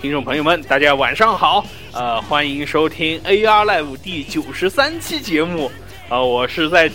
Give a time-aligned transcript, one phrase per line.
[0.00, 5.68] 听众朋友们，大家晚上好，呃，欢迎收听 AR Live 第九十三期节目，
[6.08, 6.88] 啊、我是在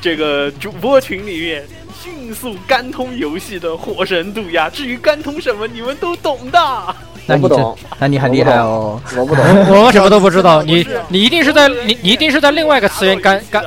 [0.00, 1.62] 这个主播群里面
[2.02, 6.96] 迅速干通游戏的火神渡鸦，至于干通什么，你们都懂的。
[7.26, 9.00] 那你这我不懂，那你很厉害哦。
[9.16, 13.64] 我不懂，我 什么都不知道，你你一定是在你你一定是在另外一个次元干干，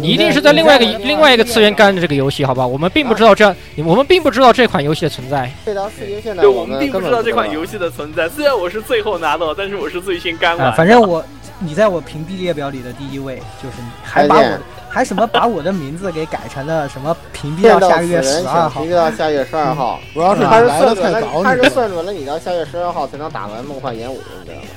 [0.00, 2.66] 你一定是在另外一个另外一个次元干的这个游戏，好吧？
[2.66, 5.50] 我们并不知道这样，我们并不知道这款游戏的存在。
[5.64, 10.72] 这条世界线呢，对，我们并不知道这款游戏的存在，虽然我是最后拿到，但是我是最先干完。
[10.74, 11.22] 反正我
[11.58, 20.00] 你在我屏蔽列表里的第一位，就是你还把我还什么把我的名字给改成了什么屏蔽到到下个月十二号请，到下月十二号。
[20.14, 24.68] 主要是他是算准了，他是算准了你到下月十二号才能打完梦幻演武，你知道吗？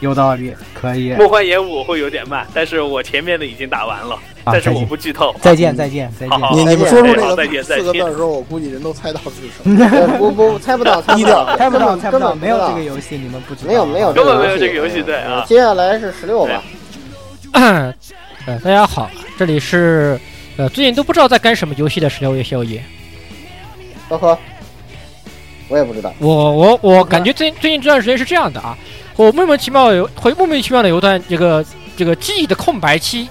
[0.00, 1.12] 有道理，可以。
[1.14, 5.34] 梦幻演武会有点慢，但是我前面的已经打完了，啊但是我不剧透。
[5.40, 6.38] 再见，再见，再见。
[6.52, 9.84] 你你们说出这个再见四个字的时候，我估计人都猜到是什么。
[10.20, 13.68] 我不不，猜不到，猜不到， 猜不到，根本猜不到，没有这个游戏，你们不知道。
[13.68, 16.62] 没有没有根本没有这这个游戏对啊嗯接下来是十六吧，
[18.46, 20.18] 呃，大家好，这里是
[20.56, 22.82] 呃最近都不知道在干什么游戏的十六夜宵夜。
[24.08, 24.38] 呵呵，
[25.68, 26.14] 我也不知道。
[26.18, 28.76] 我我我感觉最最近这段时间是这样的啊，
[29.18, 31.64] 我莫名其妙有会莫名其妙的有一段这个
[31.96, 33.28] 这个记忆的空白期，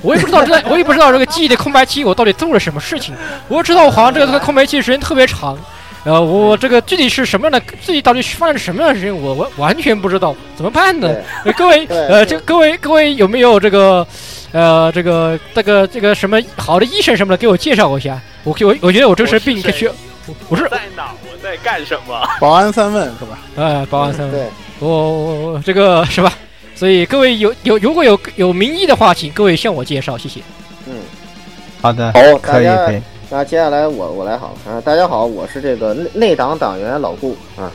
[0.00, 3.12] 我也不知道这段 我也不知道这个记忆的空白期我到底做了什么事情，
[3.48, 5.58] 我知道我好像这个这个空白期时间特别长，
[6.04, 11.12] 呃，我这个具体是什么样的，具体到底发生了什么样的事情，我完完全不知道，怎么办呢？
[11.44, 14.06] 呃各位呃，这各位各位有没有这个
[14.52, 18.20] 呃这个这个这个什么好的医生什么的给我介绍一下？
[18.44, 19.90] 我我我觉得我这是病，可需
[20.48, 21.10] 我是在哪？
[21.24, 22.20] 我在干什么？
[22.40, 23.38] 保安三问是吧？
[23.56, 24.30] 呃保安三问。
[24.30, 24.48] 对，
[24.80, 26.32] 我我我这个是吧？
[26.74, 30.40] 所以各位有有如果有有名医的话，请各位向我介绍，谢谢。
[30.86, 30.96] 嗯，
[31.80, 33.02] 好的，好，大家可以可以。
[33.30, 37.70] 那接下来我我来好啊，大家好，我是这个内内党党员老顾啊，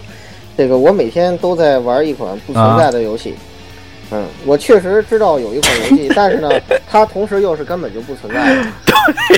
[0.58, 3.34] 这个我每天都在玩一款不存在的游戏。
[4.12, 6.50] 嗯，我确实知道有一款游戏， 但是呢，
[6.90, 8.66] 它同时又是根本就不存在的，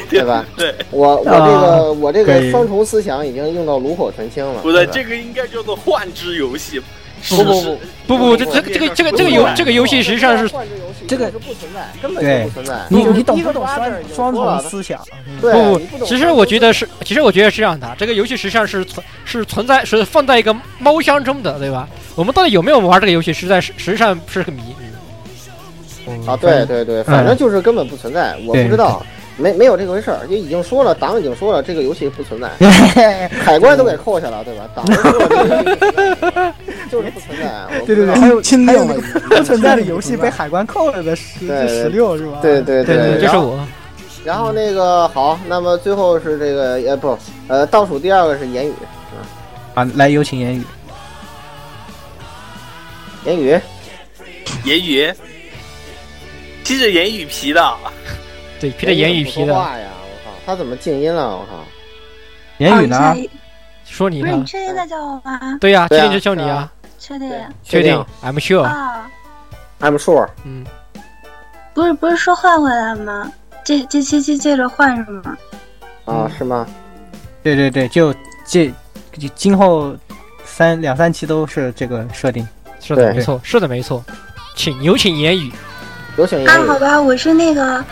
[0.10, 0.46] 对吧？
[0.56, 4.62] 对，我我这个、啊我这个双重思想已经用到炉火纯青了。
[4.62, 6.82] 不对，这个应该叫做幻之游戏。
[7.30, 7.78] 不不不
[8.08, 10.54] 不不，这这个这个这个这个游这个游戏实际上是
[11.08, 12.82] 这个是不存在，根本就不存在。
[12.90, 15.00] 你你懂不懂双双重思想？
[15.40, 21.88] 对，不不其实我觉得是，其实我觉得是这样的，这个游戏实际上是存是存在是放在一个猫箱中的，对吧？
[22.16, 24.62] 我们到底有没有玩这个游戏，实在是实际上是个谜。
[26.08, 29.06] 嗯啊，对对对，反正就是根本不存在，我不知道，
[29.41, 34.69] 没没有这个回事儿，就已经说了，党已经说了，这个游戏不存在， 海关都给扣下了，对吧？
[34.74, 34.85] 党
[36.91, 37.84] 就是不存在。
[37.85, 42.40] 对对对，还有钦还有那定了不存在的游戏被海关扣了的十 十六是吧？
[42.41, 43.68] 对对对对，这然后是我。
[44.24, 48.73] 然后那个好，那么最后是这个呃不呃倒数第二个是言语，
[49.73, 50.63] 啊，来有请言语。
[53.25, 53.59] 言语
[54.66, 55.14] 言语，
[56.64, 57.61] 披着言语皮的，
[58.61, 61.35] 对，披着言语皮的，话呀，我靠，他怎么静音了？
[61.35, 61.66] 我靠，
[62.59, 62.97] 言语呢？
[62.97, 63.17] 哦
[63.84, 64.46] 说你呢不是你？
[64.46, 65.58] 确定在叫我吗？
[65.59, 67.29] 对呀，确定就叫你啊，确定
[67.61, 68.61] 确定，I'm sure。
[68.61, 69.11] 啊
[69.81, 70.66] ，，I'm sure，嗯，
[71.73, 73.29] 不是不是说换回来吗？
[73.66, 75.37] 这这期期接着换是吗？
[76.05, 76.66] 啊是吗？
[77.43, 78.13] 对对对，就
[78.46, 78.72] 这
[79.17, 79.93] 就今后
[80.46, 82.47] 三两三期都是这个设定。
[82.79, 84.02] 是的，没错，是的，没错。
[84.55, 85.52] 请有请言语。
[86.17, 86.79] 有请言啊，语好。
[86.79, 87.84] 吧，我是那个，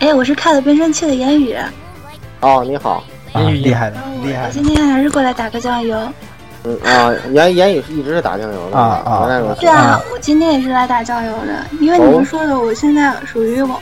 [0.00, 1.56] 哎，我是开了变声器的言语，
[2.40, 3.02] 哦，你好，
[3.32, 4.46] 啊，言语厉害的，厉害的。
[4.48, 5.98] 我今天还是过来打个酱油。
[6.64, 13.80] 嗯啊，言言语是一直是打酱油的啊啊对啊，我今天也是来打酱油的，因为你们说的，我现在属于我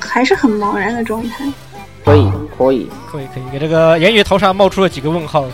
[0.00, 1.44] 还是很茫然的状态。
[2.04, 5.46] 可以，可以，可以可以，给这个言语头上冒出了几个问号。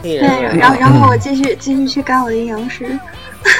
[0.00, 2.98] 对，然后然后我继续继续去干我的阴阳师。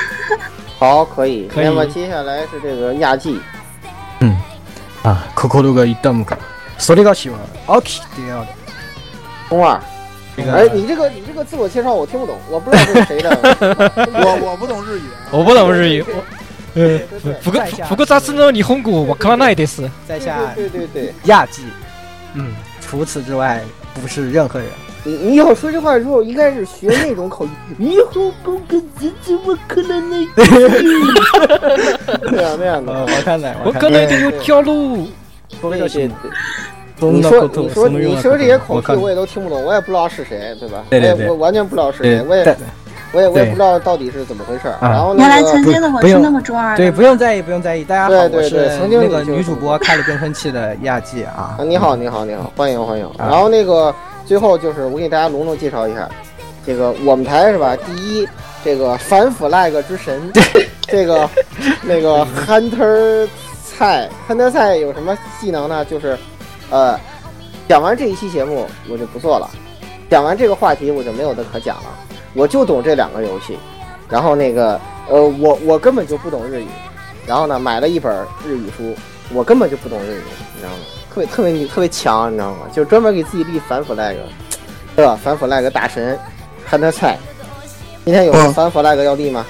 [0.79, 1.49] 好，可以。
[1.53, 3.41] 可以那么接下来是这个亚季，
[5.04, 6.38] 啊，心が痛むか。
[6.78, 7.38] それがしは
[7.68, 8.48] 秋である。
[9.50, 9.82] 中二。
[10.36, 13.30] 这个哎，你这个你这个自我介绍我听不懂，我不知道这是谁的。
[14.14, 16.24] 我我不懂日语，我不懂日语，我
[16.74, 17.00] 呃，
[17.40, 18.52] 复个复个杂志呢？
[18.52, 19.88] 日本語わからないです。
[20.08, 21.62] 在下对对对对，亚季，
[22.34, 22.52] 嗯，
[22.82, 23.62] 除此之外
[23.94, 24.68] 不是任何人。
[25.04, 27.52] 你你以后说这话的时候，应该是学那种口音。
[27.92, 30.28] 以后不跟姐姐我可能那
[32.32, 32.94] 那样那样的。
[32.94, 35.08] 呃，我看来，我看可能得有条路。
[35.62, 36.10] 对对对，
[37.00, 40.84] そ你说んなこと你说そのような你说这些口我看气我也都听不懂，我也不知道是谁，对吧？
[40.90, 42.56] 对对对我也我完全不知道是对谁，我也但
[43.12, 44.74] 我也我也对不知道到底是怎么回事儿。
[44.80, 46.78] 啊然后原来那个曾经的我不用是那么中二的。
[46.78, 47.84] 对，不用在意，不用在意。
[47.84, 51.64] 大家好，对对我是对曾经那个你就是女主播开了变声器的亚季啊啊，。
[51.64, 53.06] 你好，你好，你好，欢迎欢迎。
[53.18, 53.94] 啊然后那个
[54.29, 56.07] 最后就是我给大家隆重介绍一下，
[56.67, 57.75] 这个我们台是吧？
[57.75, 58.29] 第一，
[58.63, 60.31] 这个反腐 lag 之神，
[60.87, 61.27] 这个
[61.83, 63.27] 那个 Hunter
[63.65, 65.83] 菜，Hunter 菜有什么技能呢？
[65.87, 66.19] 就是
[66.69, 67.01] 呃，
[67.67, 69.49] 讲完这一期节目我就不做了，
[70.11, 71.85] 讲完这个话题我就没有的可讲了，
[72.35, 73.59] 我就懂这两个游戏。
[74.11, 74.79] 然后那个
[75.09, 76.67] 呃，我我根本就不懂日语，
[77.27, 78.15] 然后呢买了一本
[78.47, 78.95] 日语书，
[79.33, 80.23] 我根本就不懂日语，
[80.55, 80.98] 你知道吗？
[81.13, 82.59] 特别特别特别强，你知道吗？
[82.73, 84.17] 就专门给自己立反 flag，
[84.95, 85.19] 对吧？
[85.23, 86.19] 反 flag 大神，
[86.67, 87.19] 看他菜。
[88.05, 89.45] 今天有嗯反 flag 要立吗？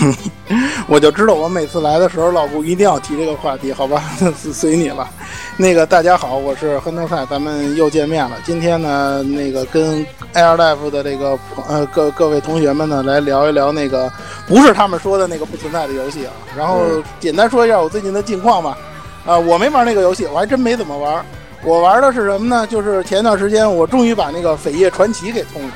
[0.86, 4.02] 我就知道我每次来的时候，老顾一定要提这个话题，好吧？
[4.36, 5.08] 随随你了。
[5.56, 8.36] 那个大家好，我是亨特赛，咱们又见面了。
[8.44, 11.36] 今天呢，那个跟 Air Life 的这个
[11.68, 14.10] 呃各各位同学们呢，来聊一聊那个
[14.46, 16.32] 不是他们说的那个不存在的游戏啊。
[16.56, 18.78] 然后嗯简单说一下我最近的近况吧。
[19.28, 21.22] 啊、我没玩那个游戏，我还真没怎么玩。
[21.62, 22.66] 我玩的是什么呢？
[22.66, 25.70] 就是前一段时间我终于把那个《扉页传奇》给通了。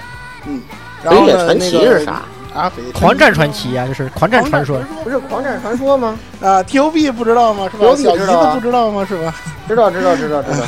[0.46, 0.62] 嗯，
[1.04, 2.22] 然后呢，那个是啥？
[2.54, 4.78] 啊，狂战传奇啊，就是狂战传说。
[5.02, 6.18] 不是狂战传说吗？
[6.40, 7.68] 啊，TOB 不知道吗？
[7.70, 9.06] 是吧小姨子不知道吗？
[9.08, 9.34] 是吧？
[9.68, 10.58] 知道知道知道知道。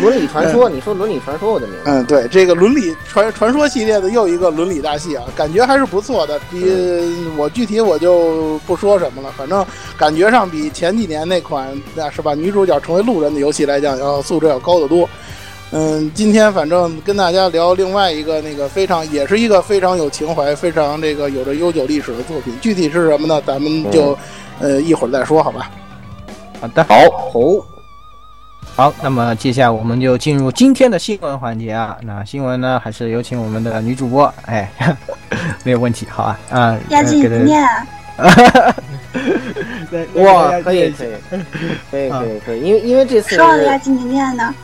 [0.00, 1.92] 伦 理传说，你说伦理传说我就明白。
[1.92, 6.38] 嗯，对，这个伦理传传说系列的又一个伦理大戏啊，感觉还是不错的。
[6.50, 6.64] 比
[7.36, 9.64] 我具体我就不说什么了，反正
[9.96, 15.08] 感觉上比前几年那款那是吧女主角成为路人的游戏来讲，要素质要高得多。
[15.70, 23.42] 嗯，今天反正跟大家聊另外一个那个非常也是一个非常有情怀、非常这个有着悠久历史的作品，具体是什么呢？
[23.46, 24.16] 咱们就、
[24.60, 25.70] 呃一会儿再说，好吧？
[26.58, 26.94] 好的，好，
[27.30, 31.98] 好，好，那么接下来我们就进入今天的新闻环节啊。
[32.00, 34.72] 那新闻呢，还是有请我们的女主播，哎，
[35.64, 37.62] 没有问题，好啊，啊，亚季呃给他不念
[38.16, 38.74] 啊，
[39.90, 41.10] 对哇，可以可以
[41.90, 44.54] 可以可以可以，因为因为这次说好的亚季你念呢？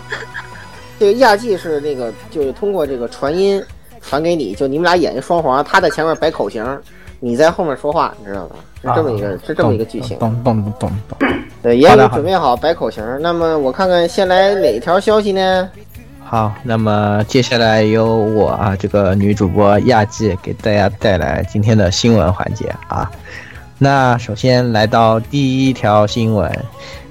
[0.98, 3.62] 这个亚季是那个就是通过这个传音
[4.00, 6.64] 传给你，就你们俩演一双簧，他在前面摆口型，
[7.20, 8.56] 你在后面说话，你知道吧？
[8.82, 10.18] 是这么一个啊是这么一个剧情。
[10.18, 11.28] 懂懂懂懂懂。
[11.62, 13.02] 对，言语好的好的准备好摆口型。
[13.20, 15.68] 那么我看看先来哪条消息呢？
[16.22, 23.10] 好，那么接下来由我啊，这个女主播亚季给大家带来今天的新闻环节啊。
[23.78, 26.50] 那首先来到第一条新闻，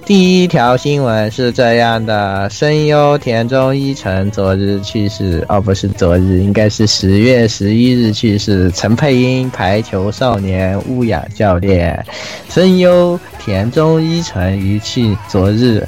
[0.06, 8.70] 第一条新闻是这样的：声优田中一成昨日去世，哦，不是昨日，应该是十月十一日去世。
[8.72, 12.06] 陈佩音《排球少年》乌雅教练，
[12.50, 15.88] 声优田中一成于去昨日。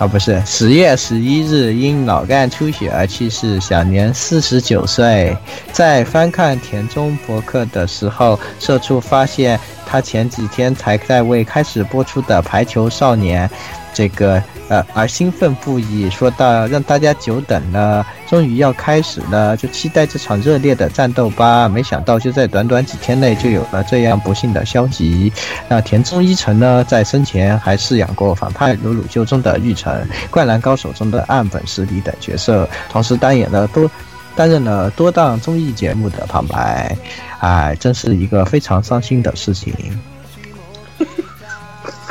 [0.00, 5.36] 啊，不是，十月十一日因脑干出血而去世，享年四十九岁。
[5.72, 13.46] 在翻看田中博客的时候，社畜发现他前几天才在为开始播出的《排球少年》
[13.92, 21.68] 这个呃而兴奋不已，说到让大家久等了，终于要开始了，就期待这场热烈的战斗吧。
[21.68, 25.32] 没想到就在短短几天内就有了这样不幸的消息。
[25.68, 29.92] 那田中一成呢，在生前还饰演过反派鲁鲁修中的玉成、
[30.30, 33.90] 灌篮高手中的岸本实里等角色，同时担演了多
[34.36, 36.96] 担任了多档综艺节目的旁白，
[37.40, 39.74] 哎，真是一个非常伤心的事情。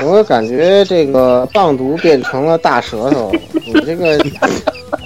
[0.03, 3.31] 我感觉这个棒毒变成了大舌头，
[3.65, 4.17] 你这个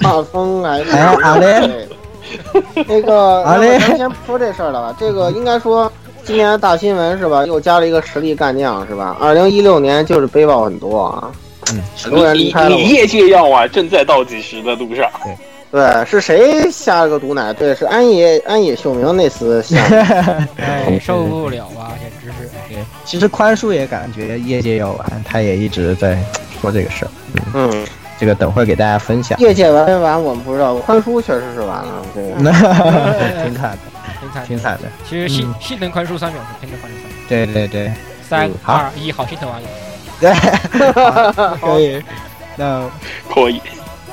[0.01, 1.87] 画风还是哎好嘞
[2.87, 4.95] 那个，好嘞那么咱先不说这事儿了吧。
[4.99, 5.91] 这个应该说
[6.23, 7.45] 今年的大新闻是吧？
[7.45, 9.17] 又加了一个实力干将是吧？
[9.19, 11.31] 二零一六年就是背包很多啊，
[11.71, 15.09] 嗯，很多人离你开了我你业界药啊正在倒计时的路上。
[15.73, 17.51] 对，是谁下了个毒奶？
[17.51, 20.47] 对，是安野安野秀明那次下的。
[20.61, 21.97] 哎，受不了啊。
[23.05, 26.17] 其实宽叔也感觉业界要完，他也一直在
[26.61, 27.11] 说这个事儿。
[27.53, 27.85] 嗯，
[28.19, 29.37] 这个等会儿给大家分享。
[29.39, 32.05] 业界完没完我们不知道，宽叔确实是完了。
[32.15, 32.51] 这个那
[33.43, 33.77] 挺惨的，
[34.19, 34.87] 挺惨挺惨的。
[35.07, 37.27] 其实心心疼宽叔三秒钟，心疼宽恕三秒钟。
[37.27, 37.93] 对对对，
[38.27, 39.59] 三二一，好心疼啊！
[40.19, 40.33] 对，
[40.93, 42.01] 好可以。
[42.55, 42.89] 那
[43.33, 43.61] 可以。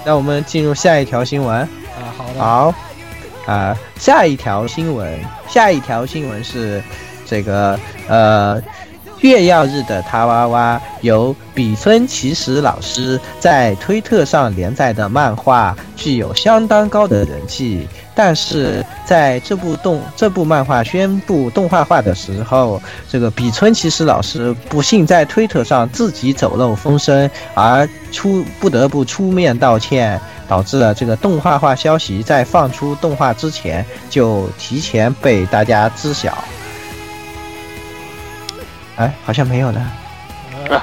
[0.05, 1.59] 那我们进入下一条新闻。
[1.59, 1.69] 啊，
[2.17, 2.41] 好的。
[2.41, 2.75] 好，
[3.47, 5.19] 啊、下一条新闻，
[5.49, 6.83] 下一条新闻是
[7.27, 7.79] 这个
[8.09, 8.61] 呃，
[9.21, 30.21] 月曜日的塔娃娃由比村奇石老师在推特上连载的漫画具有相当高的人气，但是在这部动这部漫画宣布动画化的时候，这个比村奇石老师不幸在推特上自己走漏风声，而出不得不出面道歉。
[30.49, 36.37] 导致了这个动画化消息在放出动画之前就提前被大家知晓。
[39.01, 39.81] 哎，好像没有呢。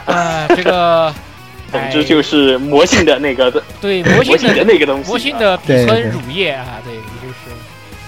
[0.05, 1.13] 啊， 这个，
[1.71, 7.45] 总之就是魔性的那个 的，对魔性的那个东西，魔性的比对对村乳液啊，对，也就是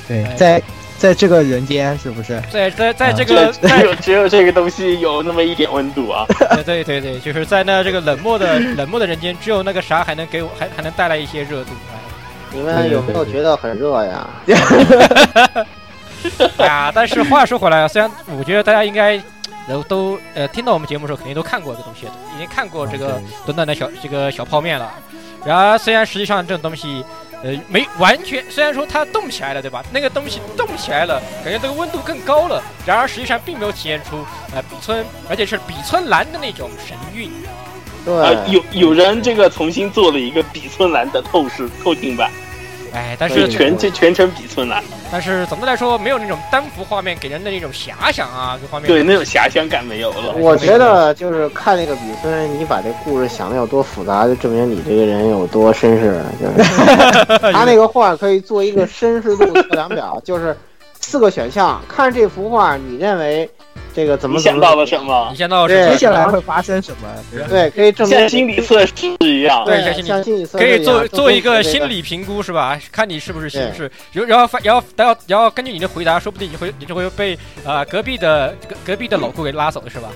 [0.07, 0.61] 对，哎在
[0.97, 2.41] 在这个人间是不是？
[2.51, 6.25] 在在在这个在只有只有这个东西有那么一点温度啊。
[6.55, 11.69] 对对对对，就是在那这个冷漠的冷漠的人间，只有那个啥还能给我还还能带来一些热度。
[12.51, 14.27] 你们有没有觉得很热呀？
[16.57, 19.21] 哎呀，但是话说回来啊，虽然我觉得大家应该
[19.69, 24.91] 都都呃听到我们节目的时候，肯定都看过这个东西，已经看过这个短短的小这个小泡面了。
[25.45, 27.03] 然而，虽然实际上这种东西，
[27.41, 29.81] 呃，没完全，虽然说它动起来了，对吧？
[29.93, 32.61] 那个东西动起来了，感觉这个温度更高了。
[32.85, 34.17] 然而，实际上并没有体现出
[34.53, 37.31] 呃比村，而且是比村蓝的那种神韵。
[38.03, 42.29] 对，啊，有有人这个重新做了一个比村蓝的透视透镜版，
[42.93, 50.33] 哎，但是全全全程比村了，但是总的来说，没有那种单幅画面给人的那种遐想啊，这画面对那种遐想感没有了。
[50.37, 56.21] 我觉得就是看那个比村，你把这故事想的有多复杂，就证明你这个人有多绅士。
[56.39, 56.71] 就是
[57.53, 60.55] 他那个画可以做一个绅士度测量表，就是
[60.99, 63.49] 四个选项，看这幅画，你认为
[63.93, 65.37] 这个怎么你想到了什么你？
[65.37, 67.07] 想到对接下来会发生什么？
[67.49, 69.63] 对，可以证明像心理测试一样。
[69.65, 72.79] 对对，像像心理测可以做试一样做一个心理评估是吧？
[72.91, 80.09] 看你是不是是不是，然然后发然后然后然后根据你的回答，说不定你会你就会被啊隔壁的隔隔壁的老顾给拉走是吧？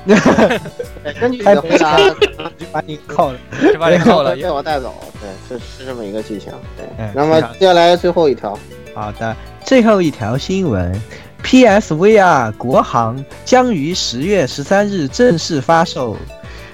[0.06, 3.38] 对根据你的回答，就把你扣了。
[3.72, 4.34] 就把你扣了。
[4.40, 4.94] 被我带走。
[5.20, 6.50] 对，是是这么一个剧情。
[6.76, 8.58] 对嗯，那么接下来最后一条，
[8.94, 10.90] 好的，最后一条新闻
[11.42, 16.16] ：PSVR 国行将于十月十三日正式发售。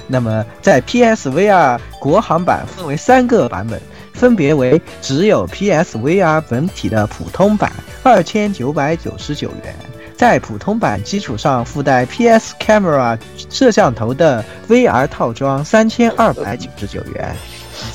[0.06, 3.80] 那么，在 PSVR 国行版分为三个版本，
[4.12, 9.74] 分别为只有 PSVR 本体的普通版，二千九百九十九元。
[10.16, 13.18] 在普通版基础上附带 PS Camera
[13.50, 17.36] 摄像头的 VR 套装三千二百九十九元，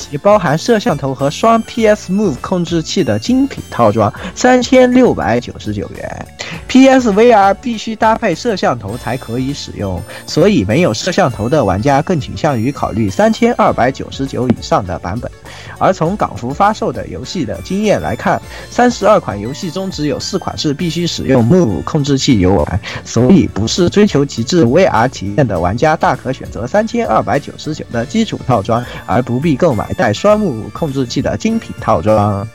[0.10, 6.26] 及包含摄像头和双 PS Move 控制器的精品套装三千六百九十九元。
[6.68, 15.30] PSVR 必须搭配摄像头才可以使用，所以没有摄像头的玩家更倾向于考虑三千二百九十九以上的版本。
[15.78, 32.48] 而从港服发售的游戏的经验来看，三十二款游戏中只有四款是必须使用 Move 控制器游玩，所以不是追求极致 VR 体验的玩家大可选择三千二百九十九的基础套装，而不必购买带双 Move 控制器的精品套装。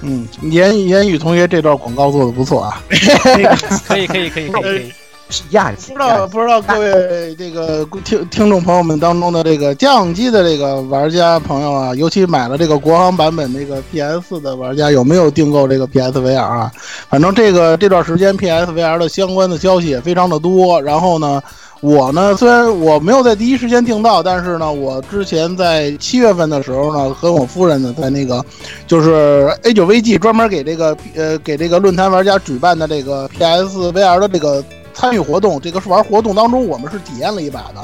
[0.00, 2.82] 嗯，言言语同学这段广告做的不错啊。
[2.88, 3.44] 可以
[3.86, 4.92] 可以可以可以可以。
[5.32, 16.70] 是亚不知道不知道各位这个听听众朋友们当中的这个家用机的这个玩家朋友啊，尤其买了这个国行版本这个 PS 的玩家，有没有订购这个 PSVR 啊？
[17.08, 20.82] 反正这个这段时间 PSVR 的相关的消息也非常的多。
[20.82, 21.42] 然后呢，
[21.82, 28.42] 我呢虽然我没有在第一时间订到，但是呢，我之前在七月份的时候呢，和我夫人呢在那个
[28.86, 34.64] 就是 A 九 VG 专门给这个呃给这个论坛玩家举办的这个 PSVR 的这个。
[34.94, 37.82] 参与活动，这个是玩活动当中，我们是体验了一把的。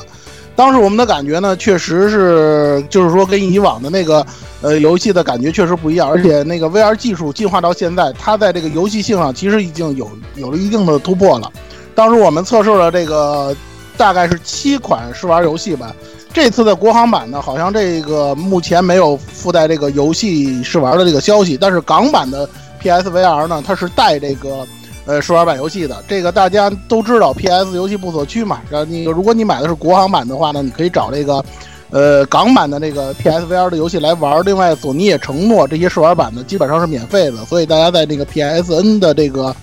[0.55, 4.25] 当时我们的感觉呢，确实是，就是说跟以往的那个
[4.61, 11.51] 呃游戏的感觉确实不一样，而且那个 VR 技术进化到现在，它在这个游戏性上其实已经有有了一定的突破了。
[11.95, 13.57] 当时我们测试了这个
[13.99, 15.95] 大概是七款试玩游戏吧。
[16.33, 22.49] 这次的国行版呢，好像这个目前没有附带这个游戏试玩的这个消息，但是港版的
[22.81, 24.67] PSVR 呢，它是带这个。
[25.07, 28.61] 呃，试玩版游戏的这个大家都知道，PS 游戏不所趋嘛。
[28.69, 31.43] 然后你如果你买的是国行版的话呢，你可以找这个，
[31.89, 34.45] 呃，港版的那个 PSVR 的游戏来玩。
[34.45, 39.57] 另外，索尼也承诺这些试玩版呢基本上是免费的，所以大家在那个 PSN 的这个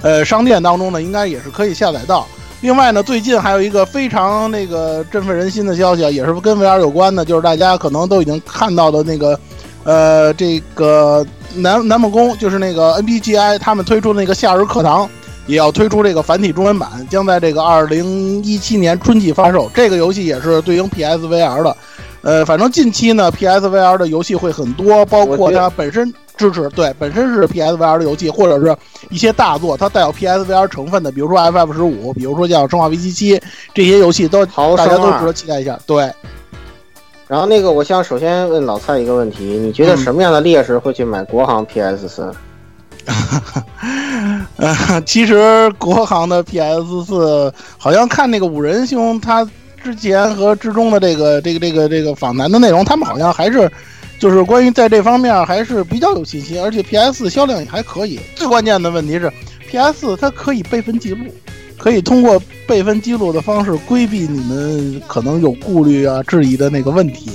[0.00, 2.26] 呃商店当中呢，应该也是可以下载到。
[2.62, 9.38] 另外呢，最近还有一个非常那个振奋人心的消息啊，也是跟 VR 有关的，就是大家可能都已经看到的那个，
[9.84, 15.08] 呃，这个南南梦宫，就是那个 NPGI 他们推出的那个夏日课堂，
[15.46, 19.70] 也要推出这个繁体中文版，将在这个二零一七年春季发售。
[19.74, 21.76] 这个游戏也是对应 PSVR 的，
[22.22, 26.12] 呃，反正近期呢，PSVR 的游戏会很多，包括它本身。
[26.36, 28.76] 支持对，本身是 PSVR 的游戏，或者是
[29.08, 33.36] 一些大作，它带有 PSVR 成分的，比如说 FF 十五，比如说像《生化危机七》
[33.72, 35.78] 这些游戏，都大家都值得期待一下。
[35.86, 36.12] 对。
[37.26, 42.32] 然后那个，我想首先问老蔡一个问题：你觉得什么样的烈士会去买国行 PS 四？
[44.56, 49.48] 呃， 其实国行的 PS 四，好像看那个五仁兄他
[49.82, 53.70] 之前和之中的这个这个这个这个访谈的内容，他们好像还是。
[54.18, 58.18] 就是关于在这方面还是比较有信心，而且 PS 销量也还可以。
[58.34, 59.30] 最关键的问题是
[59.68, 61.26] ，PS 它可以备份记录，
[61.78, 67.30] 可以通过备份记录的方式规避你们可能有顾虑啊、质疑的那个问题。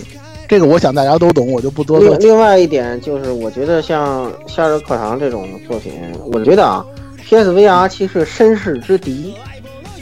[0.47, 2.15] 这个我想大家都懂，我就不多说。
[2.17, 5.93] 另外一点就是，我觉得像《夏日课堂》这种作品，
[6.33, 6.85] 我觉得啊
[7.29, 9.33] ，PSVR 其实身世之敌，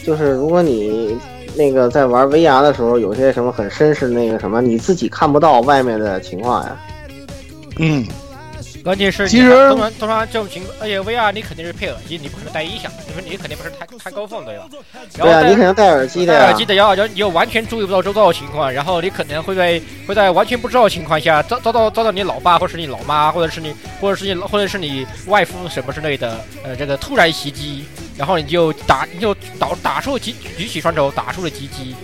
[0.05, 1.17] 就是如果你。
[1.59, 6.77] 那个在玩 VR 的时候，有些什么很绅士那个什么，你自己看不到外面的情况呀。
[7.79, 8.07] 嗯，
[8.81, 14.69] 关键是其实通常通常这种情况，而且 VR 你肯定是配耳机，你不可能戴音响，就是你肯定不是太太高放对吧？
[15.17, 16.33] 对啊，你肯定戴耳机的。
[16.33, 27.83] 戴耳机的，然后然后你又完全注意不到周遭的情况，然后你可能会在会在完全不知道的情况下遭遭到遭到你老爸或者是你老妈或者是你或者是你或者是你外父什么之类的呃这个突然袭击。
[28.19, 31.95] 然后你就打，你就打打出举举起双手打出了击击。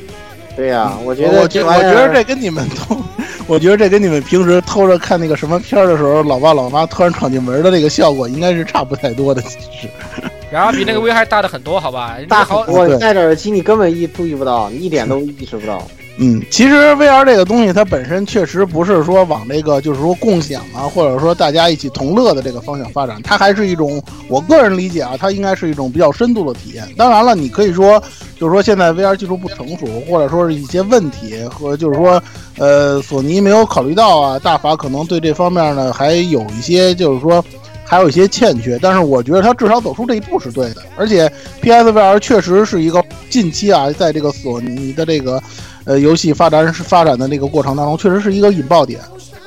[0.56, 2.98] 对呀，我觉得我觉我觉得这跟你们偷，
[3.46, 9.90] 我觉得这跟你们平时偷着看那个什么片儿的时候，老爸老妈突然闯进门的那个效果应该是差不太多的，其实。
[10.50, 12.16] 然后比那个危害大的很多，好吧？
[12.30, 15.86] 大好我，戴着耳机你根本意注意不到，你一点都意识不到。
[16.18, 26.88] 嗯，其实 VR 这个东西它本身确实不是说往这个就是说共享啊，或者说大家一起同乐的这个方向发展，它还是一种我个人理解啊，它应该是一种比较深度的体验。
[26.96, 28.02] 当然了，你可以说
[28.40, 32.24] 就是说现在 VR 技术不成熟，或者说是一些问题和就是说
[32.58, 37.44] 呃索尼没有考虑到啊，大法可能对这方面呢还有一些就是说
[37.84, 38.80] 还有一些欠缺。
[38.82, 41.30] 但是我觉得它至少走出这一步是对的，而且
[41.62, 45.44] PSVR 确实是一个近期啊，在这个索尼的这个。
[45.86, 49.00] 呃，游戏发展是发展的那个过程当中，确实是一个引爆点。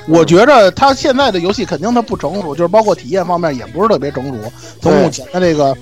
[0.07, 4.53] 我觉着它现在的游戏肯定它不成熟，就是包括体验方面也不是特别成熟。
[4.81, 5.77] 从目前的这个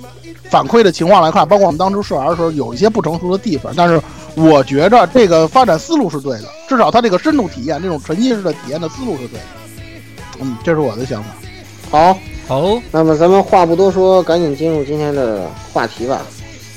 [0.49, 3.71] 反馈的情况来看，包括我们当初试玩的时候，有一些不成熟的地方。
[3.77, 4.01] 但是
[4.35, 9.45] 我觉着这个发展思路是对的，至少它这个深度体验、这种沉浸式的体验的思路是对的。
[10.41, 11.29] 嗯，这是我的想法。
[11.89, 12.17] 好，
[12.47, 16.21] 好，那么咱们话不多说，赶紧进入今天的话题吧。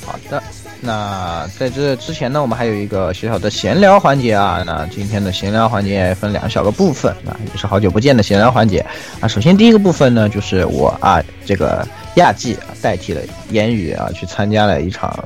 [0.06, 0.40] 好的。
[0.80, 4.62] 那在这之前呢，我们还有一个小小的闲聊环节啊。
[4.66, 8.84] 那今天的闲聊环节分两小个部分，那也是好久不见的闲聊环节
[9.20, 9.28] 啊。
[9.28, 15.24] 首先第一个部分呢，就是我啊，这个亚季代替了言语啊，去参加了一场。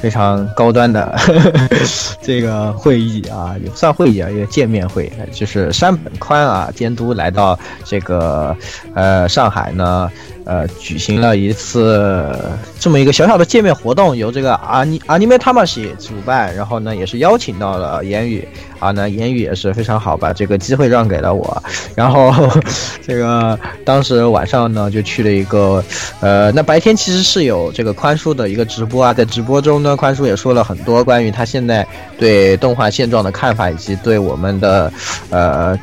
[0.00, 1.18] 非常高端的
[2.22, 8.56] 这个会议啊，也不算会议啊，一个见面会，就是山本宽啊监督来到这个
[8.94, 10.08] 呃上海呢，
[10.48, 12.34] 呃举行了一次
[12.80, 21.62] 这么一个小小的见面活动，由这个阿尼阿尼梅塔玛西主办，然后呢也是邀请到了言语啊，那言语也是非常好，把这个机会让给了我，
[21.94, 22.32] 然后
[23.06, 25.84] 这个当时晚上呢就去了一个
[26.20, 29.94] 呃，那白天其实是有这个宽叔的一个直播啊，在直播中呢。
[29.98, 31.84] 宽叔也说了很多关于他现在
[32.16, 34.92] 对动画现状的看法，以及对我们的，
[35.28, 35.76] 呃，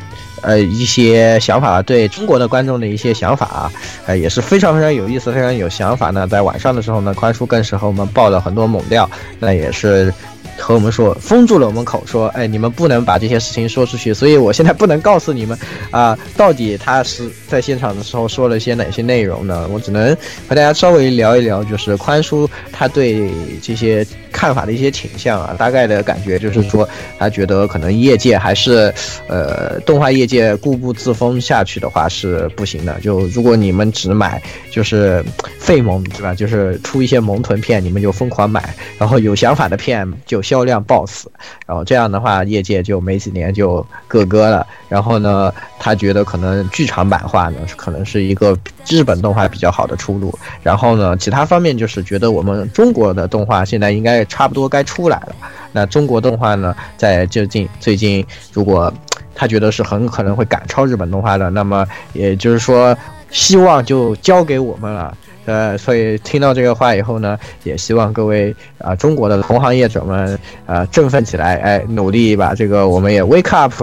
[0.45, 3.71] 呃一些想法，对中国的观众的一些想法啊，
[4.05, 6.27] 呃也是非常非常有意思，非常有想法呢。
[6.27, 10.13] 在晚上的时候呢，宽叔更是和我们爆了很多猛料，那也是。
[10.57, 15.57] 和我们说封住了我们口，说哎，你们不能把这些事情说出去，所以我现在不能告诉你们
[15.91, 19.67] 啊，到底他是在现场的时候说了些哪些内容呢？
[19.69, 20.15] 我只能
[20.47, 23.29] 和大家稍微聊一聊，就是宽叔他对
[23.61, 26.87] 这些看法的一些倾向啊，大概的感觉就是说，
[27.19, 28.93] 他觉得可能业界还是
[29.27, 32.97] 呃动画业界固步自封下去的话是不行的。
[33.01, 34.41] 就如果你们只买
[34.71, 35.23] 就是
[35.59, 36.33] 废萌，对吧？
[36.33, 40.44] 就是出一些萌豚片，你们就疯狂买，然后有想法的片就。
[40.45, 41.31] 销量爆死，
[41.65, 44.65] 然后这样的话，业界就没几年就各割了。
[44.87, 48.55] 然后呢，他觉得可能剧场版化呢，可能是一个
[48.87, 50.37] 日本动画比较好的出路。
[50.61, 55.35] 然后呢，其他方面就是觉得我们中国的动画现在应该差不多该出来了。
[55.71, 58.93] 那中国动画呢，在最近最近，如果
[59.33, 62.95] 他觉得是很可能会赶超日本动画的，那么也就是说，
[63.31, 65.17] 希望就交给我们了。
[65.45, 73.73] 呃，所以听到这个话以后呢，也希望各位啊、中国的同行业者们啊、振奋起来，哎，努力把这个我们也 wake up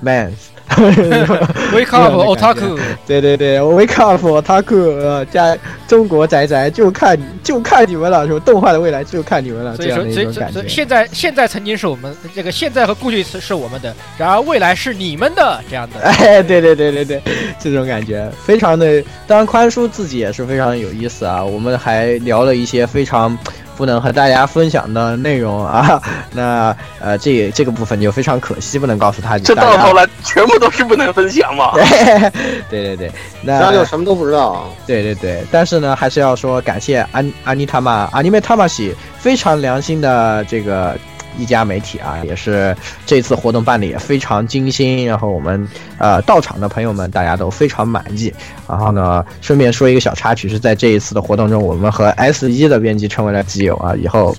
[0.00, 0.32] man。
[1.72, 2.78] Wake up, otaku！
[3.06, 4.90] 对对对，Wake up, otaku！
[4.98, 8.40] 呃，加中国宅宅就看就看你们了，是吧？
[8.44, 10.68] 动画的未来就看你们了，所以说，这样的一种感觉。
[10.68, 16.00] 现在现在曾经是我们这个现在和过去是是我们的，然而未来是你们的这样的。
[16.04, 17.22] 哎，对对对对对，
[17.58, 19.02] 这种感觉非常的。
[19.26, 21.42] 当然，宽叔自己也是非常有意思啊。
[21.42, 23.36] 我们还聊了一些非常
[23.76, 26.00] 不能和大家分享的内容啊。
[26.32, 29.38] 那呃，这这个部分就非常可惜，不能告诉他。
[29.38, 31.72] 这大家到头来全部都是不能分享嘛。
[32.68, 33.12] 对对对，
[33.42, 34.64] 那就什么都不知道啊。
[34.86, 40.96] 对对对，但是呢，还是要说感谢安安妮塔玛阿尼梅他玛西非常良心的这个
[41.38, 45.66] 一家媒体啊，也是这次活动办的也非常精心，然后我们
[45.98, 48.32] 呃到场的朋友们大家都非常满意。
[48.68, 54.36] 然后呢，顺便说一个小插曲，是在这一次的活动中，我们和 S 一的编辑成为了基友啊，以后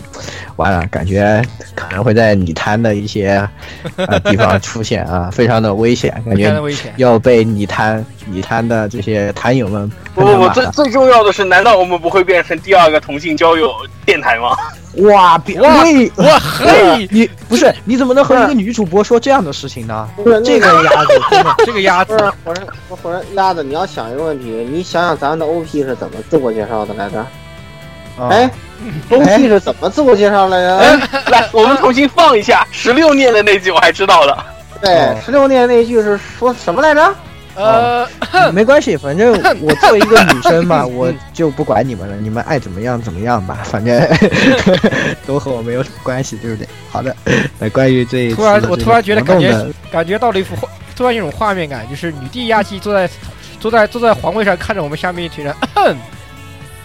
[0.58, 1.42] 完了，感觉
[1.76, 3.48] 可能会在你摊的一些
[3.96, 6.54] 呃地方出现啊， 非常的危险，感觉。
[6.98, 13.72] 要被你摊你摊的这些摊友们不不不，最最重要的是，难道我们不会变成第二个同性交友
[14.06, 14.58] 电台吗？
[15.04, 20.08] 哇，别哇喂，哇嘿，你不是你怎么能和一个女主播说这样的事情呢？
[20.44, 27.20] 这个鸭子真的这个鸭子不是火人，火人鸭子，你要想一个问题，你想想咱们的 OP 是怎么自我介绍的来着？
[28.20, 28.50] 啊哎
[29.12, 31.08] ，OP 是怎么自我介绍来着？
[31.30, 34.38] 来，我们重新放一下十六念的那句，我还知道的。
[34.82, 37.16] 对，十六念那句是说什么来着？
[37.58, 38.08] 呃，
[38.52, 44.00] 没关系，反正我作为一个女生嘛， 我就不管你们了，你们爱怎么样怎么样吧，反正
[45.26, 46.68] 都和我没有什么关系，对不对？
[46.92, 47.16] 好的，
[47.60, 53.10] 那关于这一次突然我突然觉得感觉感觉到了一幅画，突然一种画面感，就是女帝亚纪坐在
[53.60, 55.56] 坐在坐在皇位上，看着我们下面一群人，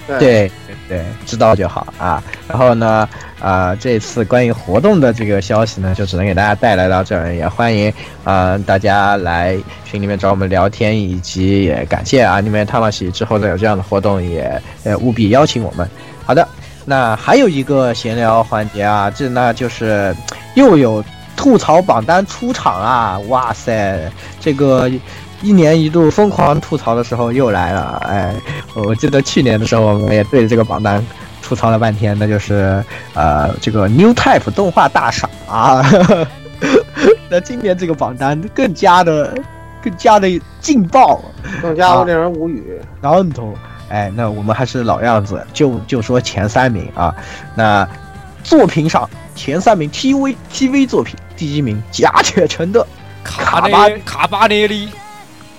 [0.07, 0.51] 对，对
[0.93, 2.23] 对，知道就好啊。
[2.47, 3.09] 然后呢，
[3.41, 7.91] 啊、这次关于活动的这个消息呢，就只能给大家带来到这儿，也欢迎
[8.25, 15.89] 啊、大家来群里面找我们聊天，以及也感谢啊，你们汤马西之后再有这样的活动，也呃务必邀请我们。
[16.27, 16.47] 好的，
[16.85, 20.15] 那还有一个闲聊环节啊，这那就是
[20.57, 21.03] 又有
[21.35, 23.19] 吐槽榜单出场啊！
[23.29, 23.99] 哇塞，
[24.39, 24.91] 这个
[25.43, 28.01] 一年一度疯狂吐槽的时候又来了。
[28.09, 28.35] 哎，
[28.75, 31.05] 我记得去年的时候我们也对着这个榜单
[31.43, 32.83] 吐槽了半天，那就是
[33.15, 35.85] 呃这个 New Type 动画大赏啊。
[37.29, 39.35] 那今年这个榜单更加的
[39.83, 41.21] 更加的劲爆，
[41.61, 42.81] 更加的令人无语。
[43.01, 43.53] 然后头，
[43.89, 47.13] 哎，那我们还是老样子，就就说前三名啊。
[47.57, 47.89] 那
[48.45, 52.87] 作品上前三名 TV TV 作品，第一名假铁城的
[53.25, 54.89] 卡巴卡巴内利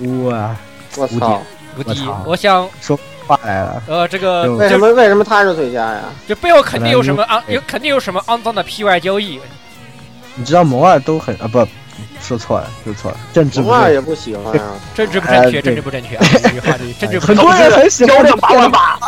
[0.00, 0.56] 哇，
[0.96, 1.42] 我操！
[1.76, 2.22] 无敌我操。
[2.26, 6.00] 我想，说话来了，呃，这个为什么为什么他是最佳呀？
[6.28, 9.40] 这背后肯定有什么肮有肯定有什么肮脏的 PY 交易。
[10.36, 11.66] 你知道摩尔都很啊不，
[12.20, 13.72] 说错了，说错了，政治不对。
[13.72, 14.74] 红二也不喜欢啊。
[14.94, 16.24] 政治不正确，政治不正确啊！
[16.42, 17.50] 这句话里政治不很正确。
[17.50, 18.98] 多人很喜欢销量八万八，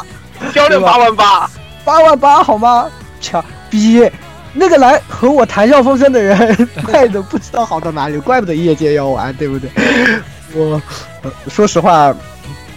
[0.55, 1.51] 销量八万八，
[1.85, 2.89] 八万八好吗？
[3.21, 4.09] 强逼
[4.53, 9.71] 那个来和我谈笑风生的人 卖的不知道好到哪里，怪不得业界要玩，对不对？
[10.55, 10.81] 我、
[11.23, 12.15] 呃说实话，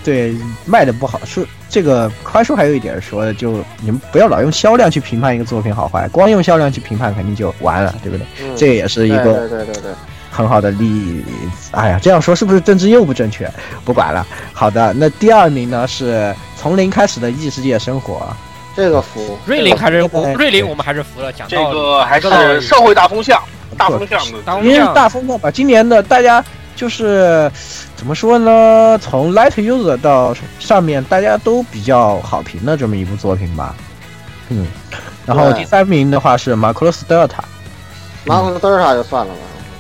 [0.04, 8.26] 对卖的不好，说这个宽叔还有一点说的，就你们不要老用销量去评判一个作品好坏，光用销量去评判肯定就完了，对不对？
[8.42, 9.92] 嗯这也是一个对对对对，
[10.32, 11.24] 很好的例
[11.56, 11.70] 子。
[11.72, 13.50] 哎呀，这样说是不是政治又不正确？
[13.86, 14.26] 不管了。
[14.54, 18.36] 好的，那第二名呢是从零开始的异世界生活。
[18.76, 19.38] 这个服。
[19.46, 20.00] 瑞林还是
[20.36, 21.32] 瑞林，我们还是服了。
[21.34, 23.42] 讲这，个还是社会大风向，
[23.78, 24.20] 大风向
[24.64, 26.44] 因为大风向吧，今年的大家
[26.80, 27.52] 就是
[27.98, 28.98] 怎么说呢？
[29.02, 33.76] 从 Light User 到上面，大家都比较好评的这么一部作品吧。
[34.48, 34.66] 嗯，
[35.26, 37.42] 然后第三名的话是 Macross Delta，
[38.24, 39.40] 马可德尔塔就算了吧。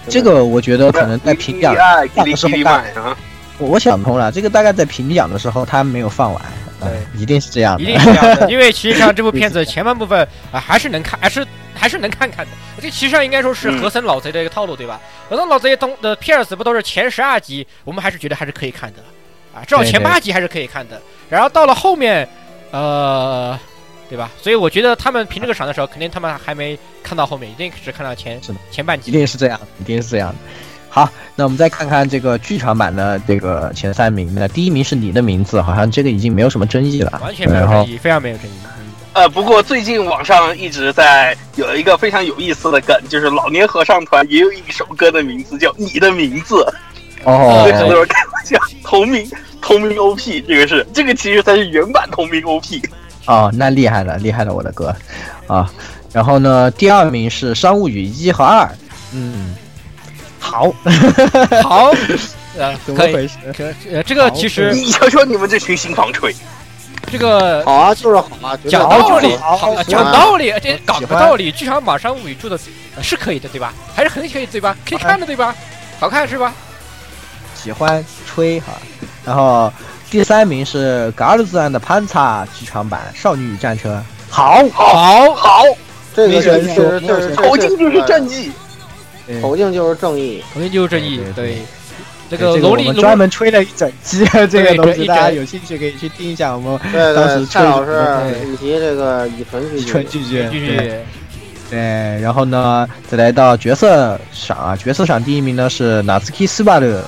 [0.09, 3.15] 这个我觉得可能在评奖，爱给力给力买啊！
[3.59, 6.41] 我我想通了，这个大概在评奖的时候他没有放完，
[6.79, 12.51] 对哎一定是这样的，一定是这样的， 因为其实上这部片子前半部分啊还是能看，还是还是能看看的。
[12.81, 14.99] 这其实上应该说是和森老贼的一个套路，对吧？
[15.29, 18.99] 和森老贼东的片子不都是前十二集，我们还是觉得还是可以看的
[19.53, 21.01] 啊，至少前八集还是可以看的。
[21.29, 22.27] 然后到了后面，
[22.71, 23.59] 呃，
[24.07, 24.31] 对吧？
[24.41, 28.39] 所以我觉得他们评这个赏的时候，肯定他们还没看到后面，一定只看到前
[28.71, 29.13] 前半集一。
[29.13, 30.35] 定是这样，一定是这样的。
[30.89, 38.53] 好，那我们再看看这个剧场版的这个前三名那，第一名是你的名字，好像这个已经没有什么争议了，完全没有争议，非常没有争议。
[38.63, 38.69] 嗯
[39.11, 46.55] 呃，不过最近网上一直在有一个非常有意思的梗，就是老年合唱团也有一首歌的名字叫《你的名字》。
[47.25, 49.29] 哦对，很多人开玩笑，同名
[49.61, 52.81] 同名 OP，这个是这个其实才是原版同名 OP。
[53.25, 54.95] 哦，那厉害了，厉害了，我的哥
[55.47, 55.69] 啊！
[56.13, 58.65] 然后呢，第二名是《商务语一和二》，
[59.11, 59.55] 嗯，
[60.39, 60.73] 好，
[61.63, 61.91] 好，
[62.57, 63.37] 呃， 可以怎么回事？
[63.55, 66.33] 可呃，这个其实你瞧瞧你们这群新房吹，
[67.11, 72.57] 这个好啊，就是好啊，讲好道理，好好好讲道理，这喜搞个道理，剧场版商务宇宙的
[72.95, 73.73] 呃是可以的，对吧？
[73.95, 74.75] 还是很可以，对吧？
[74.87, 75.53] 可以看的，对吧？
[75.99, 76.53] 好看是吧？
[77.53, 78.67] 喜欢吹哈。
[79.25, 79.71] 然后
[80.09, 84.01] 第三名是《嘎鲁兹安的潘查》剧场版《少女与战车》，
[84.33, 85.63] 好，好，好，
[86.15, 88.51] 这个没是选说是这是口径就是正义。
[89.29, 89.41] 对。
[89.41, 90.43] 口径就是正义。
[90.53, 91.57] 口径就是正义对，对对。
[92.29, 98.05] 这个我个萝莉萝们专门吹了一整期， 这个东西大家有兴趣可以去听一下我们对当时对，蔡吹老师
[98.51, 101.05] 以及这个以纯剧纯剧剧，继对。
[101.71, 101.79] 对，
[102.21, 107.03] 然后呢，再来到角色赏啊，角色赏第一名呢是纳斯基斯巴勒，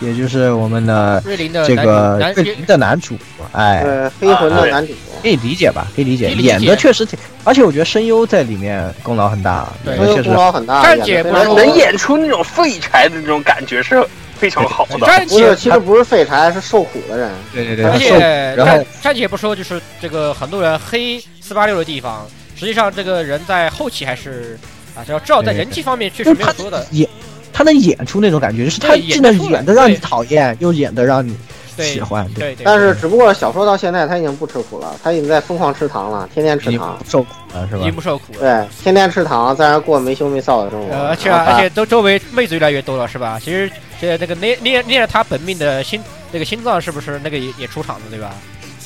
[0.00, 3.16] 也就是我们的瑞林的这个瑞林的男主，
[3.52, 5.86] 哎，呃黑魂的男主，可以理解吧？
[5.94, 14.04] 可以理解，演的确实挺，而且我觉得声优在里面功劳很大，对确实功劳很大，站姐不是演得非常好能演出那种废柴的那种感觉是
[14.36, 14.98] 非常好的。
[15.06, 17.30] 战姐其实不是废柴，是受苦的人。
[17.52, 22.26] 对对对，而且然后战战姐不说，就是这个很多人黑四八六的地方，
[22.56, 24.58] 实际上这个人在后期还是
[24.94, 27.08] 啊，只要至少在人气方面确实没有说的，演
[27.54, 31.34] 他能演出那种感觉，就是他既能演得出来演的让你讨厌，又演的让你
[31.78, 32.64] 喜欢，对，对对。
[32.64, 36.98] 但是只不过小说到现在他已经不吃苦了，他已经在疯狂吃糖了，天天吃糖。
[37.08, 37.94] 受苦了，是吧已经？
[37.94, 38.40] 不受苦了。
[38.40, 40.92] 对，天天吃糖，在那过没羞没臊的生活。
[40.92, 43.38] 呃，而且而且都周围妹子越来越多了，是吧？
[43.42, 48.32] 其实现在这个捏捏捏着他本命的心那个心脏，是不是那个也也出场了，对吧？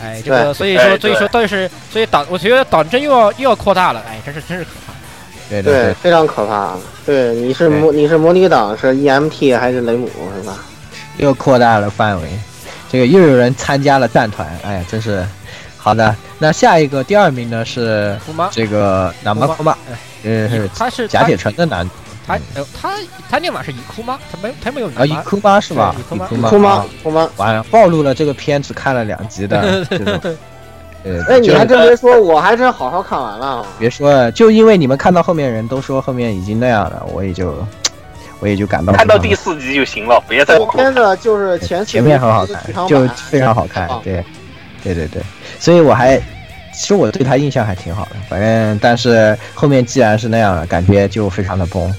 [0.01, 4.88] 哎，这个所以说哎所以说对到底是所以党，我觉得党真又要又要扩大了，哎，真是真是可怕。
[5.49, 6.75] 对对对，非常可怕。
[7.07, 10.57] 对，你是对模你是模拟党是 EMT 还是雷姆是吧？
[11.17, 12.29] 又扩大了范围，
[12.91, 15.27] 这个又有人参加了战团，哎呀，真是
[15.77, 16.15] 好的。
[16.39, 18.17] 那下一个第二名呢是？
[18.53, 19.77] 这个南马库玛，
[20.23, 21.95] 呃，他是甲铁城的男主
[22.27, 22.93] 他呃他
[23.31, 24.19] 他念码是乙哭妈？
[24.31, 25.15] 他没他没有啊，男码。
[25.15, 25.95] 伊库玛是吧？
[25.97, 26.87] 对伊库玛库哭吗啊？
[27.03, 27.31] 哭吗？
[27.37, 30.21] 完了，暴露了这个片只看了两集的这种。
[31.09, 33.67] 呃，哎，你还真别说，我还真好好看完了。
[33.79, 37.67] 别说，就因为你们看到后面人都说后面已经那样了，我也就
[38.41, 40.93] 我也就感到看到第四集就行了，别再这往后看。
[40.93, 44.23] 片子就是前四前面很好看就非常好看啊，对，
[44.85, 45.23] 对对对，
[45.59, 46.19] 所以我还
[46.75, 51.93] 其实我对他印象还挺好的，反正但是后面既然是那样了，感觉就非常的崩，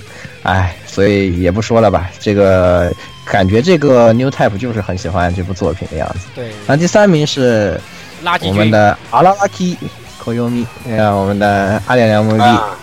[0.44, 2.92] 哎，所以也不说了吧，这个
[3.26, 6.20] 感觉这个 New Type 就是很喜欢这部作品的样子。
[6.36, 7.80] 对，那第三名是
[8.24, 8.50] 垃圾军。
[8.50, 9.78] 我们的阿拉拉 K
[10.18, 12.78] 口优咪，呃，我们的阿点良 MV 啊，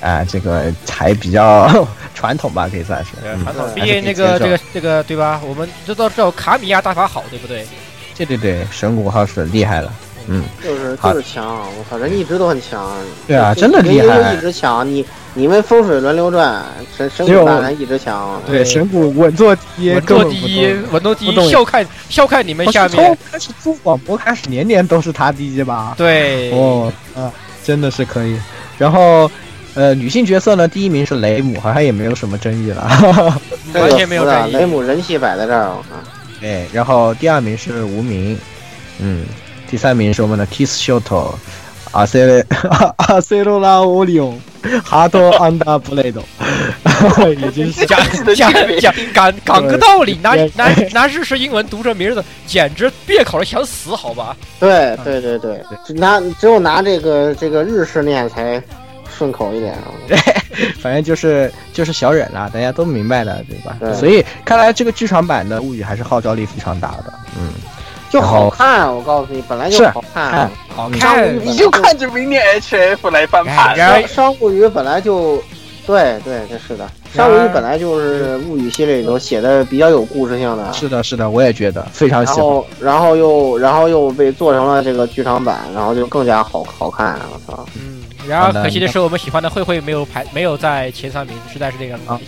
[0.00, 3.10] 啊，这个还比较 传统吧，可以算是。
[3.24, 5.40] 嗯传统，毕竟那个这个这个对吧？
[5.46, 7.66] 我们知道知道卡米亚大法好，对不对？
[8.16, 9.90] 对对对，神谷浩史厉害了，
[10.32, 12.96] 嗯，就是就是强，我操，人一直都很强。
[13.26, 16.64] 对啊真的厉害一直强，你你们风水轮流转，
[16.96, 18.40] 神神谷大人一直强。
[18.46, 23.18] 对神谷稳坐第一，稳坐第一，稳坐第一，笑看笑看你们下面从。
[23.32, 25.94] 开始做广播开始，年年都是他第一吧？
[25.96, 27.32] 对，哦，啊，
[27.64, 28.38] 真的是可以。
[28.78, 29.30] 然后，
[29.74, 32.88] 呃，女性角色呢，第一名是雷姆，好像也没有什么争议了。
[33.72, 36.00] 这个完全没有争议雷姆人气摆在这儿，我看。
[36.40, 38.38] 对，然后第二名是无名，
[38.98, 39.24] 嗯，
[39.70, 41.32] 第三名是我们的 Kiss Shoto，
[41.92, 42.44] 阿塞雷
[42.98, 44.36] 阿塞罗拉奥利翁，
[44.84, 46.22] 哈多 安达布雷多，
[47.32, 47.98] 已经是讲
[48.34, 54.36] 讲讲讲讲个道理，拿拿拿日式英文读这名字，简直别考了想死，好吧？
[54.58, 58.60] 对对对对，只拿只有拿这个这个日式念才
[59.16, 59.86] 顺口一点啊。
[60.80, 63.76] 反正就是就是小忍啦，大家都明白的，对吧？
[63.78, 67.52] 对所以看来这个剧场版的物语还是号召力非常大的，嗯，
[68.10, 70.50] 就好看，我告诉你，本来就好看看。
[70.74, 73.74] 好看，你就看着明年 HF 来翻盘。
[73.76, 75.42] 哎商商务语本来就，
[75.86, 76.88] 对对，这是的。
[77.14, 82.40] 商务语本来就是物语系列里头写的比较有故事性的，是的，是的，我也觉得非常喜欢。
[82.40, 87.18] 然后然后又然后又被做成了这个剧场版，然后就更加好好看。
[87.32, 87.66] 我操！
[87.76, 92.24] 嗯，然而可惜的是，我们喜欢的慧慧没有排，没有在前三名，实在是这个样子。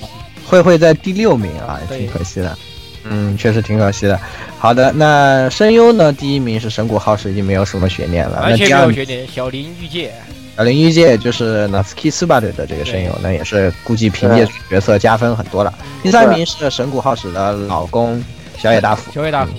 [0.48, 2.56] 慧慧在第六名啊，也挺可惜的。
[3.04, 4.18] 嗯，确实挺可惜的。
[4.58, 6.12] 好的，那声优呢？
[6.12, 8.40] 第一名是神谷浩史，已经没有什么悬念了。
[8.42, 9.28] 完全那第二名没有悬念。
[9.28, 10.12] 小林玉介，
[10.56, 15.72] 小林玉介就是纳斯基斯巴队的这个声优，那也是估计凭借角色加分很多了。
[16.02, 18.22] 第三名是神谷浩史的老公
[18.58, 19.52] 小野大辅，小野大辅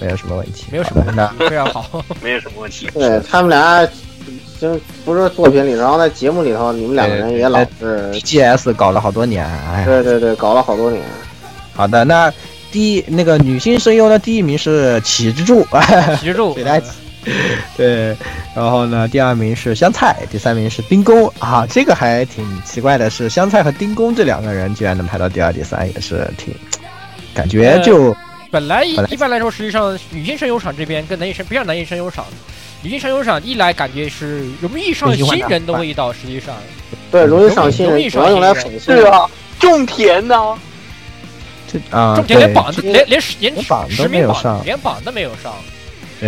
[0.00, 2.04] 没有什么问题，没有什么问题那非常好。
[2.22, 2.86] 没有什么问题。
[2.94, 3.88] 对他们俩，
[4.60, 11.02] 就不是作品里，然后在节目里头，你们两个人也老是，TGS 搞了好多年，哎，对对对，搞了好多年。
[11.74, 12.32] 好的，那
[12.70, 15.66] 第一那个女性声优呢，第一名是启之助，
[16.20, 16.82] 启之助水濑
[17.76, 18.16] 对，
[18.54, 26.54] 然后呢，第二名是香菜，第三名是丁公啊，这个还挺奇怪的，是香菜和丁公这两个人居然能排到第二、第三，也是挺
[27.34, 28.14] 感觉就、
[28.50, 32.24] 本来一本来一般来说，实际上女性声优场这边跟男性声不像男性声优场，
[32.82, 36.54] 女性声优场一来感觉是容易上新人的味道，实际上。
[37.10, 39.02] 对，容易上新容易人，主要用来粉新人。
[39.02, 40.56] 对啊，种田呢，
[41.66, 45.52] 这啊，重点连榜都连连连连榜都实名榜没有上连榜都没有上。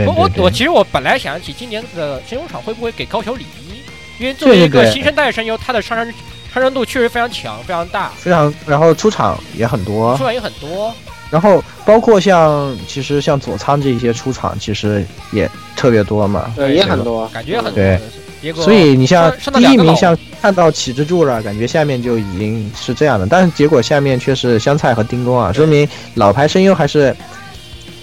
[0.06, 6.12] 我我我其实我本来想起今年的声优场会不会给高桥礼一，因为作为一个新生代声优，他的上升
[6.52, 10.94] 上升度确实非常强，非常大，非常，然后出场也很多出，场也很多。
[11.30, 17.26] 然后包括像其实像佐仓这一些出场，其实也特别多嘛，对，也很多。
[17.28, 18.00] 感觉很多对，
[18.40, 27.14] 结果所以你像第一名像看到起之助了，感觉下面就已经是这样的，但是结果下面却是香菜和丁工啊，说明老牌声优还是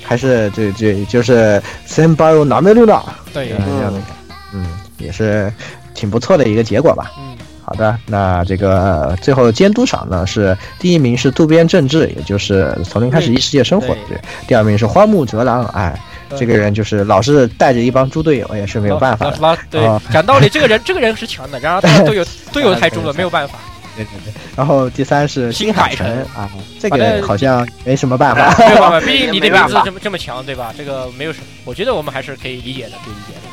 [0.03, 3.01] 还是这这就是先巴有拿没路的
[3.33, 4.01] 对这样的，
[4.53, 4.67] 嗯，
[4.99, 5.51] 也是
[5.93, 7.11] 挺不错的一个结果吧。
[7.17, 15.99] 嗯，好的，那这个呃最后监督赏呢是第一名是渡边正治，也就是从零开始异世界生活，对对，第二名是花木哲郎，哎，
[16.37, 19.29] 这个人就是老是带着一帮猪队友，也是没有办法
[19.69, 23.59] 对啊，讲道理，这个人这个人是强的，然后他队友队友太猪了，没有办法。
[23.95, 28.53] 对对对，然后第三是新新海海诚诚啊，这个好像没什么办法。
[28.57, 30.73] 没有办法，毕竟你的名字这么这么强，对吧？
[30.77, 33.44] 这个没有什，我觉得我们还是可以理解的，可以理解的。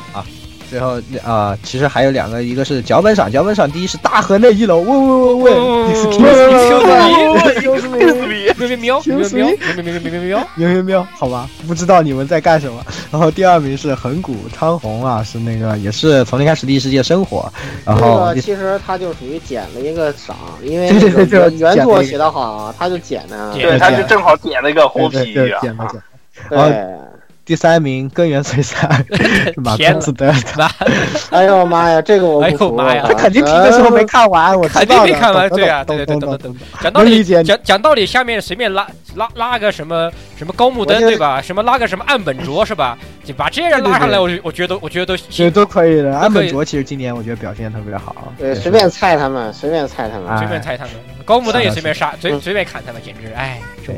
[0.73, 5.51] 最后啊、其实还有两个，一个是脚本赏，脚本赏第一是大河内一楼，喂喂喂喂
[5.93, 12.83] ，excuse me，excuse me，喵喵喵喵喵喵喵喵喵喵喵，喵喵喵，好吧，不知道你们在干什么。
[13.11, 17.47] 然后第二名是横谷昌宏啊，是那个也是从零开始第一世界生活，
[17.85, 23.53] 然后其实他就属于捡了一个赏，因为对对对那个原作写得好，他就捡的。
[23.53, 25.59] 对，他就正好捡了一个红皮，啊。
[25.61, 26.01] 捡了捡。
[26.49, 26.83] 对，
[27.45, 30.69] 第三名根源璀璨 是马天公子的，妈，
[31.37, 32.63] 哎呦妈呀，这个我哎不服。
[32.65, 33.03] 呦妈呀。
[33.03, 36.51] 啊他肯定评的时候没看完，我肯定没看完，对啊，懂对对对对对。
[36.81, 41.41] 讲道理，讲讲道理，下面随便拉拉拉个什么什么高木登我觉得对吧？
[41.41, 42.97] 什么拉个什么岸本卓是吧？
[43.25, 46.15] 就把这些人拉上来，我就我觉得我觉得都这都可以的。
[46.17, 50.27] 岸本卓其实今年我觉得表现特别好，对，随便菜他们，随便菜他们。
[50.29, 50.93] 啊随便菜他们，
[51.25, 53.95] 高木登也随便杀，随嗯随便砍他们，简直哎，对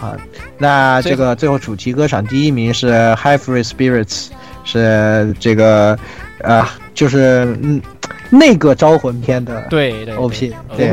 [0.00, 0.16] 好，
[0.56, 4.28] 那这个最后主题歌赏第一名是 High Free Spirits，
[4.64, 5.98] 是这个
[6.38, 7.82] 呃，就是嗯
[8.30, 10.88] 那个招魂片的对对 OP，对，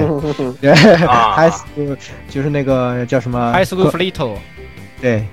[0.76, 1.96] High School
[2.30, 4.34] 就是那个叫什么？High School Flito，
[5.00, 5.26] 对，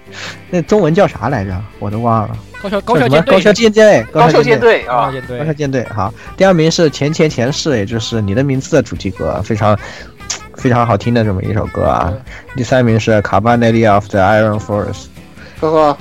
[0.50, 1.60] 那中文叫啥来着？
[1.80, 2.36] 我都忘了。
[2.62, 3.26] 高校高叫校舰队。
[3.34, 4.82] 高校舰队，高校舰队。
[4.82, 9.76] 队啊，高校舰队高校舰队好，第二名是前前前世，也就是你的名字的主题歌，非常
[10.64, 12.10] 非常好听的这么一首歌啊。
[12.56, 15.08] 第三名是卡巴内利 of the Iron Force，
[15.60, 15.98] 呵呵，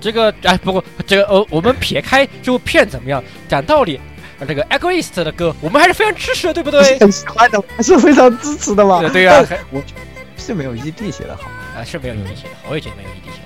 [0.00, 4.00] 这个哎，不过这个呃，我们撇开这部片怎么样，讲道理，
[4.40, 6.98] 呃这个 Egoist 的歌，我们还是非常支持的，对不对？
[6.98, 8.98] 很喜欢的，还是非常支持的嘛。
[9.02, 9.80] 对对呀但我
[10.36, 13.45] 是没有 ED 写的好，啊，是没有 ED 写的好，我也觉得没有 ED 写的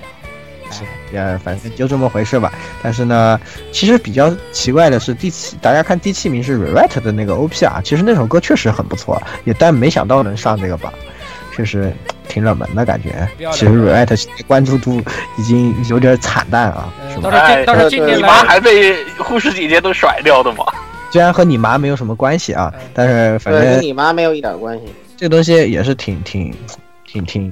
[0.71, 2.51] 是也反正就这么回事吧。
[2.81, 3.39] 但是呢，
[3.71, 10.91] 其实比较奇怪的是第七，大家看第七名是 Rewrite 的那个 OP 啊，其实那首歌确实很不错，也但没想到能上这个榜，
[11.55, 11.93] 确实
[12.27, 15.01] 挺冷门的感觉其实 Rewrite 关注度
[15.37, 17.65] 已经有点惨淡啊，是呃，吧？
[17.65, 20.65] 倒是近倒是对对你妈还被护士姐姐都甩掉的嘛？
[21.11, 24.85] 虽然和你妈没有什么关系啊，但是反正，跟正你妈没有一点关系。
[25.17, 26.51] 这个东西也是挺挺
[27.11, 27.51] 挺挺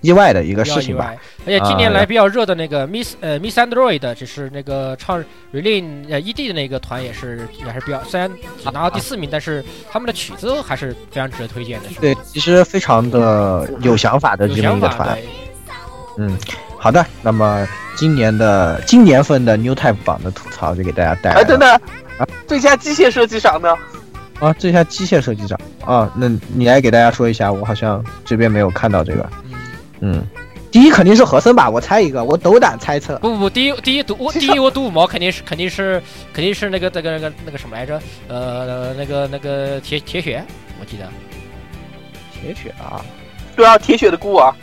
[0.00, 1.14] 意外的一个事情吧。
[1.46, 5.18] 而且近年啊来比较热的那个 Miss 呃 Miss Android，就是那个唱
[5.52, 8.30] Relin 呃 ED 的那个团也是也是比较，虽然
[8.62, 11.88] 只拿到第四名，但是他们的曲子还是非常值得推荐的。
[12.00, 15.18] 对，其实非常的有想法的这么一个团。
[16.18, 16.36] 嗯，
[16.76, 17.66] 好的，那么
[17.96, 21.44] 今年的今年份的 New Type 榜的吐槽就给大家带来哎，了。
[21.46, 21.80] 等等，
[22.46, 23.74] 最佳机械设计赏呢？
[24.40, 29.28] 啊，这下机械设计长啊，那你来给大家说一下，我好像这边没有看到这个。
[29.42, 29.52] 嗯，
[30.00, 30.26] 嗯，
[30.70, 33.18] 第一肯定是和森吧，我猜一个，我斗胆猜测。
[33.18, 36.00] 不不不，第一第一赌我 第一我赌五毛肯定是肯定是
[36.32, 38.00] 肯定是那个那个那个那个什么来着？
[38.28, 40.44] 呃，那个那个铁铁血，
[40.80, 41.08] 我记得。
[42.32, 43.04] 铁血啊，
[43.56, 44.56] 对啊，铁血的孤儿啊。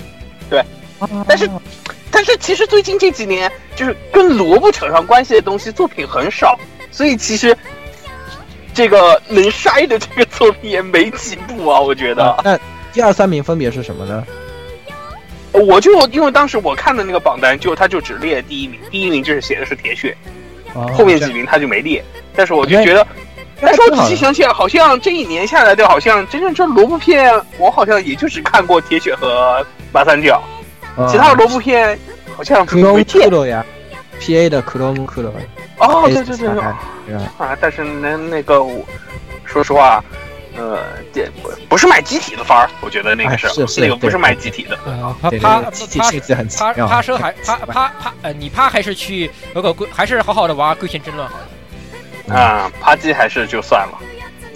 [1.28, 1.62] 但是啊
[2.10, 6.58] 但是其实最近这几年，就是跟萝卜扯上关系的东西作品很少，
[6.90, 7.56] 所以其实
[8.76, 12.24] 这个能筛的这个作品也没几部啊，我觉得。
[12.24, 12.60] 啊那
[12.94, 14.24] 第二三名分别是什么呢？
[15.54, 20.16] 我就因为当时我看的那个榜单，就他就只列第一名，第一名就是写的是铁血，
[20.74, 22.04] 哦后面几名他就没列。
[22.36, 23.08] 但是我就觉觉得，
[23.62, 30.44] 但是我仔细想起来，好像这一年下来的，好像真正这萝卜片，我好像也就只看过铁血和马三角。
[31.10, 31.98] 其他的萝卜片
[32.36, 33.66] 好像克隆没见呀
[34.20, 35.34] ，P A 的克隆克罗。
[35.80, 37.16] 哦，对对对，对？
[37.38, 38.86] 啊，但是那那个我，
[39.44, 40.04] 说实话，
[40.58, 40.80] 呃，
[41.14, 44.78] 这不不是卖机体的番儿，我觉得那个哎是是那个不是对卖机体的。
[44.86, 52.36] 呃，趴对对趴对机体趴性质很奇趴趴车还趴趴趴呃，你趴还是去那个龟，还是好好的玩龟田争论好了。
[52.36, 54.00] 啊，趴鸡还是就算了。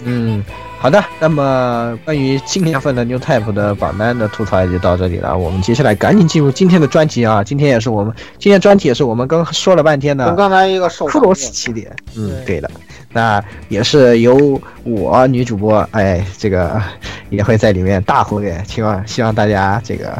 [0.04, 0.42] 嗯，
[0.80, 1.04] 好的。
[1.18, 5.36] 那么关于今年份的 New Type 的榜单的吐槽也就到这里了。
[5.36, 7.44] 我们接下来赶紧进入今天的专题啊！
[7.44, 11.94] 今天也是我们今天专题也是我们刚说了半天的跟刚才一个受克罗斯起点。
[12.16, 12.70] 嗯，对的。
[13.12, 16.80] 那也是由我女主播哎，这个
[17.28, 20.10] 也会在里面大活跃，希望希望大家这个。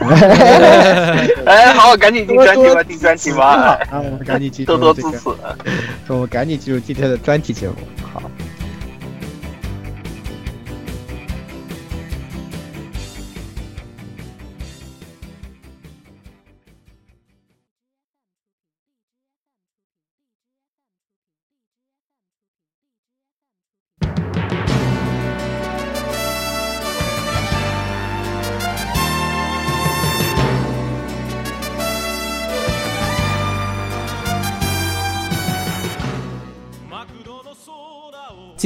[1.44, 3.78] 哎，好，赶紧进专题吧，进专题吧。
[3.90, 5.28] 啊， 我们赶紧进入多多支持。
[6.08, 7.74] 我们赶紧进入今天的专题节目。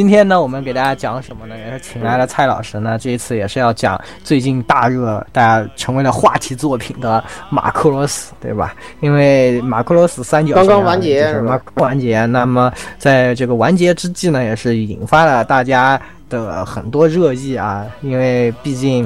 [0.00, 1.54] 今天呢，我们给大家讲什么呢？
[1.58, 2.98] 也是请来了蔡老师呢。
[2.98, 8.74] 这一次也是要讲最近大热、大家成为了话题作品的马克罗斯，对吧？
[9.00, 12.24] 因为马克罗斯三角刚刚完结是吧完结。
[12.24, 17.84] 那么在这个完结之际呢，也是引发了大家的很多热议啊。
[18.00, 19.04] 因为毕竟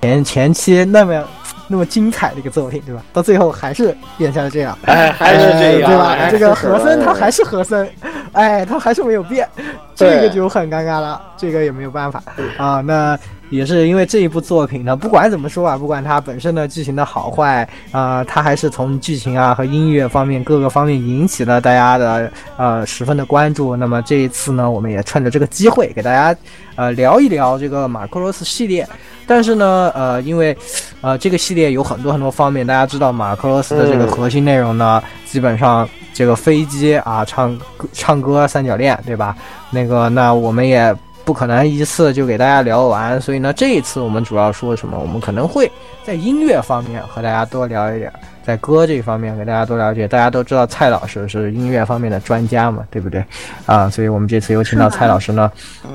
[0.00, 1.24] 前前期那么
[1.66, 3.02] 那么精彩的一个作品，对吧？
[3.12, 4.76] 到最后还是变成了这样。
[4.86, 6.16] 哎，还是这样，对吧？
[6.18, 7.90] 哎这个和森他哎还是和森，
[8.32, 9.46] 哎，他还是没有变，
[9.94, 12.22] 这个就很尴尬了，这个也没有办法
[12.56, 12.80] 啊。
[12.80, 13.18] 那
[13.50, 23.76] 也是因为这一部作品呢，不管怎么说啊，不管它本身的剧情的好坏啊、它还是从剧情啊和音乐方面各个方面引起了大家的呃十分的关注。
[23.76, 26.38] 那么这一次呢，我们也趁着这个机会给大家
[26.76, 28.88] 呃聊一聊这个马克罗斯系列。
[29.28, 30.56] 但是呢，呃，因为，
[31.02, 37.56] 呃，这个系列有很多很多方面，大家知道马克罗斯的这个嗯核心内容呢，基本上这个飞机啊，唱
[37.92, 39.36] 唱歌三角恋，对吧？
[39.70, 40.92] 那个，那我们也
[41.26, 44.98] 不可能一次就给大家聊完，所以呢，这一次我们主要说什么？
[44.98, 45.70] 我们可能会
[46.02, 48.10] 在音乐方面和大家多聊一点，
[48.48, 50.08] 在歌这方面给大家多了解。
[50.08, 53.22] 大家都知道蔡老师是音乐方面的专家嘛，对不对？
[53.66, 55.52] 啊，所以我们这次有请到蔡老师呢，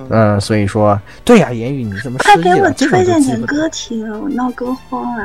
[0.10, 2.74] 嗯，所以说，对呀、言语你怎么失忆快给我了？
[2.78, 5.24] 这种推荐点歌听，我闹歌荒了。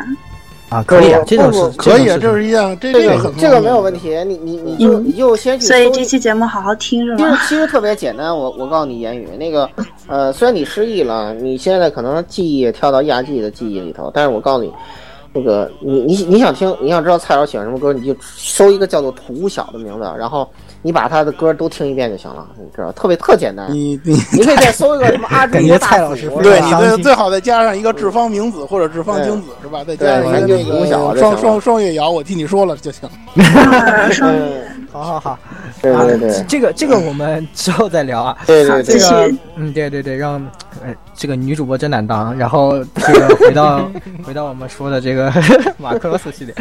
[0.71, 7.39] 啊，可以啊，这种是可以啊，这是一样，这这个这个没有问题，你你你就嗯你就先去所以这期节目好好听着其实吗？
[7.47, 9.69] 其实特别简单，我我告诉你，言语那个，
[10.07, 14.73] 呃，虽然你失忆了，你现在可能记忆也跳到亚季的记忆里头，但是我告诉你，
[15.33, 20.49] 那个你你你想听，你想知道蔡老师喜欢什么歌，你就搜一个叫做土小的名字，然后
[20.83, 23.71] 你把他的歌都听一遍就行了，你知道，特别特简单。
[23.71, 29.85] 你你你可以再搜一个什么阿 朱大蔡老师对你最最好再加上一个志方明子或者志方精子是吧？
[29.85, 33.09] 再加上一个对那就小个双双双月瑶，我替你说了就行。
[34.23, 35.39] 嗯，好好好，
[35.83, 38.37] 对啊对对这个这个我们之后再聊啊。
[38.47, 40.35] 对对对，这个，嗯，对对对，让
[40.83, 42.35] 呃这个女主播真难当。
[42.39, 43.91] 然后这个回到
[44.25, 45.31] 回到我们说的这个
[45.77, 46.55] 马克罗斯系列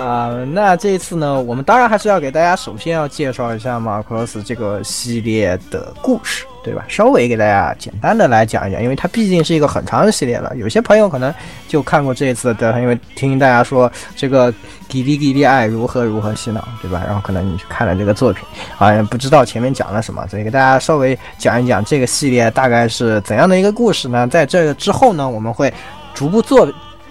[0.00, 6.84] 啊、那这一次呢，我们当然还是要给大家首先要介绍一下马克罗斯这个系列的故事，对吧？
[6.88, 10.52] 稍微给大家简单的来讲一讲，因为它毕竟是一个很长的系列了。
[10.56, 11.32] 有些朋友可能
[11.68, 14.52] 就看过这一次的，因为听大家说这个
[14.88, 17.04] 给力给力爱如何如何洗脑，对吧？
[17.06, 18.44] 然后可能你去看了这个作品。
[18.78, 24.26] 啊，也不知道前面讲了什么，所以给大家稍微讲一讲这个系列大概是怎样的一个故事呢？
[24.26, 25.72] 在这个之后呢，我们会
[26.14, 26.68] 逐步作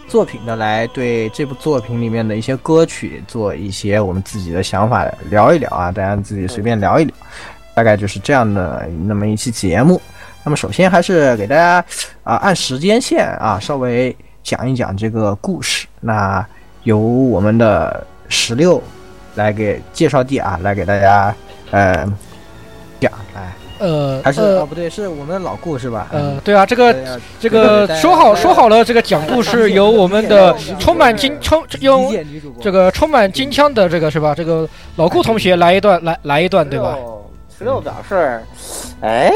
[0.08, 7.16] 作品的来对这部作品里面的一些歌曲做一些我们自己的想法聊一聊啊，大家自己随便聊一聊，
[7.76, 10.01] 大概就是这样的那么一期节目。
[10.43, 11.84] 那么首先还是给大家
[12.23, 15.86] 啊按时间线啊稍微讲一讲这个故事。
[15.99, 16.45] 那
[16.84, 18.82] 由我们的十六
[19.34, 21.36] 来给介绍地啊，来给大家
[21.71, 22.05] 呃
[22.99, 26.07] 讲，来，呃，还是、呃哦不对，是我们的老顾是吧？
[26.11, 32.15] 呃，对啊，这个这个说好说好了，这个讲故事由我们的充满金充用
[32.61, 34.34] 这个充满金枪的这个是吧？
[34.36, 36.95] 这个老顾同学来一段，来来一段，对吧？
[37.58, 38.41] 十六表示，
[39.01, 39.32] 哎，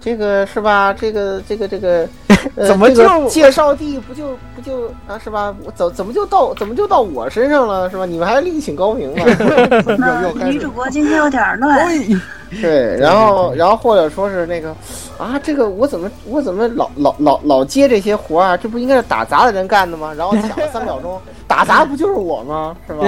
[0.00, 0.92] 这个是吧？
[0.92, 2.08] 这个这个这个，
[2.56, 5.54] 呃、怎么这个就介绍地不就不就啊是吧？
[5.64, 8.06] 我怎怎么就到怎么就到我身上了是吧？
[8.06, 10.32] 你们还另请高明了？
[10.46, 11.78] 女主播今天有点乱，
[12.62, 14.74] 对，然后然后或者说是那个
[15.18, 18.56] 啊，这个我怎么我怎么老老老老接这些活儿啊？
[18.56, 20.14] 这不应该是打杂的人干的吗？
[20.16, 22.74] 然后抢了三秒钟，打杂不就是我吗？
[22.88, 23.04] 是吧？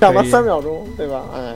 [0.00, 1.22] 抢了三秒钟，对吧？
[1.34, 1.54] 哎，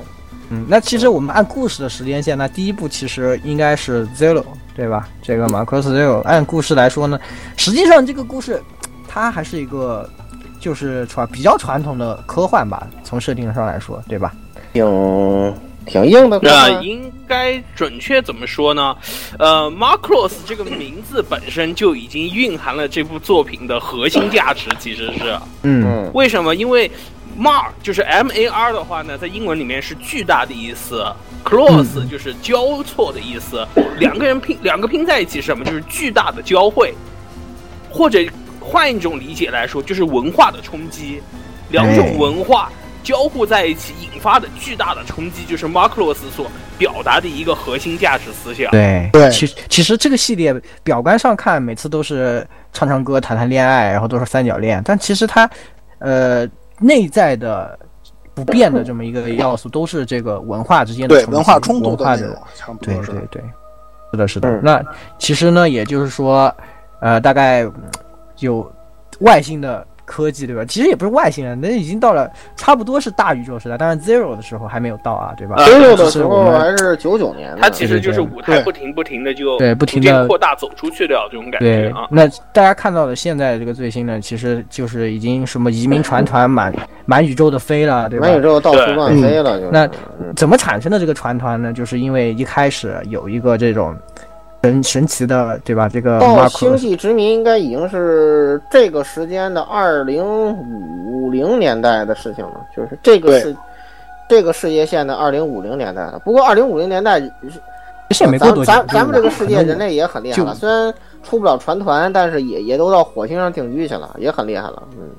[0.52, 4.44] 嗯，那其实我们按故事的时间线，那第一部其实应该是 Zero，
[4.76, 5.08] 对吧？
[5.22, 7.18] 这个 Macross Zero，按故事来说呢，
[7.56, 8.62] 实际上这个故事
[9.08, 10.06] 它还是一个
[10.60, 14.34] 就是传比较传统的科幻吧，从设定上来说，对吧？
[14.74, 15.54] 挺
[15.86, 16.38] 挺硬的。
[16.42, 18.94] 那应该准确怎么说呢？
[19.38, 25.34] 呃，Macross 这个名字本身就已经蕴含了这部作品的核心价值，其实是。
[25.62, 26.54] 嗯，为什么？
[26.54, 26.90] 因为
[27.38, 31.04] Mar 就是 M A R 的话呢，在英文里面是巨大的意思
[31.44, 33.66] ，Cross 就是交错的意思，
[33.98, 35.64] 两个人拼两个拼在一起是什么？
[35.64, 36.94] 就是巨大的交汇，
[37.90, 38.18] 或者
[38.60, 41.22] 换一种理解来说，就是文化的冲击，
[41.70, 42.70] 两种文化。
[43.02, 46.46] 交互在一起引发的巨大的冲击，就是 mar cross 所
[46.78, 48.70] 表达的一个核心价值思想。
[48.70, 49.10] 对。
[49.12, 49.28] 对。
[49.28, 50.54] 其实其实这个系列
[50.84, 55.50] 表观上看，每次都是唱唱歌、谈谈恋爱，然后都是三角恋，但其实它，
[55.98, 56.46] 呃，
[56.82, 57.78] 内在的
[58.34, 62.38] 不变的这么一个要素，都是这个文化之间的对文化冲突文化的
[62.80, 62.94] 对。
[62.96, 63.42] 对对，
[64.10, 64.48] 是的，是的。
[64.48, 64.84] 嗯那
[65.18, 66.54] 其实呢，也就是说，
[67.00, 67.74] 呃，大概嗯
[68.38, 68.70] 有
[69.20, 70.62] 外星的科技，对吧？
[70.66, 75.56] 其实也不是外星人，那已经到了差不多是大宇宙时代，当然 Zero 的时候还没有到啊，对吧？
[75.56, 82.06] 啊 Zero 的时候还是九九年呢，它其实就是舞台不停不停的就对不停的扩大走出去的这种感觉对啊，。
[82.10, 86.74] 那大家看到的现在这个最新的，其实就是已经什么移民船团满
[87.06, 88.26] 满宇宙的飞了，对吧？
[88.26, 89.86] 满宇宙到处乱飞了，就是那
[90.20, 91.72] 嗯怎么产生的这个船团呢？
[91.72, 93.96] 就是因为一开始有一个这种
[94.62, 95.88] 神神奇的，对吧？
[95.88, 103.56] 这个到星际殖民应该已经是这个时间的二零五零年代的事情了，就是这个是
[104.28, 106.20] 这个世界线的二零五零年代了。
[106.24, 110.94] 不过二零五零年代，其实也没过多久，咱咱咱们这个世界人类也很厉害了，虽然
[111.24, 114.82] 出不了船团，但是也也都到火星上定居去了，也很厉害了。
[114.92, 115.10] 嗯，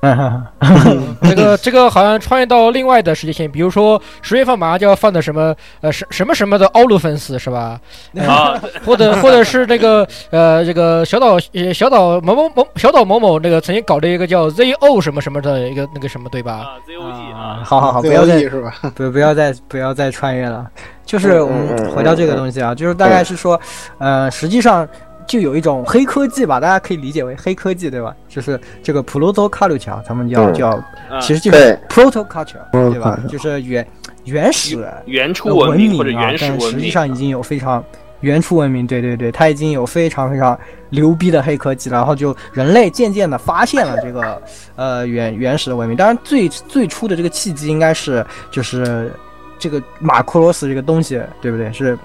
[1.22, 7.78] 这个这个好像穿越到另外的时间线，比如说十月份马上就要放的什么呃什什么什么的奥鲁芬斯是吧？
[8.14, 16.52] 呃啊，或者 或者是那个呃这个小岛呃小岛某某某小岛某某那个曾经搞的一个叫 ZO 什么什么的一个那个什么对吧？
[16.52, 18.74] 啊，ZOG 啊，啊，好好好，不要再是吧？
[18.96, 20.66] 不不要再不要再穿越了，
[21.04, 23.60] 就是我们回到这个东西啊，就是大概是说，
[23.98, 24.88] 呃，实际上
[25.26, 28.14] 就有一种黑科技吧，大家可以理解为黑科技，对吧？
[28.28, 30.68] 就是这个 proto culture，他们叫嗯叫，
[31.08, 33.86] 啊其实就是 proto culture，对吧就是原
[34.24, 37.82] 原始原初呃文明或者明啊，但实际原始文明，上已经有非常
[38.20, 40.58] 原初文明，对对对，它已经有非常非常
[40.90, 44.42] 牛逼的黑科技了，然后就人类渐渐的发现了这个
[44.76, 45.96] 呃原原始的文明。
[45.96, 49.12] 当然最最初的这个契机应该是就是
[49.58, 51.72] 这个马库罗斯这个东西，对不对？
[51.72, 51.96] 是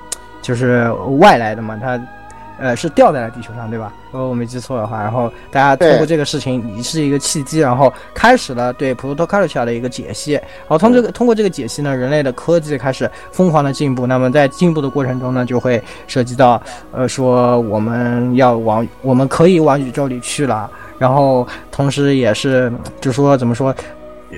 [0.42, 2.00] 就是外来的嘛，它。
[2.60, 3.92] 呃，是掉在了地球上，对吧？
[4.12, 14.08] 如果我没记错的话，然后大家通过这个事情，你是一个契机，然后开始了对 proto culture 的一个解析，然后通这个通过这个解析呢，人类的科技开始疯狂的进步。
[14.08, 23.76] 那么在进步的过程中呢，就会涉及到，呃，说我们要往我们可以往宇宙里去了，然后同时也是就说怎么说，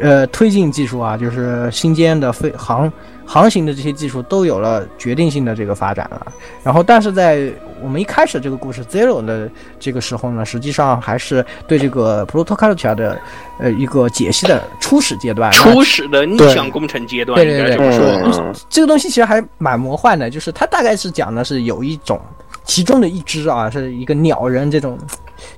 [0.02, 2.92] 呃，推进技术啊，就是新间的飞航
[3.26, 6.28] 航行的这些技术都有了决定性的这个发展了。
[6.64, 13.20] 然后，但是在我们一开始这个故事 Zero 的这个时候呢，实际上还是对这个 proto culture 的
[13.60, 15.52] 呃一个解析的初始阶段。
[15.52, 18.44] 初始的逆向工程阶段，对对对应该这么说。
[18.44, 22.20] 嗯，这个东西其实还蛮魔幻的，就是它大概是讲的是有一种，
[22.68, 24.98] 其中的一只啊是一个鸟人这种，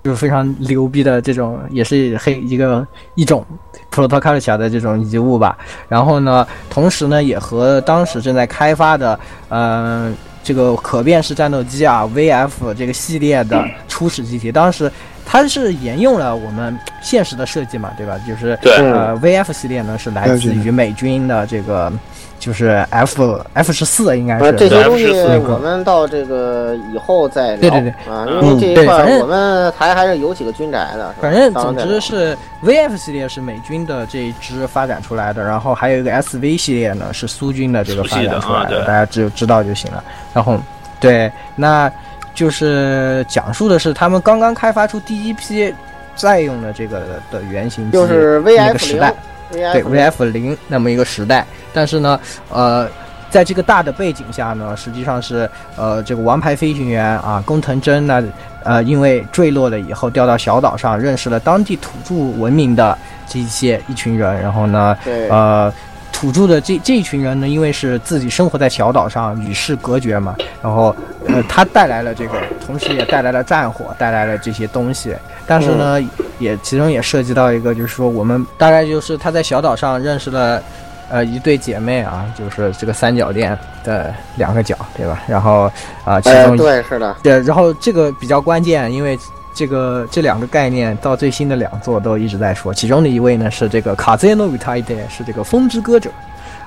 [0.01, 3.43] 就是非常牛逼的这种，也是黑一个一种
[3.91, 5.57] proto culture 的这种遗物吧。
[5.89, 14.89] 然后呢，同时呢也和当时正在开发的呃这个可变式战斗机啊 VF 这个系列的初始机体，当时
[15.25, 18.17] 它是沿用了我们现实的设计嘛，对吧？
[18.27, 21.91] 就是呃 VF 系列呢是来自于美军的这个
[22.39, 25.11] 就是 F F 十四应该呃，是这些东西
[25.45, 27.69] 我们到这个以后再聊。
[27.69, 31.13] 对对对啊，嗯因为这一块我们台还是有几个军宅的。
[31.21, 40.03] 反正总之是 VF 系列是美军的这一支发展出来的，然后还有一个 SV 系列呢是苏军的这个发展出来的大家只有知道就行了。
[40.33, 40.57] 然后
[40.99, 41.91] 对，那
[42.33, 45.73] 就是讲述的是他们刚刚开发出第一批
[46.15, 49.13] 在用的这个的原型机，就是那 VF 个时代。
[49.51, 52.19] 零对，VF 零那么一个时代，但是呢，
[52.49, 52.87] 呃，
[53.29, 58.23] 在这个大的背景下呢，实际上是呃这个王牌飞行员啊工藤真呢，
[58.63, 62.97] 呃因为坠落了以后掉到小岛上，认识了当地土著文明的
[63.27, 64.97] 这些一群人，然后呢，
[65.29, 65.73] 呃。
[66.19, 70.93] 土著的这这一群人呢，因为是自己生活在小岛上，与世隔绝嘛，然后，
[71.25, 72.33] 呃，他带来了这个，
[72.65, 75.15] 同时也带来了战火，带来了这些东西。
[75.47, 75.97] 但是呢，
[76.37, 80.61] 也其中也涉及到一个，就是说我们大概就是他在小岛上认识了，
[81.09, 85.21] 呃，一对姐妹啊，就是这个三角恋的两个角，对吧？
[85.25, 85.71] 然后
[86.03, 89.17] 啊，其哎，中对，是的，对，然后这个比较关键，因为
[89.59, 96.09] 这个这两个概念到最新的两座都一直在说，其中的一位呢是这个卡兹诺维塔伊德，是这个风之歌者，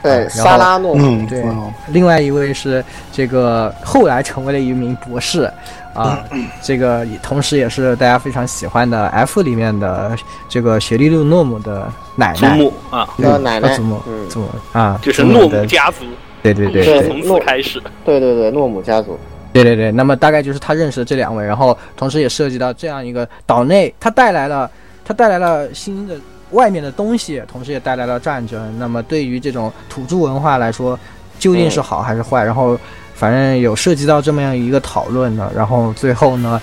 [0.03, 1.41] 对，萨拉诺，嗯，对。
[1.43, 1.73] 嗯。
[1.89, 5.51] 另外一位是这个后来成为了一名博士，
[5.95, 6.23] 啊，
[6.61, 10.15] 这个同时也是大家非常喜欢的 F 里面的
[10.47, 13.75] 这个雪莉露诺姆的奶祖奶，母啊，奶奶。
[13.75, 14.29] 祖母嗯。
[14.29, 16.05] 祖母啊，就是诺姆家族，
[16.43, 16.85] 对对对。
[16.85, 17.83] 对对从此开始。
[18.05, 19.19] 对对对，诺姆家族，
[19.53, 24.71] 对对对，那么大概就是他认识的这两位，然后同时也涉及到这样一个岛内，他带来了
[25.05, 26.17] 他带来了新的
[26.53, 28.79] 外面的东西，同时也带来了战争。
[28.79, 30.99] 那么对于这种土著文化来说，
[31.39, 32.45] 究竟是好还是坏？
[32.45, 32.79] 然后
[33.15, 35.51] 反正有涉及到这么样一个讨论呢。
[35.55, 36.61] 然后最后呢，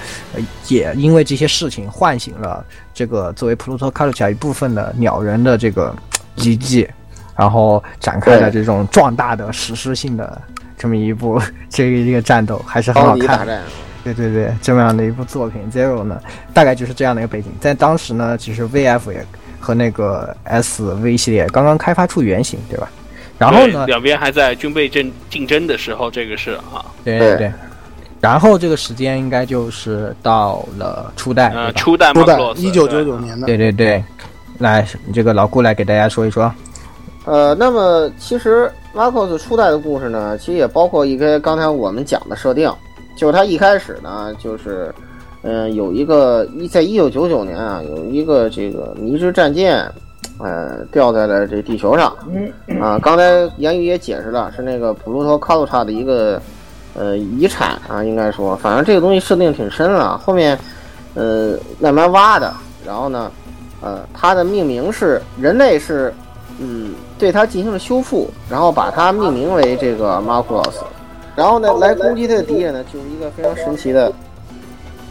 [0.67, 5.95] 也因为这些事情唤醒了这个作为普鲁托卡鲁卡一部分的鸟人的这个
[6.35, 6.87] 遗迹，
[7.35, 10.41] 然后展开了这种壮大的史诗性的
[10.79, 13.45] 这么一部 这个一个战斗，还是很好看
[14.03, 16.19] 对对对，这么样的一部作品《Zero》呢，
[16.53, 17.51] 大概就是这样的一个背景。
[17.59, 19.23] 在当时呢，其实 VF 也
[19.59, 22.89] 和那个 SV 系列刚刚开发出原型，对吧？
[23.37, 27.27] 然后呢，两边还在军备争竞争的时候，这个是啊，对对。
[27.29, 27.37] 对。
[27.37, 27.51] 对，
[28.21, 34.03] 然后这个时间应该就是到了初代，呃，初代初代一九九九年的，对对对，
[34.57, 36.51] 来，这个老顾来给大家说一说。
[37.25, 42.71] 呃，那么其实 Marcos 初代的故事呢，其实也包括一个刚才我们讲的设定，
[43.15, 44.93] 就是他一开始呢，就是，
[45.43, 49.85] 嗯、有一个一在一九九九年啊，有一个这个迷之战舰，
[50.39, 52.13] 呃，掉在了这地球上，
[52.81, 56.41] 啊，刚才言语也解释了，是那个普鲁托卡鲁塔的一个
[56.95, 60.57] 呃遗产啊，应该说，反正这个东西设定挺深了，后面
[61.13, 62.51] 呃慢慢挖的，
[62.83, 63.31] 然后呢，
[63.81, 66.11] 呃，它的命名是人类是。
[66.61, 70.77] 嗯，对它进行了修复，然后把它命名为这个 Macross，
[71.35, 74.11] 然后呢，来攻击它的敌人呢，就是一个非常神奇的，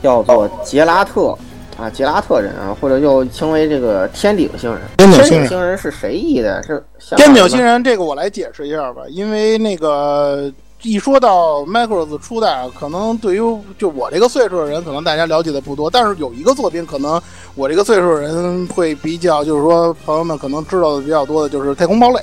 [0.03, 1.37] 叫做杰拉特。
[1.81, 4.81] 啊，杰拉特人啊，或者又称为这个天顶星人。
[4.97, 5.49] 天天顶星人。
[5.49, 6.61] 星人是谁译的？
[6.65, 6.83] 是
[7.17, 10.53] 天顶星人这个我来解释一下吧，因为那个
[10.83, 13.41] 一说到 Macross 初代啊，可能对于
[13.77, 17.21] 就我这个岁数的人，可能大家了解的不多，但是有一个作品，可能
[17.57, 22.23] 我这个岁数的人会比较，就是说朋友们可能知道的比较多的，就是太空堡垒。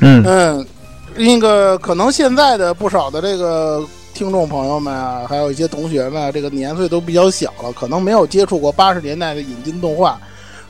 [0.00, 0.66] 嗯嗯，
[1.14, 10.18] 那个可能现在的不少的这个听众朋友们啊，还有一些同学们啊，这个年岁都比较小了，可能没有接触过八十年代的引进动画。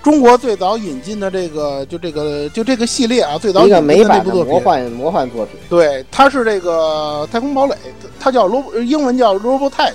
[0.08, 5.60] 中国最早引进的这个，就这个，就这个系列啊，最早一个引进美版的的那部作品，魔幻魔幻作品。
[5.68, 7.76] 对，它是这个太空堡垒，
[8.18, 9.92] 它叫罗，英文叫 Robotech，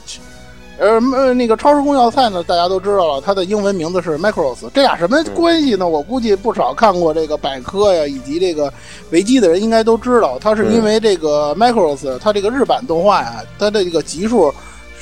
[0.78, 4.70] 呃呃，那个超时空要塞呢，大家都知道了，它的英文名字是 Macross。
[4.72, 5.90] 这俩什么关系呢？
[5.90, 8.72] 我估计不少看过这个百科呀，以及这个
[9.10, 14.54] 维基的人应该都知道，它是因为这个 Macross，它这个日版动画呀，它的这个集数。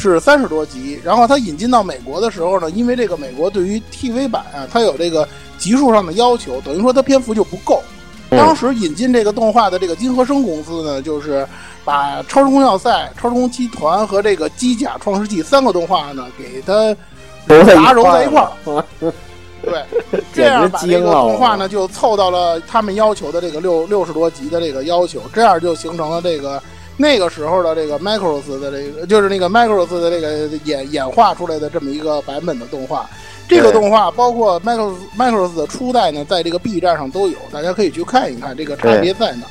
[0.01, 5.27] 是三十多集，然后它引进到美国的时候呢，因为这个美国对于 TV 版啊，它有这个
[5.57, 7.83] 集数上的要求，等于说它篇幅就不够。
[8.31, 11.45] 当时引进这个动画的这个金和生公司呢，就是
[11.83, 12.89] 把《超时空要塞》
[13.21, 16.95] 《超时空集团》和这个《机甲创世纪》三个动画呢，给它
[17.45, 19.13] 揉在一杂糅在一块儿儿。
[19.61, 26.61] 对， 这样把这个动画呢就凑到了他们要求的这个六六十多集的这个要求，这样就形成了这个
[27.01, 33.09] 那个时候的这个 Micros 的这个，就是那个 Micros 的这个演演化出来的这么一个版本的动画。
[33.49, 39.45] 这个动画包括 Micros Macross 的初代呢，在这个 B 站上都有，大家可以去看一看这个差别在哪。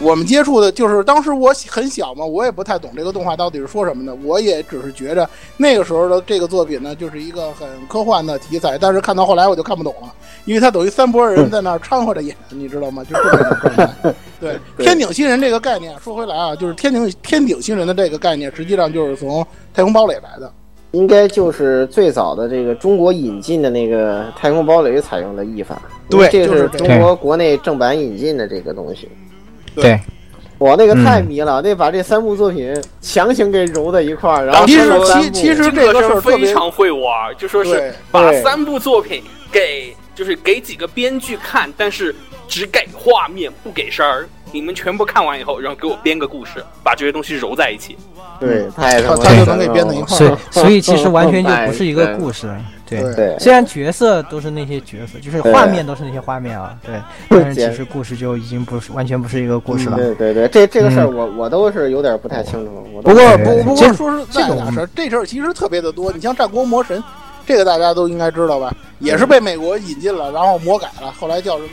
[0.00, 5.28] 我们接触的就是当时我很小嘛，我也不太懂这个动画到底是说什么的，我也只是觉着
[5.58, 10.12] 那个时候的这个作品呢，就是一个很科幻的题材，但是看到后来我就看不懂了，
[10.46, 13.04] 因为它等于三拨人在那儿掺和着演，你知道吗？
[13.04, 14.14] 就这么一个状态。
[14.40, 20.50] 对，天顶星人这个概念，说回来啊，就是天顶天顶星人的这个概念，实际上就是从太空堡垒来的。
[20.92, 25.80] 应该就是最早的这个中国引进的那个太空堡垒采用的译法。
[26.08, 29.08] 对这就是中国国内正版引进的这个东西。
[29.74, 30.00] 对，
[30.58, 42.14] 我，那个嗯太迷了，那把这三部作品强行给揉在一块儿，然后其实其其实这个事科生儿特别非常会玩，就说是把三部作品给就是给几个编剧看，但是
[42.46, 44.28] 只给画面不给声儿。
[44.52, 47.96] 你们全部看完以后，然后给我编个故事，把这些东西揉在一起。
[48.40, 50.38] 对，太他他就能给编到一块所以儿。
[50.50, 52.52] 所以其实完全就不是一个故事。
[53.14, 56.94] 对虽然角色都是那些角色，就是画面都是那些画面啊，对，
[57.30, 59.96] 但是其实故事就已经不是完全不是一个故事了。
[59.96, 62.86] 对对对，这这个事儿嗯我我都是有点不太清楚。
[62.94, 66.10] 我都不过不不过说实在这种的事儿，这事儿其实特别的多。
[66.12, 66.98] 你像《战国魔神》，
[67.46, 68.74] 这个大家都应该知道吧？
[68.98, 71.68] 也是被美国引进了，然后魔改了，后来叫什么？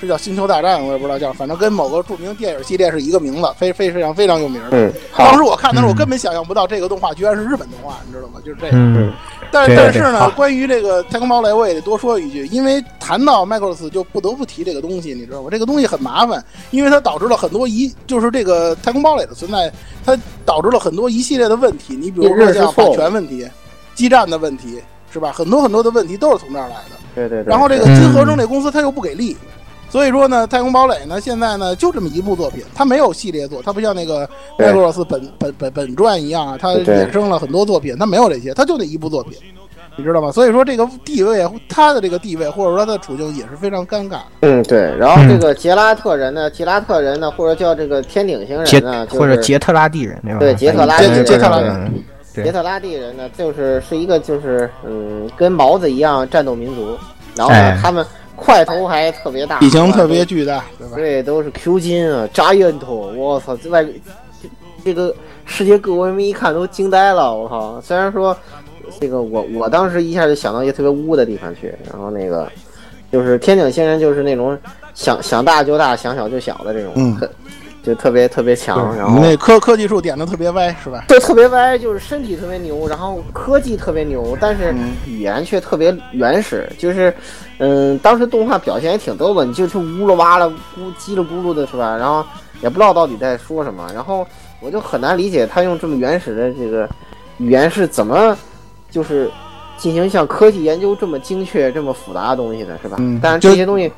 [0.00, 4.68] 是叫《星球大战》，我也不知道叫，反正跟某个著名电影系列是一个名字，非非非常非常有名的。
[4.70, 8.40] 嗯，当时我看的时候，我嗯根本想象不到这个动画居然是日本动画，你知道吗？
[8.46, 8.76] 就是这样。
[8.76, 9.12] 嗯，
[9.50, 15.48] 但对但是呢，关于这个太空堡垒，我也得多说一句，因为谈到 Macross 就不得不提这个东西，你知道吗？
[15.50, 19.72] 这个东西很麻烦，因为它导致了很多一，就是这个太空堡垒的存在，
[20.04, 21.96] 它导致了很多一系列的问题。
[21.96, 23.48] 你比如说像版权问题、
[23.94, 24.80] 基站的问题，
[25.10, 25.32] 是吧？
[25.32, 26.96] 很多很多的问题都是从这儿来的。
[27.14, 27.50] 对对对。
[27.50, 29.36] 然后这个嗯金合成这公司它又不给力，
[29.90, 39.38] 所以说呢，太空堡垒呢现在呢就这么一部作品，它没有系列作，它不像那个对麦克罗斯本本本本传一样啊，它衍生了很多作品，它没有这些，它就那一部作品，
[39.96, 40.30] 你知道吗？
[40.30, 44.18] 所以说这个地位，它的这个地位或者说它的处境也是非常尴尬。
[44.40, 44.94] 嗯，对。
[44.98, 50.38] 然后这个杰拉特人呢，杰拉特人呢，或者叫这个天顶星人呢，就是或者杰特拉蒂人对吧？
[50.38, 52.04] 对杰特拉蒂人杰特拉蒂人，
[52.44, 56.96] 杰特拉蒂人呢，就是是一个就是嗯，跟毛子一样战斗民族。
[57.34, 58.04] 然后呢，哎他们
[58.38, 60.96] 块头还特别大，体型特别巨大，对吧？
[60.96, 64.48] 对，都是 Q 金啊，扎烟头，我操，这外这
[64.84, 65.14] 这个
[65.44, 67.80] 世界各国人民一看都惊呆了，我靠！
[67.80, 68.34] 虽然说
[69.00, 72.48] 这个我我当时一下就想到一个特别污的地方去，然后那个
[73.10, 74.56] 就是天顶仙人就是那种
[74.94, 77.18] 想想大就大，想小就小的这种，
[77.88, 81.06] 就特别特别强，然后那科科技树点的特别歪，是吧？
[81.08, 86.70] 对，特别歪，就是身体特别牛，然后科技特别牛，但是嗯语言却特别原始。
[86.76, 87.12] 就是，
[87.56, 91.96] 嗯，当时动画表现也挺逗的，你就是呜噜哇啦、咕叽里咕噜的，是吧？
[91.96, 92.22] 然后
[92.60, 94.26] 也不知道到底在说什么，然后
[94.60, 96.86] 我就很难理解他用这么原始的这个
[97.38, 98.36] 语言是怎么，
[98.90, 99.30] 就是
[99.78, 102.96] 进行像科技研究这么精确、这么复杂的东西的，是吧？
[102.98, 103.90] 嗯但是这些东西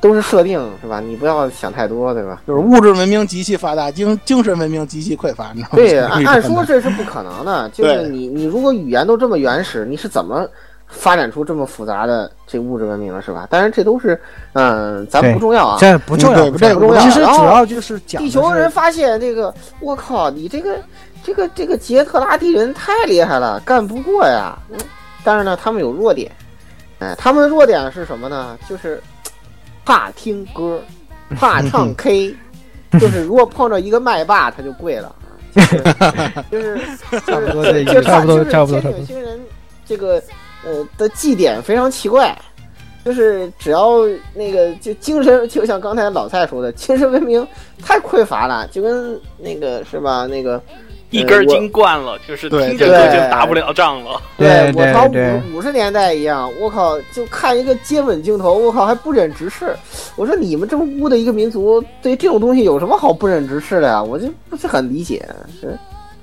[0.00, 1.00] 都是设定，是吧？
[1.00, 2.42] 你不要想太多，对吧？
[2.46, 5.76] 就是物质文明极其发达，精精神文明极其匮乏，你知道吗？
[5.76, 7.68] 对，按按说这是不可能的。
[7.70, 10.46] 就是你你如果语言都这么原始，你是怎么
[10.86, 13.46] 发展出这么复杂的这物质文明了，是吧？
[13.48, 14.20] 当然这都是
[14.52, 15.78] 嗯，咱对不重要啊。
[15.80, 20.76] 这不重要，这不重要其实主要就是讲的地球人发现这个，我靠，你这个
[21.24, 24.58] 这个这个杰特拉蒂人太厉害了，干不过呀。
[24.70, 24.76] 嗯，
[25.24, 26.30] 但是呢，他们有弱点，
[26.98, 28.58] 哎，他们的弱点是什么呢？
[28.68, 29.02] 就是
[29.84, 30.82] 怕听歌，
[31.36, 32.34] 怕唱 K，
[33.00, 35.14] 就是如果碰着一个麦霸，他就跪了。
[36.50, 36.80] 就是
[37.26, 39.38] 差不多就是这差不多就是差不多差不多天顶星人
[39.84, 40.14] 这个
[40.64, 42.34] 呃的祭点非常奇怪，
[43.04, 43.98] 就是只要
[44.32, 47.46] 那个就精神，就像刚才老蔡说的，精神文明
[47.84, 50.26] 太匮乏了，就跟那个是吧？
[50.26, 50.58] 那个
[51.12, 54.20] 一根筋惯了，就是对听着歌就打不了仗了。
[54.36, 59.76] 对我朝对五五十年代一样，我靠，就看一个接吻镜头，我靠还不忍直视。
[60.16, 64.02] 我说你们这么污的一个民族，对这种东西有什么好不忍直视的呀？
[64.02, 65.24] 我就不是很理解。
[65.60, 65.78] 是，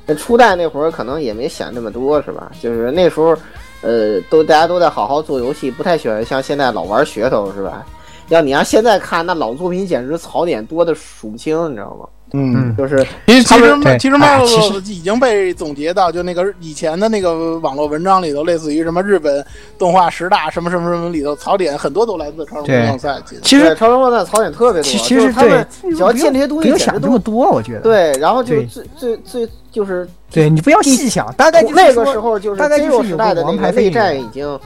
[0.05, 2.51] 那初代那会儿可能也没想那么多，是吧？
[2.61, 3.37] 就是那时候，
[3.81, 7.85] 呃，都大家都在好好做游戏，不太喜欢像现在老玩噱头，是吧？
[8.29, 12.07] 要你让现在看，那老作品简直槽点多的数不清，你知道吗？
[12.31, 19.43] 嗯，就是其实其实其实哎 m 其 a 实已经被总结到就那个以前的那个网络文章里头，类似于什么日本
[19.77, 23.17] 动画十大什么什么什么里头槽点很多都来自超人对竞赛。
[23.41, 27.79] 其实超人万代槽点特别多，其其实就是他们对，只要见这些东西，想这么多，我觉得。
[27.81, 34.59] 对，然后就对最最最就是对你不要细想，大概那个时候就是大概就是 Zero 有时代的王那个内牌飞女战已经，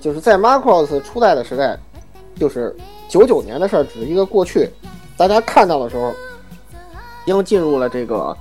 [0.00, 1.78] 就是在 Macross 初代的时代，
[2.38, 2.74] 就是
[3.08, 4.68] 九九年的事儿，只是一个过去。
[5.16, 6.12] 大家看到的时候，
[7.24, 8.36] 已经进入了这个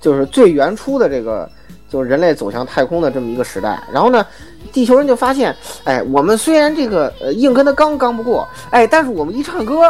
[0.00, 1.48] 就是最原初的这个
[1.88, 3.82] 就是人类走向太空的这么一个时代。
[3.92, 4.26] 然后呢，
[4.72, 5.54] 地球人就发现，
[5.84, 9.82] 哎，我们虽然这个呃硬跟他刚刚不过，哎，但是我们一唱歌。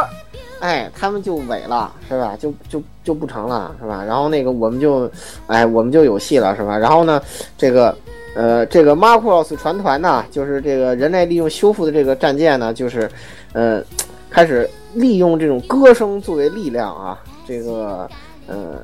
[0.59, 2.37] 哎，他们就萎了，是吧？
[2.39, 4.03] 就就就不成了，是吧？
[4.03, 5.09] 然后那个我们就，
[5.47, 6.77] 哎，我们就有戏了，是吧？
[6.77, 7.19] 然后呢，
[7.57, 7.97] 这个，
[8.35, 13.09] 呃，这个 m a r c o s 船团呢，就是这个人类利用修复的这个战舰呢，就是，
[13.53, 13.81] 呃，
[14.29, 17.17] 开始利用这种歌声作为力量啊，
[17.47, 18.07] 这个，
[18.51, 18.77] 呃，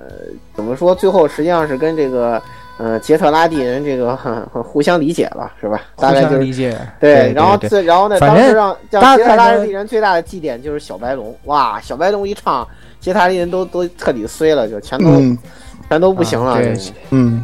[0.55, 0.95] 怎么说？
[0.95, 2.41] 最后实际上是跟这个，
[2.77, 4.15] 呃，杰特拉蒂人这个
[4.63, 5.81] 互相理解了，是吧？
[5.97, 6.77] 大概就是互相理解。
[6.99, 12.67] 对，然后对最然后呢，当时让让杰特拉的蒂人最大的祭典就是小白龙，哇，小白龙一唱，
[12.99, 15.37] 杰特拉蒂人都都彻底衰了，就全都、嗯
[15.89, 16.51] 全都不行了。
[16.51, 16.77] 啊对
[17.11, 17.41] 嗯，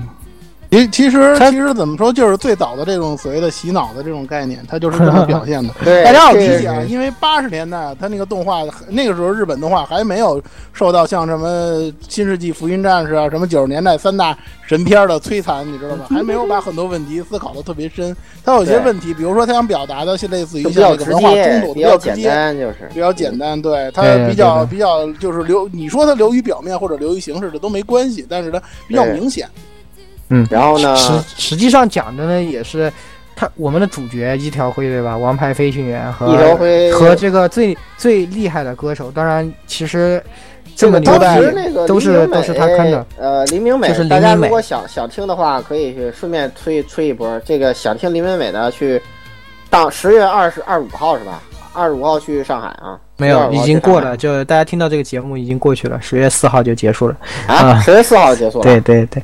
[0.74, 5.72] 其其实他其实怎么说，就是最早的这种所谓的洗脑的这种概念，它就是这么表现的。
[6.04, 10.42] 大家要这个理解啊，因为八十年代它那个动画，那个时候日本动画还没有
[10.74, 11.48] 受到像什么
[12.10, 16.08] 《新世纪福音战士》啊、什么九十年代三大神片的摧残，你知道吧？
[16.10, 18.16] 还没有把很多问题思考的特别深。
[18.44, 22.24] 它有些问题，比如说它想表达的是类似于就比较直像这个文化接冲突，，比较直接。
[22.24, 29.48] 简单，就是比较简单，对它比较比较就是流，你说它流于表面或者流于形式的都没关系，但是它比较对明显。
[30.50, 32.92] 然后呢，实实际上讲的呢，也是
[33.36, 35.18] 他我们的主角一条辉对吧？
[35.18, 40.24] 王牌飞行员和一条辉和这个最最厉害的歌手，当然其实
[40.76, 43.06] 这么牛的都是都是他坑的。
[43.18, 47.40] 呃，黎明美，就是林大家如果想想听的话，可以去顺便吹吹一波。
[47.46, 49.02] 这个想听黎明美的，去
[49.70, 51.42] 当十月二十二十五号是吧？
[51.74, 52.98] 二十五号去上海啊？
[53.18, 57.16] 没有，已经过了，就大家听到这个节目已经过去了，十月四号就结束了。
[57.48, 58.64] 啊，啊十月四号结束了。
[58.64, 59.22] 对对对，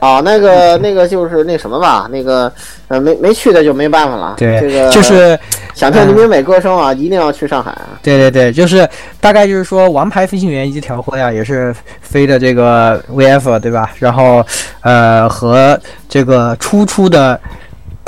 [0.00, 2.50] 啊，那个那个就是那什么吧，那个
[2.88, 4.36] 呃没没去的就没办法了。
[4.38, 5.38] 对这个就是
[5.74, 7.98] 想听林明美歌声啊，一定要去上海啊。
[8.00, 8.88] 对对对，就是
[9.20, 13.90] 大概就是说，王牌飞行员一条辉啊，也是飞的这个 VF 对吧？
[13.98, 14.44] 然后
[14.82, 15.78] 呃和
[16.08, 17.38] 这个初出的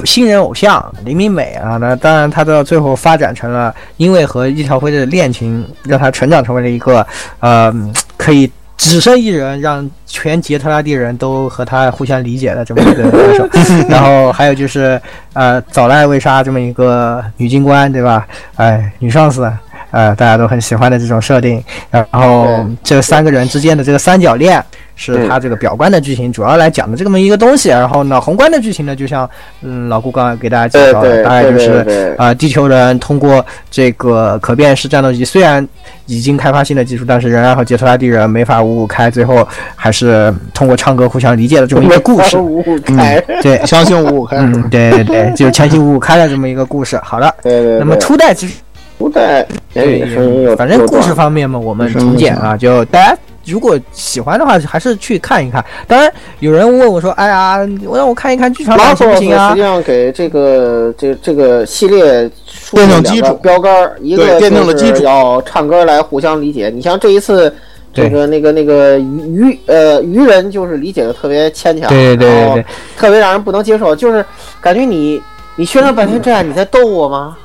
[0.05, 7.07] 新人偶像林明美啊，那当然他到最后发展成了，因为和一条辉的恋情，让他成长成为了一个
[7.41, 7.73] 呃
[8.17, 8.51] 可以。
[8.77, 13.49] 只身一人，让全杰特拉蒂人都和他互相理解的这么一个歌手，
[13.89, 15.01] 然后还有就是，
[15.33, 18.27] 呃，早濑未杀这么一个女军官，对吧？
[18.57, 19.51] 哎，女上司，
[19.95, 21.63] 呃，大家都很喜欢的这种设定。
[21.91, 24.63] 然后这三个人之间的这个三角恋，
[24.97, 27.69] 是他这个表观的剧情主要来讲的这么一个东西。
[27.69, 29.29] 然后呢，宏观的剧情呢，就像
[29.63, 35.67] 嗯老顾刚刚给大家介绍的，大概就是对啊、地球人通过这个可变式战斗机，虽然
[36.07, 42.37] 已经开发新的技术，但是仍然和杰特拉蒂人没法五五开，最后还是通过唱歌互相理解的这么一个故事。
[42.45, 46.99] 五五嗯开，，对，相信五五开嗯，对对对，就是强行五五开的这么一个故事。
[47.03, 47.79] 好了，对对对。
[47.79, 48.55] 那么初代其实
[48.99, 55.65] 初代言语声音有，反正故事方面嘛，我们重简啊，就大家如果喜欢的话，还是去看一看。
[55.87, 66.71] 当然，有人问我说：“哎呀，我让我看一看剧场版行不行啊实际上给这个这这个系列树奠立两个定基础标杆儿，一个奠定了基础要唱歌来互相理解。
[66.75, 67.53] 你像这一次。
[67.97, 72.67] 这个那个那个鱼鱼呃鱼人就是理解的特别牵强，对对对对对
[72.97, 74.25] 特别让人不能接受，就是
[74.61, 75.23] 感觉你
[75.55, 77.37] 你宣传半天战，你在逗我吗？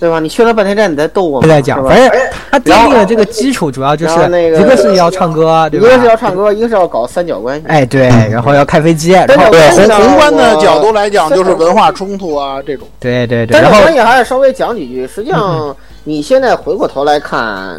[0.00, 0.20] 对吧？
[0.20, 1.42] 你宣了半天站，你在逗我吗？
[1.42, 2.08] 都在讲，反正
[2.50, 5.86] 他然后奠定了这个基础，主要就是一个是要唱歌，对吧？
[5.86, 7.66] 一个是要唱歌，一个是要搞三角关系。
[7.66, 12.86] 哎，对，然后要开飞机，然三角后对宏观的角度来讲，就是文化冲突啊这种。
[13.00, 15.06] 对对对，三角然后关系还是稍微讲几句。
[15.06, 15.74] 实际上，
[16.04, 17.76] 你现在回过头来看，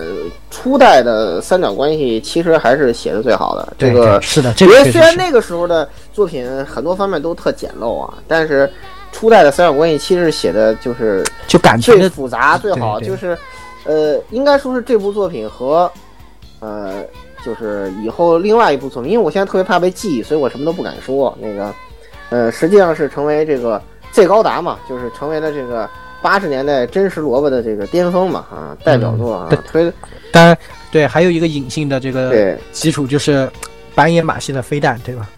[0.51, 3.73] 初代的三角关系其实还是写的最好的。
[3.77, 8.69] 这个是的，这因为个确实是虽然那个时候的作品很多方面都特简陋啊，但是
[9.11, 13.37] 初代的三角关系其实写的就是就感情最复杂最好，就是
[13.85, 15.91] 呃，应该说是这部作品和
[16.59, 17.03] 呃，
[17.45, 21.35] 就是以后另外一部作品，因为我现在特别怕被记，所以我什么都不敢说。
[21.39, 21.73] 那个
[22.29, 23.81] 呃，实际上是成为这个
[24.11, 25.89] Z 高达嘛，就是成为了这个
[26.21, 29.57] 八十年代真实萝卜的这个巅峰嘛啊，代表作啊，对。
[29.67, 29.93] 推
[30.31, 30.57] 当然
[30.91, 32.57] 对，还有一个隐性的这个对。
[32.71, 33.49] 基础就是
[33.95, 35.29] 板野马系的飞弹，对吧？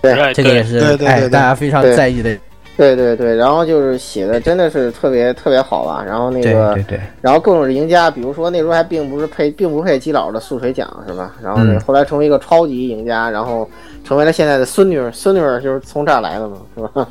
[0.00, 0.32] 对。
[0.32, 2.36] 这个也是对对对哎大家非常在意的，
[2.80, 7.00] 对对对，然后就是写的真的是特别特别好吧，然后那个对对。
[7.20, 11.32] 然后各种赢家，比如说那时候还并不是配，并不配基佬的速水奖是吧？
[11.42, 13.68] 然后那嗯后来成为一个超级赢家，然后
[14.02, 17.08] 成为了现在的孙女儿，孙女儿就是从这儿来的嘛，是吧？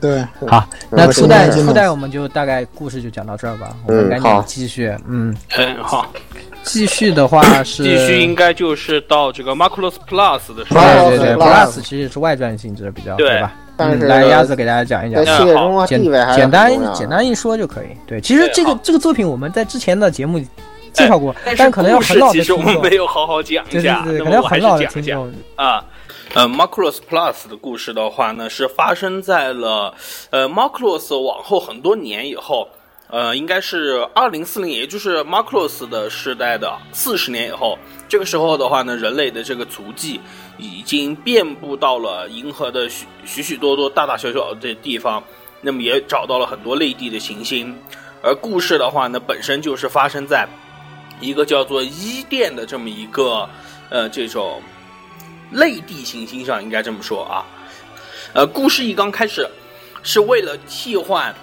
[0.00, 4.94] 对， 好，那初代初代我们就大概故事就讲到这儿吧，我嗯们赶紧继续。
[5.08, 6.06] 嗯，嗯，好，
[6.62, 13.52] 继续的话是继续应该就是到这个 Macross Plus 的时候，对对对 Plus，Plus 其实是外传性质比较对吧？
[13.78, 15.38] 但是嗯来鸭子给大家讲一讲在。
[15.38, 17.86] 系列中啊，简地位还是简单简单一说就可以。
[18.06, 20.38] 对，其实这个这个作品我们在之前的节目
[20.92, 25.32] 介绍过，但但可能要故事很老的其实我们，没有好好讲一下，对对对，那可能要么我还是很老的听讲。
[25.54, 25.84] 啊。
[26.34, 29.94] 呃，Macross Plus 的故事的话呢，是发生在了
[30.28, 32.68] 呃 Macross 往后很多年以后，
[33.10, 37.78] 呃，应该是二零四零，也就是 Macross 的时代的四十年以后。
[38.06, 40.20] 这个时候的话呢，人类的这个足迹
[40.58, 45.24] 已经遍布到了银河的许许许多多大大小小的地方，
[45.62, 47.74] 那么也找到了很多类地的行星。
[48.22, 50.46] 而故事的话呢，本身就是发生在
[51.18, 53.48] 一个叫做伊甸的这么一个
[53.88, 54.62] 呃这种
[55.52, 57.44] 类地行星上，应该这么说啊。
[58.34, 59.48] 呃，故事一刚开始
[60.02, 61.34] 是为了替换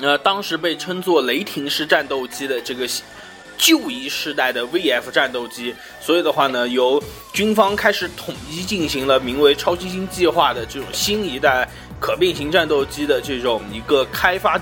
[0.00, 2.86] 呃当时被称作雷霆式战斗机的这个
[3.56, 11.66] 旧一世代的 VF 战斗机，所以的话呢，由军方开始统一进行了名为“超新星计划”的这种新一代
[11.98, 14.60] 可变形战斗机的这种一个开发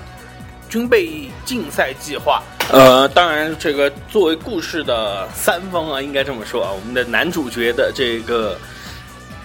[0.70, 2.40] 军备竞赛计划。
[2.70, 8.56] 呃，当然，这个作为故事的三方啊，应该这么说啊，我们的男主角的这个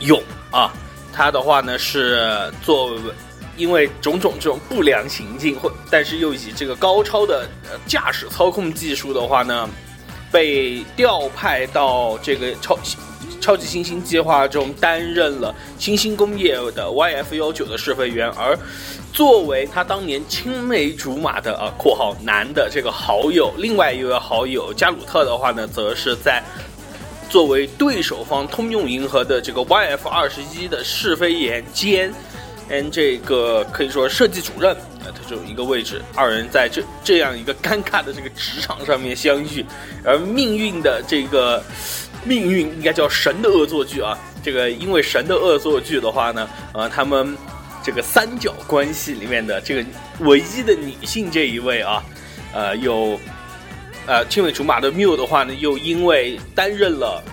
[0.02, 0.22] 勇
[0.52, 0.72] 啊，
[1.12, 3.02] 他的话呢是作为。
[3.60, 7.45] 因为种种这种不良行径，或但是又以这个高超的
[7.86, 9.70] 驾驶操控技术的话呢，
[10.32, 12.80] 被调派到这个超
[13.41, 18.57] 超级新星计划中担任了新兴工业的 YF 幺九的试飞员，而
[19.12, 26.41] 作为他当年青梅竹马的啊（括号男的）这个好友，另外一位好友加鲁特的话呢，则是在
[27.30, 32.14] 作为对手方通用银河的这个 YF 二十一的试飞员兼。
[32.70, 34.72] 跟这个可以说设计主任，
[35.03, 39.65] 呃，他就一个位置，二人在这这样一个尴尬的这个职场上面相遇，
[40.05, 41.63] 而命运的这个
[42.24, 47.36] 命运应该叫神的恶作剧啊，这个因为神的恶作剧的话呢，呃，他们
[47.84, 49.84] 这个三角关系里面的这个
[50.20, 52.03] 唯一的女性这一位啊，
[52.53, 53.20] 呃，有
[54.05, 57.24] 呃青梅竹马的缪的话呢，又因为担任了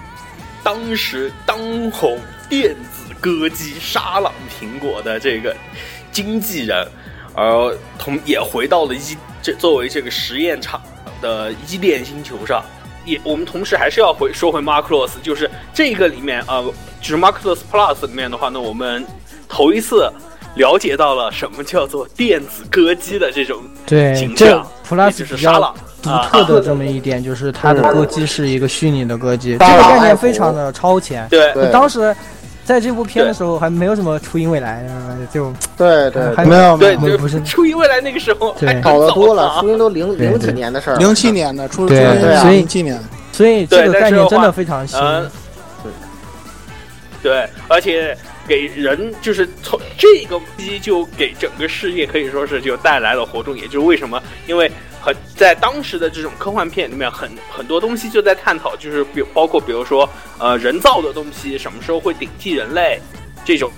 [0.65, 1.59] 当时当
[1.91, 2.19] 红
[2.49, 2.96] 电子。
[3.21, 5.55] 歌姬沙朗苹果的这个
[6.13, 6.87] 经纪人，
[7.35, 10.81] 而同也回到了一这作为这个实验场
[11.21, 12.63] 的伊甸星球上。
[13.05, 16.61] 也我们同时还是要回说回 Marcos，就是这个里面啊，
[17.01, 19.07] 就是 Marcos Plus 里面的话呢，我们
[19.49, 20.11] 头一次
[20.57, 31.29] 了解到了什么叫做电子歌姬的这种对形象，Plus 就是沙朗独特的这么一点，就是它的歌姬是一个虚拟的歌姬，这个概念非常的超前。
[31.29, 32.13] 对，当时。
[32.67, 34.85] 在这部片的时候还没有什么初音未来，
[35.33, 37.41] 就对对，还没有对不是。
[37.45, 43.01] 初音未来那个时候还好的多了，初音都零零几年的事儿，零七年的初对对所以零七年，
[43.31, 44.99] 所以这个概念真的非常新。
[47.23, 54.69] 对，而且给人就是从这个机就给整个世界可以说是就带来了活动，也就是为什么因为。
[55.37, 63.01] 在当时的这种科幻片里面，很很多东西就在探讨，就是比包括比如说，呃，人造的东西什么时候会顶替人类，
[63.45, 63.71] 这种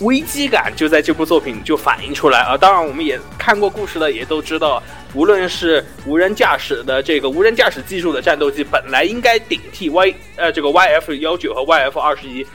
[0.00, 2.56] 危机感就在这部作品就反映出来啊。
[2.56, 4.82] 当然，我们也看过故事的，也都知道，
[5.14, 12.46] 无论是无人驾驶的这个无人驾驶技术的战斗机，本来应该顶替 Y 呃这个 YF 幺九和 YF 二十一，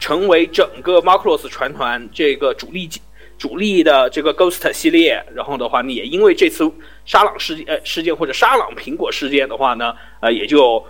[0.00, 3.00] 成为整个 Macross 船团这个主力机
[3.36, 6.70] 主力的这个 Ghost 系列，然后的话，也因为这次
[7.04, 10.82] 沙朗事件呃事件或者沙朗苹果事件的话呢，呃，也就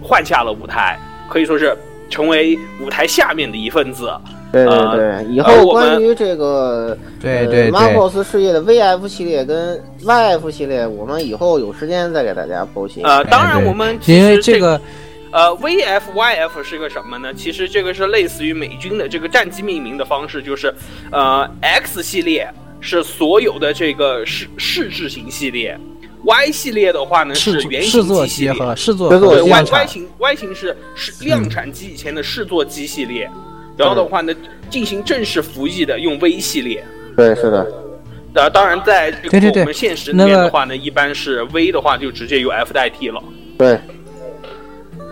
[0.00, 0.98] 换下了舞台，
[1.28, 1.76] 可以说是
[2.08, 4.10] 成为舞台下面的一份子。
[4.52, 13.02] 对对对，以后关于这个对对 Marcos 事业的 VF 系列跟 YF 系列，我们以后有时间再给大家剖析。
[13.02, 14.80] 呃，当然我们因为这个。
[15.32, 17.32] 呃，VFYF 是个什么呢？
[17.32, 20.74] 其实这个是类似于美军的这个战机命名的方式，就是
[21.12, 25.78] 呃，X 系列是所有的这个试试制型系列
[26.24, 33.30] ，Y 系列的话呢是原型机系列和试作对 Y Y 型 Y 型是是量产机以前的试作机系列，
[33.76, 34.34] 然后的话呢
[34.68, 36.84] 进行正式服役的用 V 系列。
[37.16, 37.66] 对，是的。
[38.34, 43.22] 呃，当然在对对对我们现实里面的话呢，一般是 V 的话就直接由 F 代替了。
[43.56, 43.78] 对。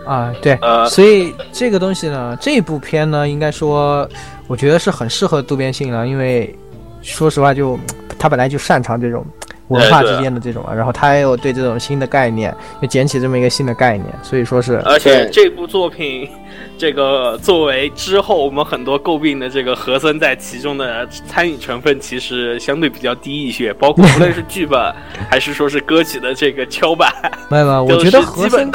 [0.09, 0.57] 啊，对，
[0.89, 4.09] 所以这个东西呢，这部片呢，应该说，
[4.47, 6.57] 我觉得是很适合渡边信了，因为
[7.03, 7.77] 说实话，就
[8.17, 9.23] 他本来就擅长这种
[9.67, 12.51] 文化之间的这种，然后他又对这种新的概念，
[12.81, 14.79] 又捡起这么一个新的概念，所以说是。
[14.79, 16.27] 而且这部作品，
[16.75, 24.91] 这个作为之后我们很多诟病的这个和森在其中的参与成分，其实相对比较低一些，包括无论是剧本
[25.29, 27.13] 还是说是歌曲的这个敲板，
[27.47, 28.71] 没有没有，我觉得和森。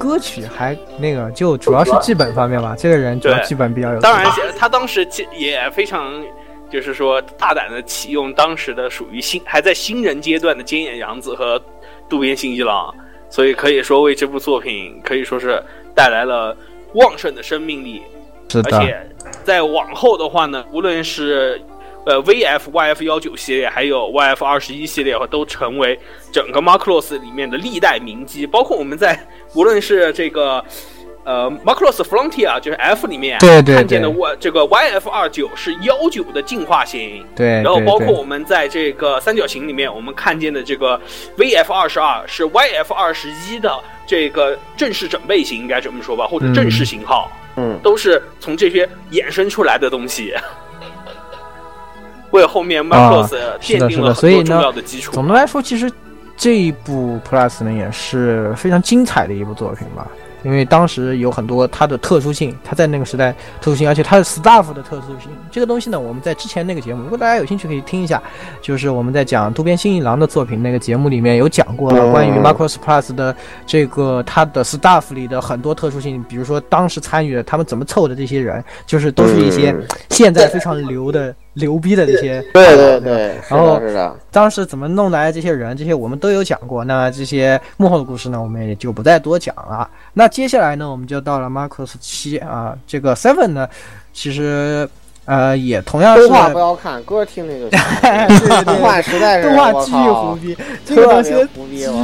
[0.00, 2.74] 歌曲还那个，就主要是剧本方面吧。
[2.76, 4.00] 这个人主要剧本比较有。
[4.00, 4.26] 当然，
[4.58, 6.24] 他当时也非常，
[6.70, 11.62] 就是说大胆的启用当时的属于新还在新人阶段的菅野洋子和
[12.08, 12.94] 渡边信一郎，
[13.28, 15.62] 所以可以说为这部作品可以说是
[15.94, 16.56] 带来了
[16.94, 18.00] 旺盛的生命力。
[18.48, 18.74] 是的。
[18.74, 18.98] 而且
[19.44, 21.60] 在往后的话呢，无论是。
[22.06, 25.98] 呃，VF、YF 幺九系列，还有 YF 二十一系列，都成为
[26.32, 28.46] 整个 Macross 里面的历代名机。
[28.46, 29.18] 包括我们在
[29.54, 30.64] 无论是这个
[31.24, 37.22] 呃 Macross Frontier，就是 F 里面对对看见的 Y 这个 YF 二九是幺九的进化型。
[37.36, 37.46] 对。
[37.46, 40.98] 然后包括我们在这个三角形里面，我们看见的这个
[41.36, 47.30] VF 二十二是 YF 二十一的这个正式整备型，应该这么说吧，或者正式型号。
[47.56, 47.78] 嗯。
[47.82, 50.34] 都是从这些衍生出来的东西。
[52.30, 55.12] 为后面 Macross 奠定了很多重要的基础。
[55.12, 55.90] 总的来说，其实
[56.36, 60.06] 这一部 Plus 呢也是非常精彩的一部作品吧。
[60.42, 68.22] 因为当时有很多它的特殊性，它在那个时代特殊性，而且它的 staff 的特殊性，这个东西呢，我们在之前那个节目，如果大家有兴趣可以听一下，
[68.62, 79.76] 就是我们在讲渡边新一郎的作品那个节目里面有讲过关于 Macross Plus 的这个它的 staff 里的很多特殊性，比如说当时参与的他们怎么凑的这些人，就是都是一些
[80.08, 81.34] 现在非常流的。
[81.54, 83.80] 牛逼的这些，对对对，然后，
[84.30, 86.84] 当时怎么弄来这些人，这些我们都有讲过。
[86.84, 89.88] 那这些幕后的故事呢，我们也就不再多讲了。
[90.12, 93.68] 那接下来呢，我们就到了 Marcus 七啊，这个 Seven 呢，
[94.12, 94.88] 其实
[95.24, 97.68] 呃也同样是动画不要看，歌听那个。
[98.64, 101.30] 动画实在是动画巨胡逼，这个东西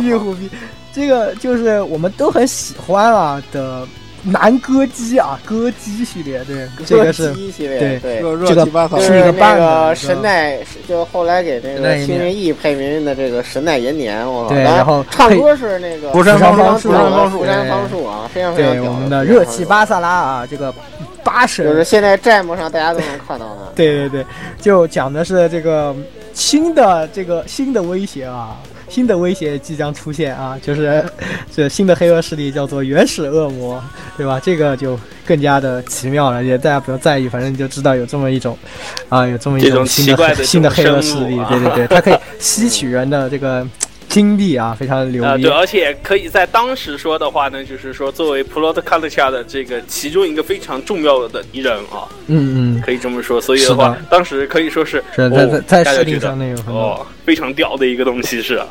[0.02, 0.50] 巨胡逼，
[0.92, 3.86] 这个就是我们都很喜欢啊的。
[4.22, 10.58] 男歌姬啊，歌姬系列，对，这个是对，这个是一个那个神奈，
[10.88, 16.88] 就后来给那个青云翼配名的这个神奈延年，我对，然后唱歌是那个福山芳树，
[17.30, 20.74] 福山芳树啊，非常非常对，我们的热气巴萨拉啊，这个
[21.22, 24.26] 八神，就是现在站幕上大家都能看到的，对对对，
[24.60, 25.94] 就讲的是这个
[26.32, 28.56] 新的这个新的威胁啊。
[28.88, 31.04] 新的威胁即将出现啊， 就是
[31.54, 33.82] 这新的黑恶势力叫做原始恶魔，
[34.16, 34.40] 对吧？
[34.42, 38.56] 这个就更加的奇妙了，也大家不要在意，反正你就知道有这么一种，
[39.08, 43.66] 啊，有这么一种新的新的黑恶势力，对对对，它可以吸取人的这个。
[44.16, 45.42] 金币啊，非常牛逼。
[45.42, 52.08] 对，而且可以在当时说的话呢，就是说作为 Plot Culture 的这个其中一个非常重要的敌人啊。
[52.28, 53.38] 嗯嗯，可以这么说。
[53.38, 58.54] 所以的话，当时可以说是在在在设定上那个哦，非常屌的一个东西是。
[58.54, 58.66] 啊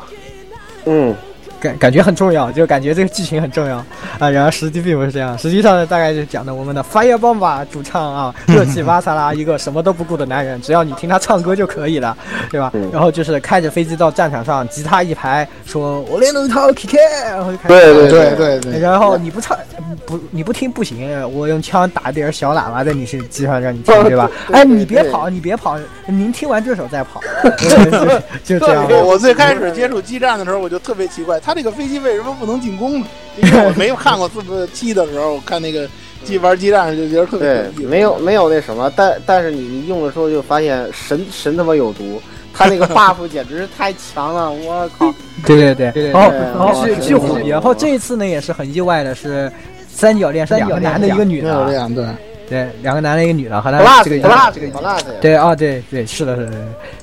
[0.86, 1.14] 嗯。
[1.60, 3.76] 感感觉很重要，就感觉这个剧情很重要
[4.18, 4.30] 啊。
[4.30, 12.16] 然而实际并不是这样，实际上呢，大概就讲的我们的 Firebomb 主唱啊， 热气巴萨拉，一个什么都不顾的男人，只要你听他唱歌就可以了，
[12.50, 12.72] 对吧？
[12.92, 16.98] 然后就是开着飞机到战场上，吉他一排，说我练了一套 K K，
[17.30, 18.80] 然后就开始对对对对。
[18.80, 19.56] 然后你不唱
[20.04, 24.30] 不你不听不行，我用枪打点小喇叭在你身机上让你听， 对吧？
[24.52, 27.20] 哎，你别跑，你别跑，您听完这首再跑，
[28.44, 28.86] 就这样。
[29.04, 31.38] 我最开始接触激战的时候，我就特别奇怪。
[31.46, 33.06] 他这个飞机为什么不能进攻呢？
[33.40, 35.88] 因为我没有看过四部七的时候，我看那个
[36.24, 42.20] 机玩激战就觉得特别对，没有没有那什么，但但是你用的时候就发现神神他妈有毒，
[42.52, 45.14] 他那个 buff 简直是太强了， 我靠！
[45.46, 49.50] 对对对，然后然后巨巨虎，然后这一次呢也是很意外的是
[49.88, 52.16] 三角恋是两个男的一个女的，对
[52.48, 54.16] 对，两个男的一个女的，和他这个
[54.54, 56.52] 这个对啊对对是的是的，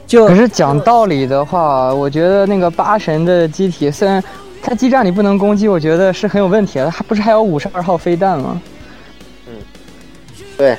[0.07, 4.23] 就可是讲道理的话，我觉得那个八神的机体虽然。
[4.65, 6.89] 它基站里不能攻击，我觉得是很有问题的。
[6.89, 8.61] 它不是还有五十二号飞弹吗？
[9.45, 9.55] 嗯，
[10.57, 10.77] 对。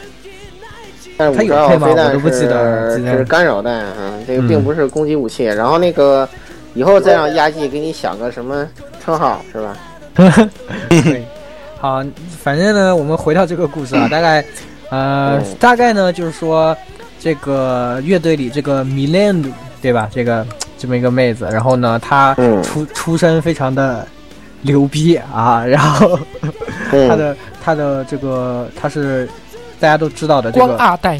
[1.18, 5.44] 但是五十二号飞弹是是干扰弹啊，这个并不是攻击武器。
[5.44, 6.26] 然后那个
[6.72, 8.66] 以后再让亚季给你想个什么
[9.04, 9.76] 称号是吧？
[11.84, 12.02] 好，
[12.42, 14.42] 反正呢，我们回到这个故事啊， 大概
[14.88, 16.74] 呃，大概呢就是说
[17.20, 19.50] 这个乐队里这个米兰鲁
[19.82, 20.08] 对吧？
[20.10, 20.46] 这个。
[20.76, 24.06] 这么一个妹子，然后呢，她出出身非常的
[24.60, 26.18] 牛逼啊， 然后
[26.90, 29.26] 她的她的这个她是
[29.80, 31.18] 大家都知道的这个二代，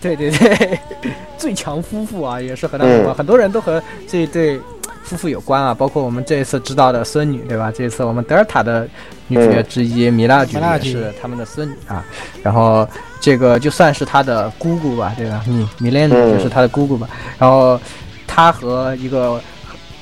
[0.00, 0.76] 对对对，
[1.38, 4.58] 最强夫妇啊，也是和他有关，很多人都和这一对
[5.06, 7.72] 夫妇有关啊，包括我们这一次知道的孙女，对吧？
[7.74, 8.86] 这一次我们德尔塔的
[9.28, 12.04] 女主角之一米拉菊也是他们的孙女啊，
[12.42, 12.86] 然后
[13.20, 15.42] 这个就算是她的姑姑吧，对吧？
[15.46, 17.80] 米米莲就是她的姑姑吧，然后。
[18.28, 19.40] 他和一个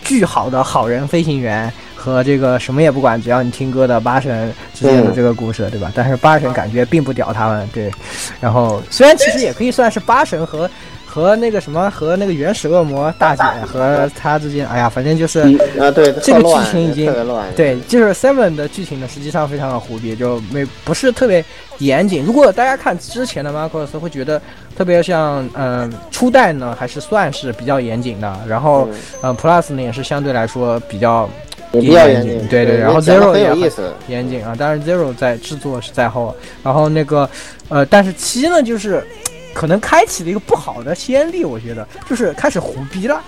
[0.03, 5.93] 巨好的好人飞行员和这个什么也不管，只要你听歌的八神之间的这个故事，对吧？
[5.95, 7.93] 但是八神感觉并不屌他们，对。
[8.41, 10.69] 然后虽然其实也可以算是八神和
[11.15, 15.39] 和那个什么和那个原始恶魔大姐和他之间，哎呀，反正就是
[15.79, 17.07] 啊，对，这个剧情已经
[17.55, 21.45] 对，就是 Seven 的剧情呢，实际上非常的胡逼，就没不是特别
[21.79, 22.25] 严谨。
[22.25, 24.43] 如果大家看之前的 Marcos 会觉得。
[24.77, 28.89] 特别像嗯初代呢，还是算是比较严谨的，然后
[29.23, 31.31] 嗯 Plus 呢也是相对来说比较
[31.71, 32.77] 比较严谨，对对。
[32.79, 33.71] 然后 Zero 也很
[34.09, 36.35] 严谨啊，但是 Zero 在制作是在后，
[36.65, 37.31] 然后那个
[37.69, 39.07] 呃，但是七呢就是
[39.55, 43.23] 可能开启了一个不好的先例，我觉得就是开始胡逼了。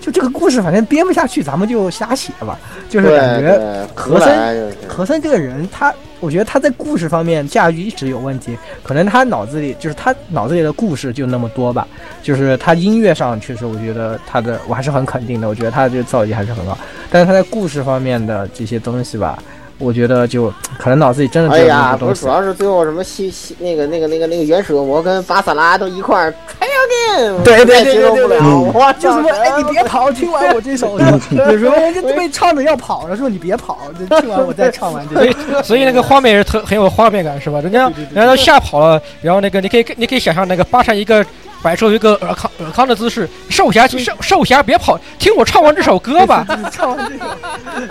[0.00, 2.58] 就这个故事，反正编不下去，咱们就瞎写吧。
[2.88, 8.56] 就是感觉和森和森这个人，他我觉得他在故事方面驾驭一直有问题。
[8.82, 11.86] 可能他脑子里就是他脑子里的故事就那么多吧。
[12.22, 15.46] 就是他音乐上确实，我觉得他的我还是很肯定的。
[15.46, 16.78] 我觉得他的这个造诣还是很好。
[17.10, 19.38] 但是他在故事方面的这些东西吧，
[19.80, 28.38] 我觉得就可能脑子里真的哎呀，不是，主要是最后什么西西那个那个那个那个原始恶魔跟巴萨拉都一块儿 again，对对接受不了，
[28.72, 33.78] 我就是说哎你别跑，听完我这首， 有时候人家被唱的要跑了，说你别跑，
[34.20, 35.16] 听完我再唱完这。
[35.16, 37.60] 所以所以那个画面也是特很有画面感，是吧？
[37.60, 41.24] 人家人家都吓跑了，然后那个你可以你可以想象那个巴萨一个。
[41.62, 46.46] 摆出一个尔康尔康的姿势，少侠少少侠别跑，听我唱完这首歌吧。
[46.72, 47.30] 唱完这首，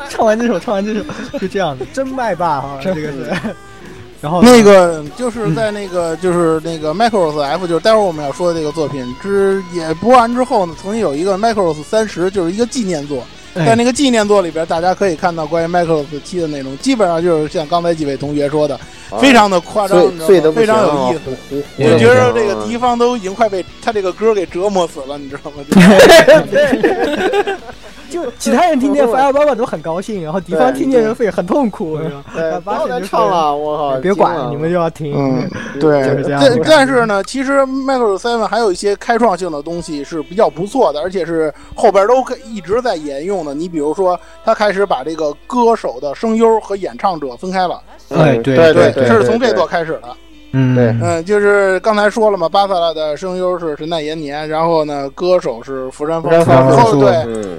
[0.10, 1.04] 唱完这首，唱完这首，
[1.40, 3.32] 就这样的，真麦霸哈，这个是。
[4.22, 13.24] 然后那个就是在那个就是那个 Macross F，就是待会儿我们要说的这个作品之也播完之后呢，曾经有一个 Macross 三十，就是一个纪念作。
[13.56, 18.80] 在那个纪念作里边，大家可以看到关于 Macross 七的内容，基本上就是像刚才几位同学说的。
[19.20, 20.08] 非常的夸张，
[20.54, 21.64] 非常有意思。
[21.78, 25.64] 我觉得这个敌方都已经快被他这个歌给折磨死了，你知道吗？
[28.10, 31.98] 就 其他人听见反而爸爸都很高兴，然后敌方听见人会很痛苦。
[32.34, 34.00] 对，不要唱了，我靠！
[34.00, 35.14] 别管，你们就要听。
[35.16, 35.50] 嗯，
[35.80, 36.24] 对。
[36.28, 42.16] 但但是呢，其实 Michael Seven 还有一些开创性的东西是比较不错的，而且是后边都
[42.46, 43.54] 一直在沿用的。
[43.54, 47.82] 你比如说，他开始把这个歌手的声优和演唱者分开了。
[48.10, 50.10] 哎，对对对，这是从这座开始的。
[50.52, 57.14] 嗯，对，嗯，就是刚才说了嘛，巴萨拉的声优是神奈延年，然后呢，歌手是福山风，后对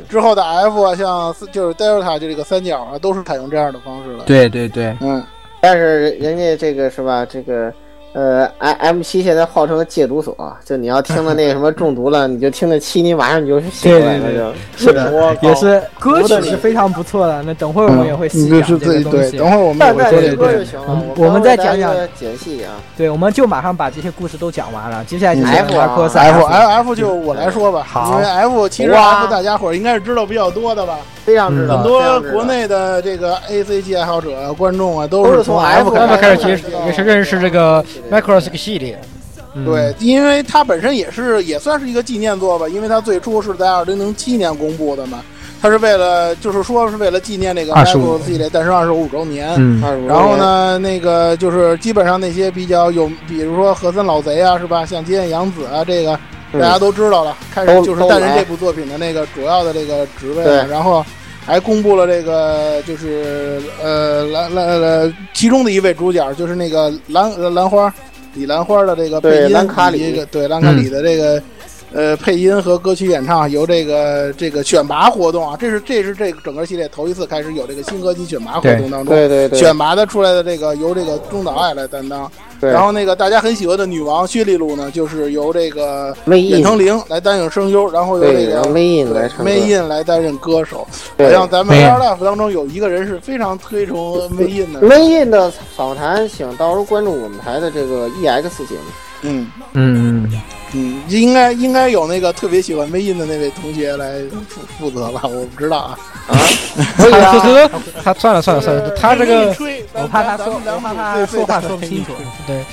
[0.08, 4.24] 之后的 F 啊，像就是 Delta 就这个三角啊，都是采用这样的方式了。
[4.24, 5.22] 对对对，嗯，
[5.60, 7.72] 但是人家这个是吧，这个。
[8.12, 17.40] 呃，M M 七现在号称戒毒所，就你要听了那个什么中毒了， 你就听那七，你晚上你就醒来了，是的，也是歌曲是非常不错的。
[17.44, 19.38] 那等会儿我们也会细讲这个东西。
[19.38, 20.10] 等会儿我们也会
[20.64, 20.84] 说
[21.14, 22.72] 对，我们再讲讲解析啊。
[22.96, 25.04] 对，我们就马上把这些故事都讲完了。
[25.04, 30.98] 接下来就是 F F F F 就我来说吧，因为 F 其实 F 大家伙应该是知道比较多的吧。
[31.22, 38.98] 非常知道，很多国内的这个 A C G 爱好者、观众啊，都是从 F 开始接触，也是认识这个个系列。
[39.64, 45.22] 对，因为它本身也是也算是一个纪念作吧，因为它最初是在二零零七年公布的嘛，
[45.60, 49.52] 它是为了就是说是为了纪念这个 Macross 系列诞生二十五周年。
[49.58, 54.86] 嗯，然后呢，那个就是基本上那些比较有，比如说和森老贼啊，是吧？
[54.86, 56.18] 像金燕洋子啊，这个。
[56.52, 61.06] 大家都知道了，开始就是担任这部作品的那个主要的这个职位了，然后
[61.44, 67.92] 还公布了这个就是呃兰兰呃其中的一位主角，就是那个兰兰花
[68.34, 71.42] 李兰花的这个配音，兰卡里对兰卡里的这个。
[71.92, 82.30] 呃，配音和歌曲演唱由这个这个选拔活动啊，这是这是这个整个系列头一次开始有这个新歌曲选拔活动当中，对对对，选拔的出来的这个由这个中岛爱来担当，
[82.60, 90.86] 然后那个大家很喜欢的女王薛丽露呢，就是由这个远藤绫来担任声优，然后由这个 Main 来唱，Main 来担任歌手。
[91.18, 99.09] 好像咱们 Air Life 当中有一个人是非常推崇 Main 的，Main 的访谈，请到时候关注我们台的这个 EX 节目。
[99.22, 100.40] 嗯嗯嗯
[100.72, 105.22] 嗯，应该应该有那个特别喜欢微音的那位同学来负负责吧？
[105.24, 105.98] 我不知道啊
[106.28, 106.38] 啊！
[106.96, 109.54] 呵呵，他算了算了算了，他这个
[109.94, 112.12] 我怕他说我怕他说话说不清楚。
[112.46, 112.64] 对，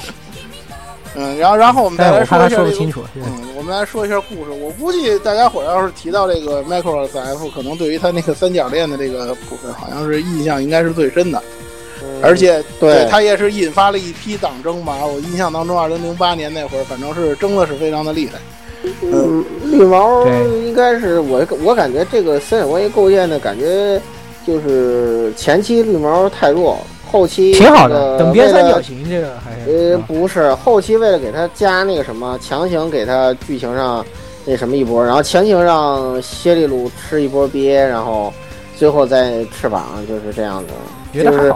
[1.15, 3.23] 嗯，然后然后我们再来说一下这个，嗯，
[3.55, 4.51] 我们来说一下故事。
[4.51, 11.41] 我估计大家伙要是提到这个 Macross F，可能对于他那个三角恋的这个部分，好像是印象应该是最深的。
[12.21, 14.95] 而且，对他也是引发了一批党争嘛。
[15.05, 18.33] 我印象当中，二零零八年那会儿，反正是争的是非常的厉害。
[19.01, 20.25] 嗯，绿毛
[20.65, 23.99] 应该是我我感觉这个三角关系构建的感觉，
[24.45, 26.77] 就是前期绿毛太弱，
[27.11, 28.17] 后期挺好的。
[28.17, 34.05] 等边三角形这个还呃不是，后期为了给他加那个什么，强行给他剧情上
[34.45, 38.31] 那什么一波，然后强行让谢利鲁吃一波鳖，然后
[38.77, 40.73] 最后再翅膀，就是这样子。
[41.23, 41.53] 就是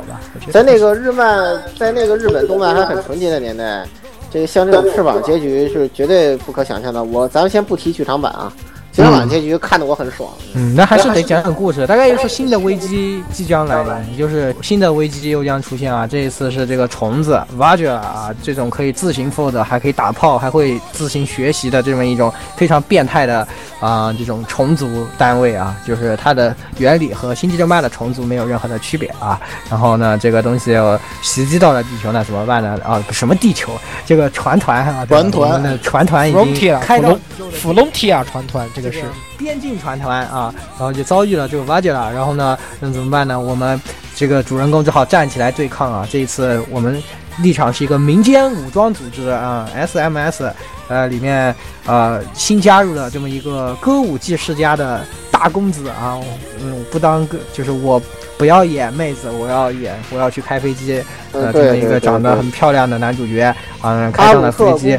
[0.52, 3.86] 在那个日漫，在那个日本动漫还很纯洁的年代，
[4.32, 7.04] 这个像这种翅膀结局是绝对不可想象的。
[7.04, 8.52] 我咱们先不提剧场版啊。
[8.92, 10.30] 剧场版结局看得我很爽。
[10.54, 11.88] 嗯，那还是得讲讲故事。
[11.88, 16.06] 大概又是新的危机即将来临，就是新的危机又将出现啊！
[16.06, 23.48] 这一次是这个虫子 Vajra 啊，这种可以自行 fold，还可以打炮，还会自行学习的这么一种非常变态的
[23.80, 29.40] 啊这种虫族单位啊，就是它的原理和星际争霸的虫族没有任何的区别啊。
[29.70, 30.76] 然后呢，这个东西
[31.22, 32.78] 袭击到了地球，那怎么办呢？
[32.84, 33.72] 啊，什么地球？
[34.06, 37.18] 这个船团啊，船团的船团已经开到
[37.54, 38.68] 弗隆提亚船团。
[38.76, 39.04] 这个是
[39.38, 43.40] 边境船团啊，然后就遭遇了这个瓦吉拉，然后呢，那怎么办呢？
[43.40, 43.80] 我们
[44.16, 46.08] 这个主人公只好站起来对抗啊。
[46.10, 47.02] 这一次我们
[47.40, 50.52] 立场是一个民间武装组织啊，SMS，
[50.88, 51.54] 呃，里面
[51.86, 55.02] 呃新加入了这么一个歌舞伎世家的
[55.32, 56.20] 大大公子啊，
[56.62, 58.00] 嗯，不当个就是我
[58.38, 63.52] 不要演妹子，我要演我要去开飞机，呃，这么一个长得很漂亮的男主角
[63.82, 64.96] 啊，开上了飞机，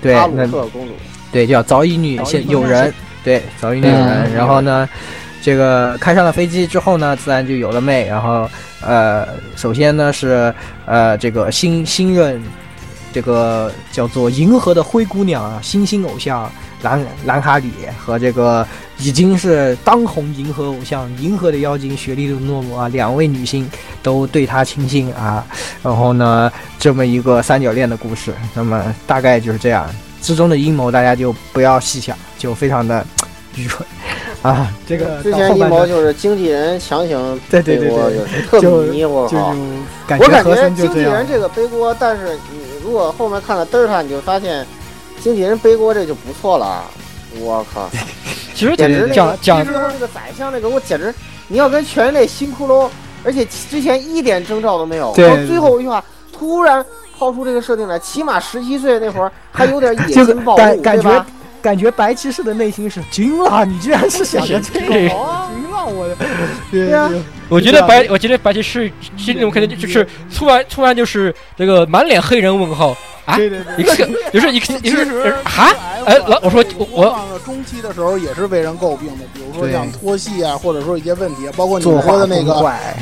[0.00, 0.46] 对，那
[1.32, 2.94] 对叫早乙女现有人，
[3.24, 4.88] 对早乙女有人，然后呢，
[5.40, 8.48] 这个开上了飞机之后呢，自然就有了妹，然后
[8.80, 9.26] 呃，
[9.56, 10.52] 首先呢是
[10.86, 12.42] 呃这个新新任
[13.12, 16.50] 这个叫做银河的灰姑娘啊，新兴偶像。
[16.82, 18.66] 兰兰卡里和这个
[18.98, 23.70] 已经是当红银河偶像银河的妖精雪莉的诺诺啊，两位女星
[24.02, 25.46] 都对他倾心啊，
[25.80, 26.50] 然后呢，
[26.80, 29.88] 这么一个三角恋的故事，那么大概就是这样，
[30.22, 33.04] 之中的阴谋大家就不要细想，就非常的
[33.56, 33.86] 愚蠢
[34.40, 34.72] 啊。
[34.86, 39.54] 这个之前阴谋就是经纪人强行对对对对，特迷我靠，
[40.18, 44.64] 我感觉经纪人这个背锅，但是你如果后面看了嘚儿他，你就发现。
[45.20, 46.82] 经纪人背锅这就不错了，
[47.38, 47.88] 我靠！
[48.56, 51.14] 其实简直讲讲最后那个宰相那个，我简直
[51.46, 52.88] 你要跟全人类新骷髅，
[53.22, 56.84] 而且之前一点征兆都没有，对，最后一句话突然
[57.22, 61.24] 抛出这个设定来，起码十七岁那会儿还有点 野心暴露，感觉
[61.62, 66.16] 感觉白骑士的内心是惊了，你居然是想着这个，惊了我的，
[66.72, 67.08] 对呀。
[67.48, 70.04] 我觉得白，我觉得白骑士心里肯定就是
[70.34, 72.96] 突然突然就是这个满脸黑人问号。
[73.24, 73.94] 啊，对对对，一个
[74.32, 75.70] 就是一个一个是啊，
[76.04, 82.52] 哎，老我说我中期的时候也是被人诟病的，比如说像拖戏啊，或者说一些问题，包括你说的那个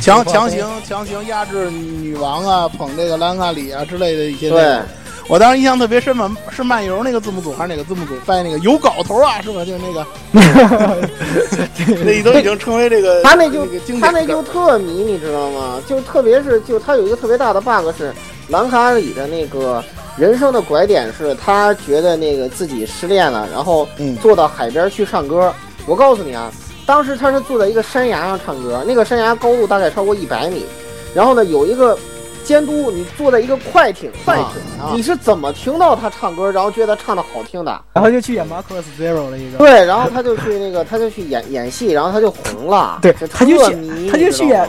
[0.00, 4.50] 强强行强行压制女王啊，捧这个兰卡里啊之类的一些。
[4.50, 4.78] 对，
[5.26, 9.64] 我当时印象特别深嘛，是漫游那个字幕组还是哪个字幕组翻译那个有搞头啊，是吧？
[9.64, 10.06] 就是那个，
[12.04, 13.66] 那都已经成为这个他那就
[13.98, 15.80] 他那就特迷，你知道吗？
[15.88, 18.12] 就特别是就他有一个特别大的 bug 是
[18.48, 19.82] 兰卡里的那个。
[20.16, 23.88] 人生的拐点是他觉得那个自己失恋了，然后
[24.20, 25.52] 坐到海边去唱歌。
[25.86, 26.52] 我告诉你啊，
[26.84, 30.66] 当时他是坐在一个山崖上唱歌，那个山崖高度大概超过一百米。
[31.14, 31.98] 然后呢，有一个
[32.44, 37.80] 监督，你坐在一个快艇，快艇，你是怎么听到他唱歌，然后觉得他唱的好听的？
[37.94, 39.58] 然后就去演《Marcus Zero》了一个。
[39.58, 42.98] 对，然后他就去那个，他就去演演戏，然后他就红了。
[43.00, 44.68] 对，他就去，他就去演。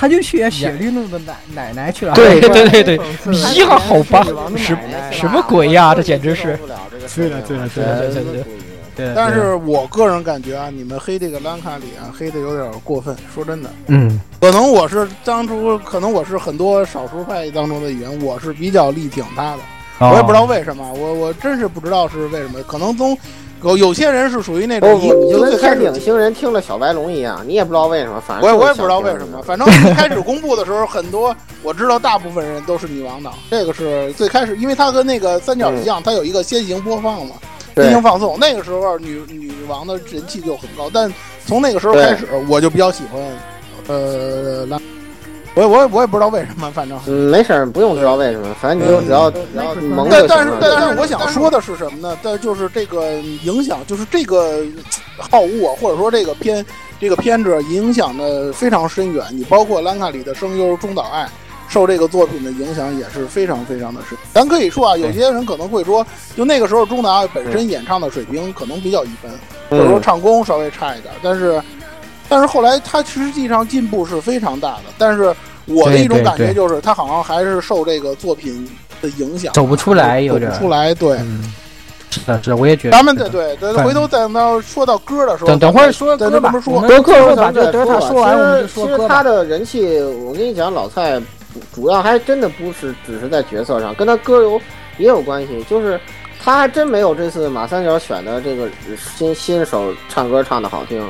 [0.00, 2.14] 他就去演雪莉诺的奶奶奶去了。
[2.14, 4.24] 对对对 对，迷啊， 好吧，
[4.56, 4.74] 什
[5.12, 5.94] 什么鬼呀？
[5.94, 6.58] 这简直是。
[7.14, 8.44] 对了对了对了对对
[8.96, 9.12] 对。
[9.14, 13.14] 但是我个人感觉啊，你们黑这个兰卡里啊，黑的有点过分。
[13.34, 19.58] 说真的，嗯，可能我是当初，可能我是很多少数派当中的一员，我是比较力挺他的。
[19.98, 23.14] 我也不知道为什么，我我真是不知道是为什么，可能从。
[23.62, 37.34] 有有些人是属于那种，你就跟天顶星人听了小白龙一样，你也不知道为什么，反正我我也不知道为什么，反正一开始公布的时候，很多我知道大部分人都是女王党，这个是最开始，因为它和那个三角一样，它有一个先行播放嘛，
[37.76, 41.12] 先行放送，那个时候女女王的人气就很高，但
[41.46, 43.20] 从那个时候开始，我就比较喜欢，
[43.88, 44.80] 呃，蓝。
[45.54, 52.16] 我我我也不知道为什么，反正嗯，没事儿，不用知道为什么，反正你就只要只要蒙但但是但是我想说的是什么呢？
[52.22, 54.62] 但就是这个影响，就是这个
[55.18, 56.64] 好恶，或者说这个偏
[57.00, 59.24] 这个偏执影响的非常深远。
[59.32, 61.28] 你包括兰卡里的声优中岛爱，
[61.68, 64.16] 受这个作品的影响也是非常非常的深。
[64.32, 66.06] 咱可以说啊，有些人可能会说，
[66.36, 69.32] 就那个时候中岛爱本身演唱的水平可能比较一般，
[69.68, 71.60] 或者说唱功稍微差一点，但是。
[72.30, 75.34] 但是后来他实际上进步是非常大的，但是
[75.66, 78.66] 我的一种感觉就是他好像还是受这个作品
[79.02, 80.94] 的影响，走不出来，走不出来。
[80.94, 81.18] 对，
[82.10, 82.96] 是的，是，我也觉得。
[82.96, 86.52] 咱们对对对，回头再到说到歌的时候，等等会儿说歌吧。
[86.60, 88.96] 说歌，咱就等他说完，我们就说歌。
[88.96, 91.20] 其实他的人气，我跟你讲，老蔡
[91.74, 94.60] 主要还真的不是只是在角色上，跟他歌有
[94.98, 96.00] 也有关系，就是
[96.42, 98.68] 他还真没有这次马三角选的这个
[99.16, 101.04] 新新手唱歌唱的好听。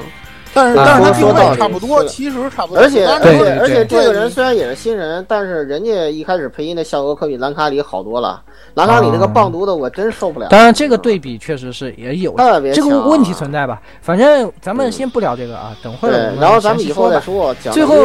[0.53, 2.83] 但是但是他定位差不多，其实差不多。
[2.83, 8.43] 而且而且而且这个人虽然也是新人，但是人家一开始配音的效果可比兰卡里好多了。
[8.75, 10.49] 兰卡里那个棒读的我真受不了。
[10.49, 13.81] 当然这个对比确实是也有特别这个问题存在吧。
[14.01, 17.55] 反正咱们先不聊这个啊，等会儿然后咱们以后再说。
[17.73, 17.97] 最后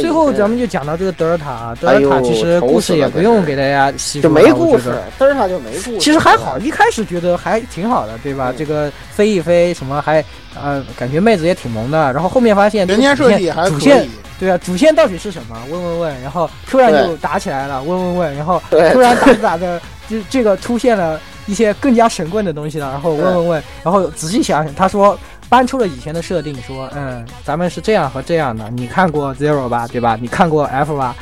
[0.00, 4.94] 最后咱们就讲到这个德尔塔，德尔塔其实故事也不用给大家细说，就没故事。
[5.18, 5.98] 德尔塔就没故事。
[5.98, 8.52] 其实还好，一开始觉得还挺好的，对吧？
[8.56, 10.22] 这个飞一飞什么还。
[10.56, 14.08] 呃，感觉妹子也挺萌的，然后后面发现人家设计还主线，
[14.38, 15.56] 对啊，主线到底是什么？
[15.70, 25.18] 问问问，然后突然就打起来了，问问问，然后 突然打着打着， 就这个出现了一些更加神棍的东西了，然后问问问，然后仔细想想，他说
[25.54, 30.18] 搬出了以前的设定，说嗯，咱们是这样和这样的，你看过 Zero 吧，对吧？
[30.20, 31.14] 你看过 F 吧？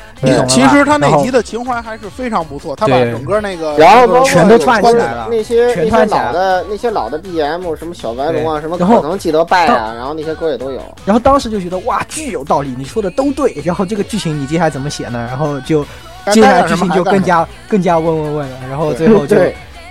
[0.48, 10.80] 其实他那集的情怀还是非常不错，他把整个那个然后全都串起来了，那些全那些老的那些老的 BGM，什么小白龙啊，什么可能记得拜啊，然后那些歌也都有。
[11.04, 13.54] 然后当时就觉得哇，巨有道理，你说的都对。
[13.62, 15.26] 然后这个剧情你接下来怎么写呢？
[15.28, 15.84] 然后就
[16.32, 18.56] 接下来剧情就更加更加问问问了。
[18.66, 19.36] 然后最后就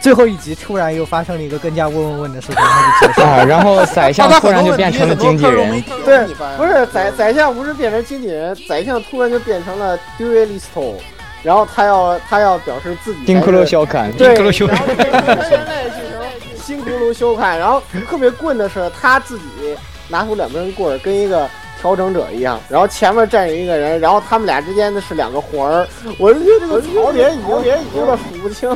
[0.01, 3.45] 最后一集突然又发生了一个更加问问问的事情，然后就结束了。
[3.45, 5.81] 然后宰相突然就变成了经纪人。
[6.03, 6.25] 对，
[6.57, 10.95] 不是宰宰相不是变成经纪人，宰相突然就变成了 duelisto。
[11.43, 16.23] 然后他要他要表示自己丁克罗修砍，对，丁克修砍，现在变成
[16.55, 17.57] 新骷髅修砍。
[17.57, 19.45] 然后特别棍的是他自己
[20.07, 21.49] 拿出两根棍儿，跟一个
[21.79, 22.59] 调整者一样。
[22.69, 25.87] 然后前面站着一个人，然后他们俩之间的是两个环儿。
[26.19, 28.69] 我就觉得这个槽点已经已经有点数不清。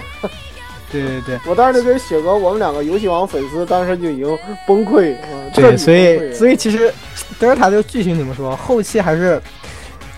[1.01, 5.15] 对对对，我当时就跟雪哥，我们两个游戏王粉丝，当时就已经崩溃。
[5.53, 6.93] 对，所以所以其实
[7.39, 9.41] 德尔塔这个剧情怎么说，后期还是。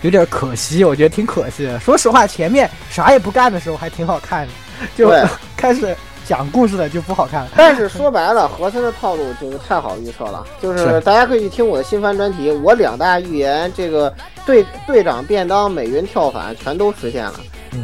[0.04, 1.80] 有点可惜，我觉得挺可惜的。
[1.80, 4.54] 说实话，前面啥也不干的时候还挺好看的，
[4.96, 5.12] 就
[5.58, 5.94] 开始
[6.24, 7.48] 讲故事的就不好看。
[7.56, 14.14] 但是说白了，和森的套路就是太好预测了，就是大家可以去听我的新番专题，我两大预言，这个
[14.46, 17.34] 队队长便当、美云跳反全都实现了，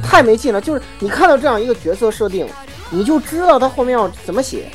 [0.03, 0.61] 太没劲了。
[0.61, 2.48] 就是你看到这样一个角色设定，
[2.94, 4.65] 你就知道他后面要怎么写。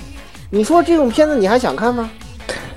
[0.50, 2.10] 你说这种片子你还想看吗？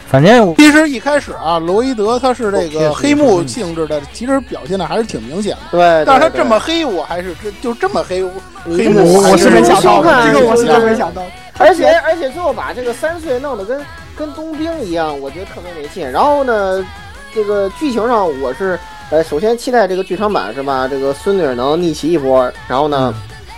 [0.08, 5.60] 反正其实一开始啊，罗伊德他是这个黑幕性质的，其实表现的还是挺明显的。
[5.72, 8.22] 对，但是他这么黑，我还是就这么黑
[8.66, 11.24] 黑幕，我是没想到，这个我是真没想到。
[11.58, 13.82] 而且而且最后把这个三岁弄得跟
[14.18, 16.12] 跟冬兵一样，我觉得特别没劲。
[16.12, 16.86] 然后呢，
[17.34, 18.78] 这个剧情上我是
[19.12, 20.90] 呃，首先期待这个剧场版是吧？
[20.90, 23.14] 这个孙女能逆袭一波，然后呢，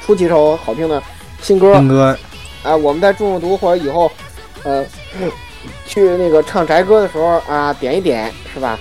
[0.05, 1.01] 出几首好听的
[1.44, 1.76] 新歌。
[1.76, 2.18] 新歌，
[2.64, 4.11] 啊，我们在中毒或者以后，
[4.64, 4.84] 呃。
[5.86, 8.78] 去那个唱宅歌的时候啊，点一点是吧？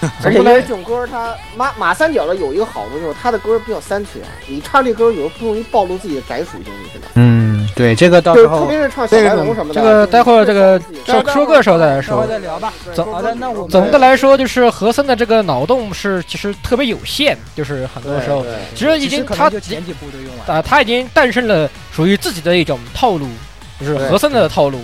[0.24, 12.26] 而且因为这种歌，它马马三角的有一个好处就是它的歌比较三全，你唱这歌有时候不容易暴露自己的宅属性，你知道嗯，对，这个到时候特别是唱小白龙什么的，这个待会儿这个说说歌时候再来说。
[12.26, 12.72] 再聊吧。
[12.94, 18.44] 总的，那我总的来说就是和森的这个脑洞是其实特别有限，就是很多时候
[18.74, 23.26] 其实已经他前几部都用完啊，他已经诞生了属于自己的一种套路，
[23.80, 24.78] 就是和森的套路。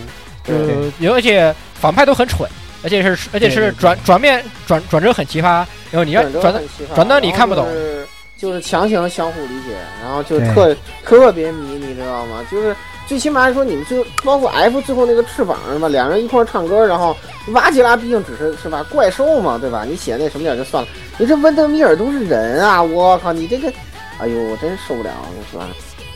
[0.49, 2.51] 呃，而且反派都很蠢，
[2.83, 6.55] 而且是而且是转转面转转折很奇葩，然后你要转
[6.95, 7.67] 转到你看不懂，
[8.37, 12.45] 就是强行相互理解，然后就特特别迷，你知道吗？
[12.51, 12.75] 就是
[13.07, 15.89] 最起码来说，你们就包括 F 最后那个翅膀是吧？
[15.89, 17.17] 两人一块唱歌，然后
[17.49, 19.85] 瓦吉拉毕竟只是是吧怪兽嘛，对吧？
[19.85, 20.89] 你写那什么点就算了，
[21.19, 22.83] 你这温德米尔都是人啊！
[22.83, 23.73] 我靠，你这个，
[24.19, 25.11] 哎呦，我真受不了，
[25.51, 25.69] 是吧？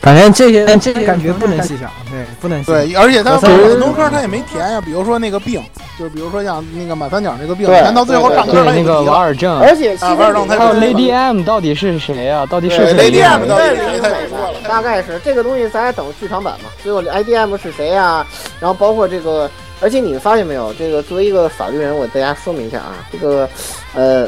[0.07, 5.61] 反正这些这些感觉不能细想，对，不能对，而且他很多科他也没填呀，比如说那个病，
[5.99, 12.45] 就是比如说像那个满三角那个病，填到最后唱歌那个瓦尔正，而且瓦尔正还有 Lady M 到底是谁呀？
[12.49, 13.99] 到底是 Lady M 到底是谁？
[13.99, 16.69] 他也说了，大概是这个东西，咱也等剧场版嘛。
[16.81, 18.25] 最后 IDM 是谁呀？
[18.61, 19.51] 然后包括这个，
[19.81, 20.73] 而且你们发现没有？
[20.75, 23.49] 这个作为一个法律人，我大家说明一下啊，这个
[23.93, 24.25] 呃，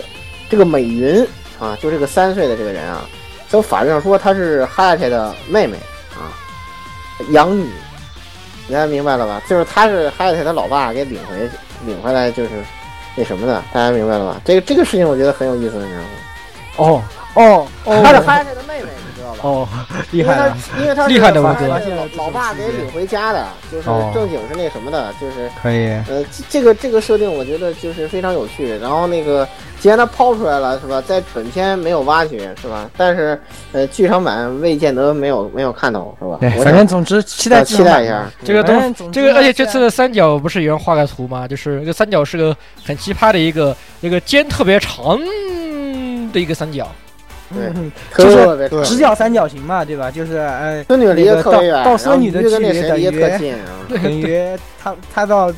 [0.50, 1.26] 这个美云
[1.58, 3.06] 啊，就这个三岁的这个人啊，
[3.50, 5.78] 从法律上说她是哈亚特的妹妹
[6.14, 6.32] 啊。
[7.32, 7.70] 养女，
[8.70, 9.42] 大家明白了吧？
[9.50, 11.50] 就是她是哈亚特他老爸给领回
[11.86, 12.50] 领回来，就是
[13.16, 14.42] 那什么的，大家明白了吧？
[14.46, 16.10] 这个这个事情我觉得很有意思，你知道吗？
[16.78, 17.04] 哦
[17.34, 18.90] 哦哦，他是哈亚特的妹妹，
[19.30, 19.40] 道吧？
[19.44, 19.68] 哦，
[20.12, 21.48] 厉害了，因为他厉害的我
[22.16, 25.88] 老爸给领回家的，就是正经是那什么的，就是可以。
[26.10, 28.78] 呃，这个这个设定我觉得就是非常有趣。
[28.78, 29.48] 然后那个
[29.80, 31.02] 既然他抛出来了，是吧？
[31.02, 32.90] 在本片没有挖掘，是吧？
[32.98, 33.40] 但是
[33.72, 36.38] 呃，剧场版未见得没有没有看到，是吧？
[36.40, 41.48] 对，反正总之期待期待一下这个东这个，而且这次的三角不是有人画个图吗？
[41.48, 45.20] 就是这个三角是个很奇葩的一个一个尖特别长
[46.32, 46.88] 的一个三角。
[47.54, 47.72] 对，
[48.16, 50.12] 就是直角三角形嘛，对吧？
[50.12, 53.10] 就是呃，孙女离得特别远，到孙女的距离等于
[53.90, 55.52] 等于他他到，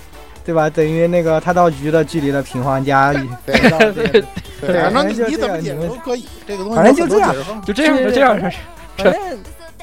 [0.46, 0.70] 对吧？
[0.70, 3.12] 等于那个他到鱼的距离的平方加。
[3.46, 3.54] 对
[3.92, 4.24] 对
[4.62, 7.36] 对，反正你怎么解释都可以，这个东西反正就这样，
[7.66, 8.40] 就这样，就这样。
[8.98, 9.22] 反正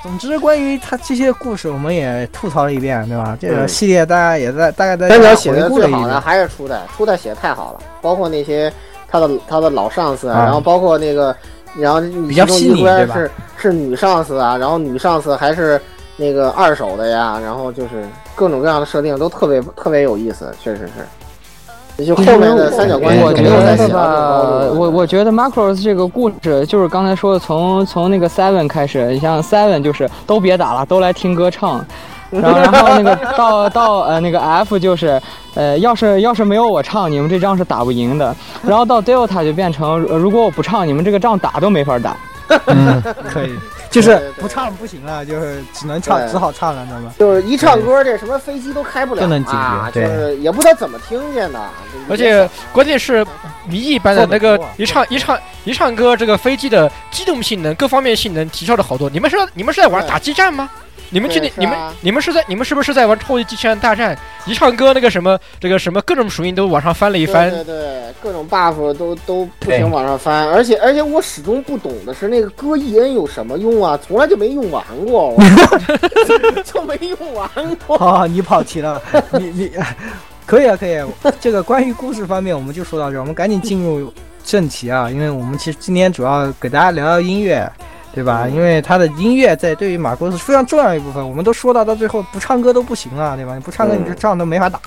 [0.03, 3.37] 总之，关于他这些故事，我们也吐槽了一遍，对吧？
[3.39, 8.73] 这个系列大家也在大概在三角写的最好的还是初代，初代写的太好了，包括那些
[9.09, 11.37] 他的他的老上司，然后包括那个。
[11.81, 15.81] 然后比较细腻，对是是女上司啊，然后女上司还是
[16.17, 22.05] 那个二手的呀，然后就是各种各样的设定都特别特别有意思，确实是。
[22.05, 31.85] 就后面的三角关系，我觉得吧，我我觉得 Macross 这个故事就是刚才说的，从从那个 Seven 开始，你像 Seven 就是都别打了，都来听歌唱。
[32.31, 35.21] 然后，然后那个 到到呃那个 F 就是，
[35.55, 38.35] 呃要是要是没有我唱，你们这仗是打不赢的。
[38.67, 42.17] 然后到 Delta 就变成，如果我不唱，你们这个仗打都没法打。
[42.65, 43.59] 嗯， 可以，
[43.91, 47.13] 就是不唱不行了，就是只能唱，只好唱了，知道吗？
[47.19, 51.61] 就是一唱歌，这什么飞机都开不了，不能解决，对，就是也不知道怎么听见的。
[52.09, 53.23] 而且关键是
[53.67, 59.11] 迷一般的那个一唱一唱一唱歌，这个飞机的机动性能各方面性能提升了好多。
[59.11, 60.71] 你们是你们是在玩打激战吗？
[61.11, 64.17] 你们去你你们你们是在你们是不是在玩超级机器人大战？
[64.47, 70.49] 一唱歌那个什么这个什么各种属性都往上翻了一番，对对，各种 buff 都都不停往上翻。
[70.49, 73.99] 而且而且我始终不懂的是那个歌一摁有什么用啊？
[74.07, 75.43] 从来就没用完过，我
[76.65, 77.49] 就没用完
[77.87, 77.97] 过。
[77.99, 79.01] 好，你跑题了，
[79.33, 79.73] 你你
[80.47, 80.99] 可以啊可以。
[81.41, 84.13] 这个关于故事方面我们就说到这，我们赶紧进入
[84.45, 87.71] 正题啊，因为我们其实今天主要给大家聊聊音乐。
[88.13, 88.49] 对吧？
[88.49, 91.27] 因为他的音乐在对于马库是非常重要一部分。
[91.27, 93.55] 我们都说到到最后不唱歌都不行了，对吧？
[93.55, 94.81] 你不唱歌，你这仗都没法打。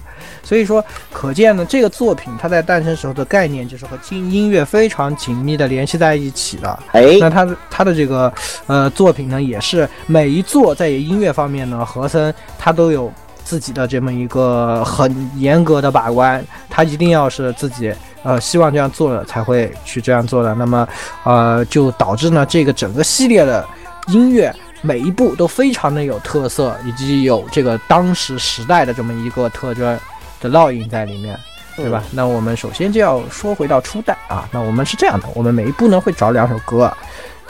[0.44, 6.80] 所以说，可见呢，这个作品它在诞生时候的概念就是和音音乐非常紧密的联系在一起的。
[6.92, 8.32] 哎，那他的他的这个
[8.68, 13.12] 呃作品呢，也是每一座在音乐方面呢，和森他都有
[13.44, 17.94] 自己的这么一个很严格的把关，他一定要是自己。
[18.24, 20.54] 呃，希望这样做的才会去这样做的。
[20.54, 20.88] 那么，
[21.24, 23.68] 呃，就导致呢，这个整个系列的
[24.10, 30.00] 音乐每一部都非常的有特色，以及有这个当时时代的这么一个特征
[30.40, 31.36] 的烙印在里面，
[31.76, 32.04] 对吧？
[32.12, 34.48] 那我们首先就要说回到初代啊。
[34.52, 36.96] 那我们是这样的，我们每一步呢会找两首歌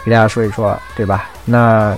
[0.06, 1.30] 给大家说一说，对吧？
[1.44, 1.94] 那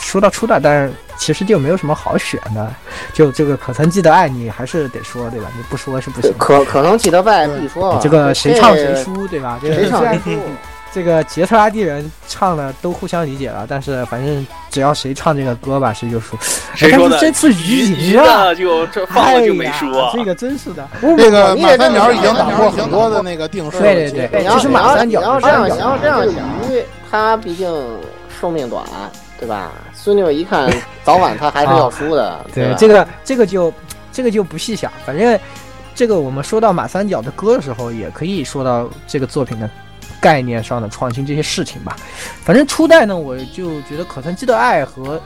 [0.00, 0.92] 说到初代，但是。
[1.18, 2.72] 其实就没有什么好选的，
[3.12, 5.48] 就这个可曾记得爱你还是得说对吧？
[5.56, 6.32] 你不说是不行。
[6.38, 7.98] 可可能记得爱必说。
[8.00, 9.58] 这个谁唱谁输对吧？
[9.60, 10.40] 谁唱谁输。
[10.92, 16.38] 这个杰特拉蒂人唱的都互相理解了，但是反正只要谁唱这个歌吧，谁就输。
[16.76, 17.18] 谁说的？
[17.18, 19.86] 这次鱼赢了就这放了就没输。
[20.14, 20.88] 这个真是的。
[21.02, 23.80] 那个马三角已经打破很多的那个定数。
[23.80, 24.46] 对对对。
[24.48, 26.36] 其实马三角，你要这样，你要这样想，
[26.70, 27.68] 鱼它毕竟
[28.40, 28.84] 寿命短。
[29.40, 29.70] 对吧？
[30.00, 30.72] 孙女一看，
[31.02, 32.46] 早晚他还是要输的。
[32.54, 33.72] 对，这个这个就
[34.12, 34.90] 这个就不细想。
[35.04, 35.38] 反正
[35.92, 39.68] 这个我们说到马三角的歌的时候，也可以说到这个作品的
[40.20, 41.96] 概念上的创新这些事情吧。
[42.44, 45.20] 反正初代呢，我就觉得可曾记得爱和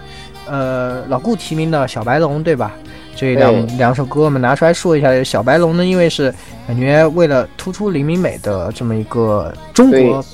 [0.48, 2.72] 呃老顾提名的小白龙，对吧？
[3.14, 5.22] 这两两首歌我们拿出来说一下。
[5.22, 6.34] 小白龙呢，因为是
[6.66, 10.24] 感觉为了突出林明美的这么一个中国。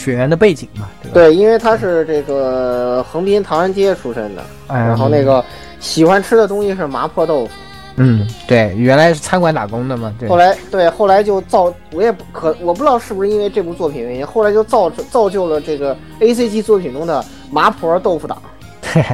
[0.00, 1.14] 血缘的背景嘛，对吧？
[1.14, 5.44] 对，因为他是这个横滨唐人街出身的，然后那个
[5.78, 7.50] 喜欢吃的东西是麻婆豆腐。
[7.96, 10.10] 嗯，对，原来是餐馆打工的嘛。
[10.18, 10.26] 对。
[10.26, 18.40] 后来，对，后来就造，我也不可，我不知道是不是因为这部作品原因，后来就造造就了这个 A C G 作品中的麻婆豆腐党。
[18.80, 19.04] 对，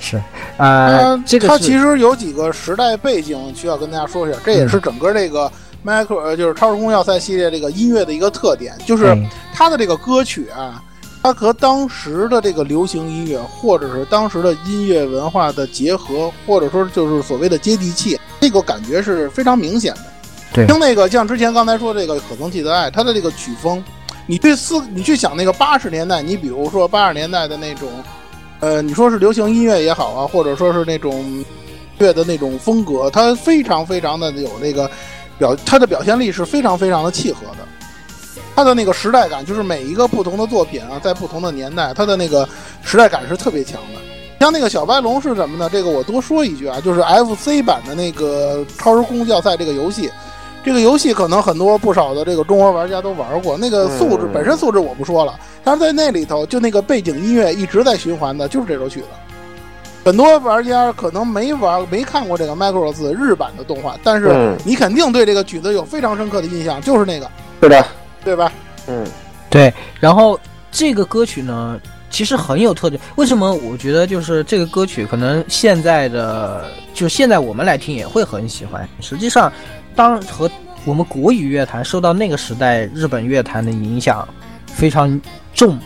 [0.00, 0.20] 是
[0.56, 5.50] 啊，这个它其实有几个时代背景需要跟大家说一下，这也是整个这个。
[5.82, 9.16] 迈克尔就是《超时空要塞》系列这个音乐的一个特点，就是
[9.52, 10.80] 它的这个歌曲啊，
[11.22, 20.00] 它和当时的这个流行音乐，或者是当时的音乐文化的结合，或者说就是所谓的接地气，这个感觉是非常明显的。
[20.52, 23.82] 对，听那个像之前刚才说这个《可曾记得爱》，它的这个曲风，
[24.26, 27.90] 你去思，你去想那个八十年代，你比如说八十年代的那种，
[28.60, 31.44] 呃，你说是流行音乐也好啊，或者说是那种
[31.98, 34.88] 乐的那种风格，它非常非常的有那个。
[35.42, 37.66] 表他的表现力是非常非常的契合的，
[38.54, 42.48] 他的那个时代感，就是每一个不同的作品啊，在不同的年代，他的那个
[42.84, 44.00] 时代感是特别强的。
[44.38, 45.68] 像那个小白龙是什么呢？
[45.72, 50.08] 这个我多说一句啊，就是 FC 版的那个超时空要塞这个游戏，
[50.64, 53.58] 这个游戏可能很多不少的这个中国玩家都玩过。
[53.58, 59.06] 那个素质本身素质我不说了，但是在那里头，就那个背景音乐一直在循环的，就是这首曲子。
[60.04, 67.30] 很多玩家可能没玩、没看过这个《Macross》日版的动画，但是你肯定对这个曲子有非常深刻的印象，就是那个，
[67.62, 67.86] 是的，
[68.24, 68.52] 对吧？
[68.88, 69.06] 嗯，
[69.48, 69.72] 对。
[70.00, 70.38] 然后
[70.72, 71.80] 这个歌曲呢，
[72.10, 73.00] 其实很有特点。
[73.14, 73.54] 为什么？
[73.54, 78.88] 我觉得就是这个歌曲，可能现在的，就现在我们来听也会很喜欢。
[79.00, 79.52] 实际上，
[79.94, 80.50] 当和
[80.84, 84.28] 我们国语乐坛受到那个时代日本乐坛的影响
[84.66, 85.20] 非常
[85.54, 85.78] 重。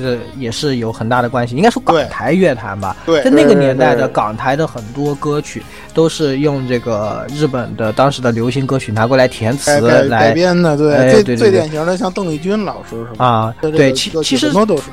[0.00, 5.62] 这也是有很大的关系，应该说港台乐坛吧，在那个年代的港台的很多歌曲
[5.92, 13.24] 都是用这个日本的当时的流行歌曲拿过来填词来改编的，对，最最典型的像邓丽君老师是吧？
[13.24, 14.84] 啊，对，其其实都是，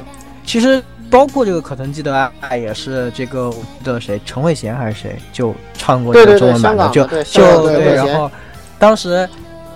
[0.45, 3.51] 其实包括这个可曾记得爱也是这个
[3.83, 8.29] 的谁陈慧娴还是谁就唱过这个中文版的，就就对，然后
[8.77, 9.27] 当时。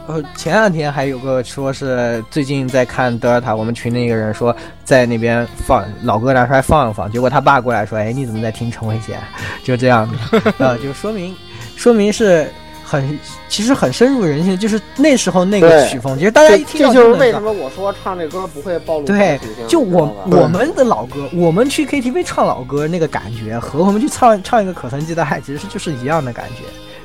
[0.08, 4.54] 呃，前两天还有个说是最近在看德尔塔，我们群里一个人说
[4.84, 9.14] 在那边放老歌拿出来放一放，结果他爸过来说，哎，你怎么在听陈慧娴？
[9.64, 11.36] 就这样的， 呃，就说明
[11.78, 12.50] 说明是
[12.84, 13.18] 很
[13.48, 26.64] 其实很深入人心，就是那时候那个曲风，其实大家一听到这就是为什么我说唱这歌不会暴露对，就我我们的老歌，我们去 KTV 唱老歌那个感觉，和我们去唱唱一个可曾记得爱，其实就是一样的感觉。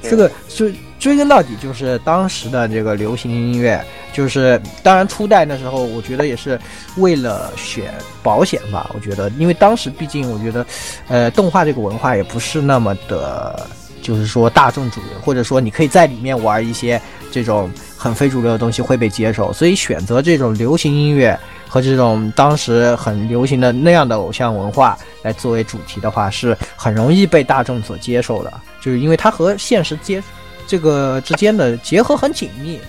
[0.09, 0.67] 这个就
[0.99, 6.59] 追根到底就是当时的这个流行音乐，就是当然初代那时候，我觉得也是
[6.97, 7.93] 为了选
[8.23, 8.91] 保险吧。
[8.95, 10.67] 我觉得，因为当时毕竟我觉得，
[11.09, 13.69] 呃，动画这个文化也不是那么的，
[14.03, 17.01] 就是说大众主流，或者说你可以在里面玩一些
[17.31, 28.53] 这种很非主流的东西会被接受，所以选择这种流行音乐和这种当时很流行的那样的偶像文化来作为主题的话，是很容易被大众所接受的。
[28.81, 30.23] 就是因为它和现实接
[30.67, 32.81] 这个之间的结合很紧密，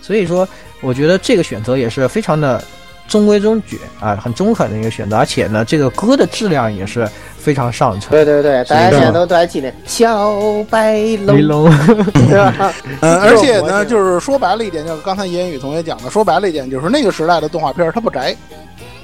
[0.00, 0.48] 所以说
[0.80, 2.62] 我觉得这个选择也是非常的
[3.08, 5.16] 中规中矩啊，很中肯的一个选择。
[5.16, 7.08] 而且呢，这个歌的质量也是
[7.38, 8.10] 非常上乘。
[8.10, 10.32] 对对对，大家现在都都还记得小
[10.70, 11.70] 白龙，
[12.12, 12.72] 对吧？
[13.00, 18.36] 嗯， 而且呢，就是说白了一点，就是刚才言语同学讲的，说白了一点，就是那个时代的动画片它不宅。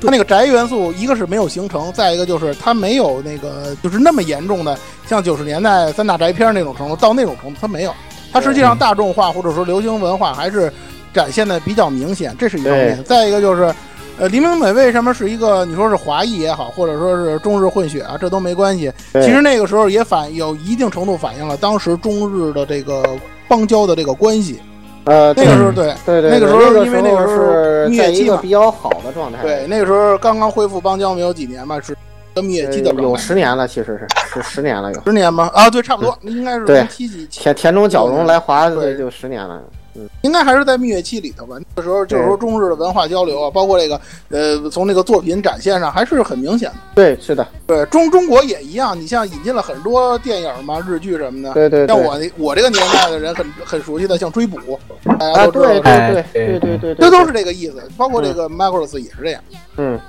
[0.05, 4.77] 它那个宅元素，一个是没有形成，再一个就是它没有那个就是那么严重的，
[5.07, 7.95] 像九十年代三大宅片那种程度，到那种程度它没有。
[8.33, 10.73] 它实际上大众化或者说流行文化还是
[11.13, 13.03] 展现的比较明显，这是一方面。
[13.05, 13.75] 再一个就是，
[14.19, 18.91] 呃，黎明美为什么是一个你说是华裔也好，或者说是中日混血啊，这都没关系。
[19.13, 23.05] 其实那个时候也反有一定程度反映了当时中日的这个
[23.49, 24.61] 邦交的这个关系。
[25.05, 25.95] 呃，那个时候对。
[26.07, 31.97] 对对，那个时候因为那个时候在一个比较好的状态，对，那个时候刚刚恢复邦交没有几年吧，是
[32.41, 35.51] 蜜月期的有十年了，其实是是十年了有十年吗？
[35.53, 39.61] 啊，对，差不多，应该是对七几田田中角荣来华对就十年了。
[39.95, 41.59] 嗯，应该还是在蜜月期里头吧。
[41.77, 44.01] 那时候就是说中日的文化交流啊，包括这个
[44.31, 46.77] 呃，从那个作品展现上还是很明显的。
[46.95, 48.99] 对，是的，对中中国也一样。
[48.99, 51.53] 你像引进了很多电影嘛，日剧什么的。
[51.53, 51.87] 对对。
[51.87, 54.59] 像我我这个年代的人很很熟悉的，像追捕，
[55.19, 55.69] 大家都知道。
[55.69, 57.83] 对对对对对对，这都是这个意思。
[57.95, 59.43] 包括这个 Macross 也是这样。
[59.77, 60.01] 嗯，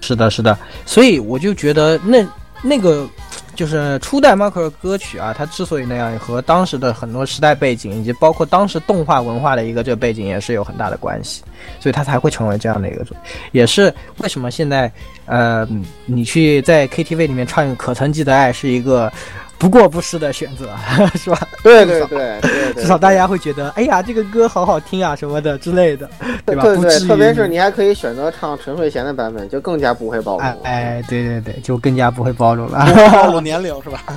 [0.00, 0.58] 是的，是的。
[0.86, 2.26] 所以我就觉得那
[2.62, 3.08] 那个。
[3.54, 11.42] 就是初代迈克尔歌曲啊，它之所以那样，和当时的很多时代背景，以及包括当时动画文化的一个这个背景，也是有很大的关系，
[11.80, 13.04] 所以它才会成为这样的一个，
[13.50, 14.88] 也是为什么现在，
[15.26, 15.66] 呃，
[16.06, 19.12] 你去在 KTV 里面唱《可曾记得爱》是一个。
[19.58, 20.70] 不过不失的选择，
[21.18, 21.48] 是吧？
[21.62, 26.08] 对对对对，至少大家会觉得，哎呀，这个歌好好听啊，什么的之类的，
[26.46, 26.62] 对吧？
[26.62, 30.42] 对对，特别是你还可以选择唱陈慧娴的版本，就更加不会暴露。
[30.62, 34.02] 哎，对对对，就更加不会暴露了，暴露年龄是吧？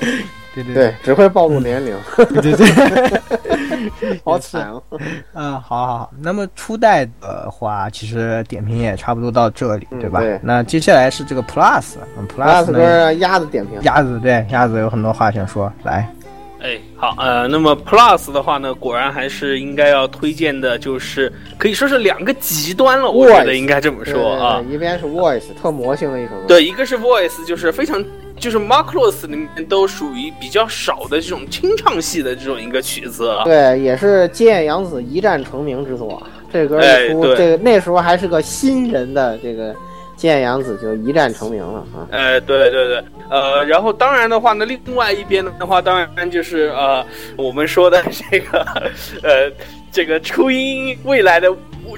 [0.64, 1.94] 对对对，只会暴露年龄。
[2.16, 3.20] 对对对，
[4.24, 4.82] 好惨哦。
[5.34, 6.10] 嗯，好好好。
[6.18, 10.22] 那么初代的话，其实点评也差不多到这里，对吧？
[10.42, 13.14] 那接下来是这个 Plus，Plus 呢？
[13.16, 13.78] 鸭子点评。
[13.82, 16.10] 鸭子对，鸭子有很多话想说，来。
[16.62, 24.62] 哎，好，呃，那么 Plus 的话呢，果然还是应该要推荐的，就是可以说是两个极端了，我觉得应该这么说啊。
[24.68, 26.44] 一边是 Voice，特魔性的一首歌。
[26.48, 28.02] 对，一个是 Voice，就是非常。
[28.38, 33.44] 就是 Marcos 里面都属于比较少的这种清唱系的这种一个曲子了。
[33.44, 36.22] 对，也是菅野洋子一战成名之作。
[36.52, 39.74] 这歌一出，这个那时候还是个新人的这个
[40.16, 42.06] 菅野洋子就一战成名了啊。
[42.10, 47.04] 哎，对对对，呃，然后当然的话呢，另外一边的话，当然就是呃，
[47.36, 48.60] 我们说的这个
[49.22, 49.52] 呃，
[49.90, 51.52] 这个初音未来的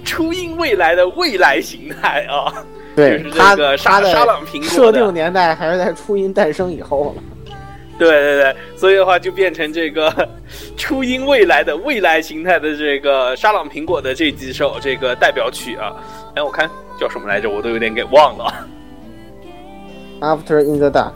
[0.05, 2.53] 初音未来的未来形态啊。
[2.99, 7.23] 对，他沙沙朗苹果设定年代还是在初音诞生以后了。
[7.97, 10.29] 对对对，所以的话就变成这个
[10.77, 15.95] 初音未来的未来形态的这个沙朗苹果的这几首这个代表曲啊。
[16.35, 16.69] 哎，我看
[16.99, 18.53] 叫什么来着，我都有点给忘了。
[20.21, 21.13] After in the dark，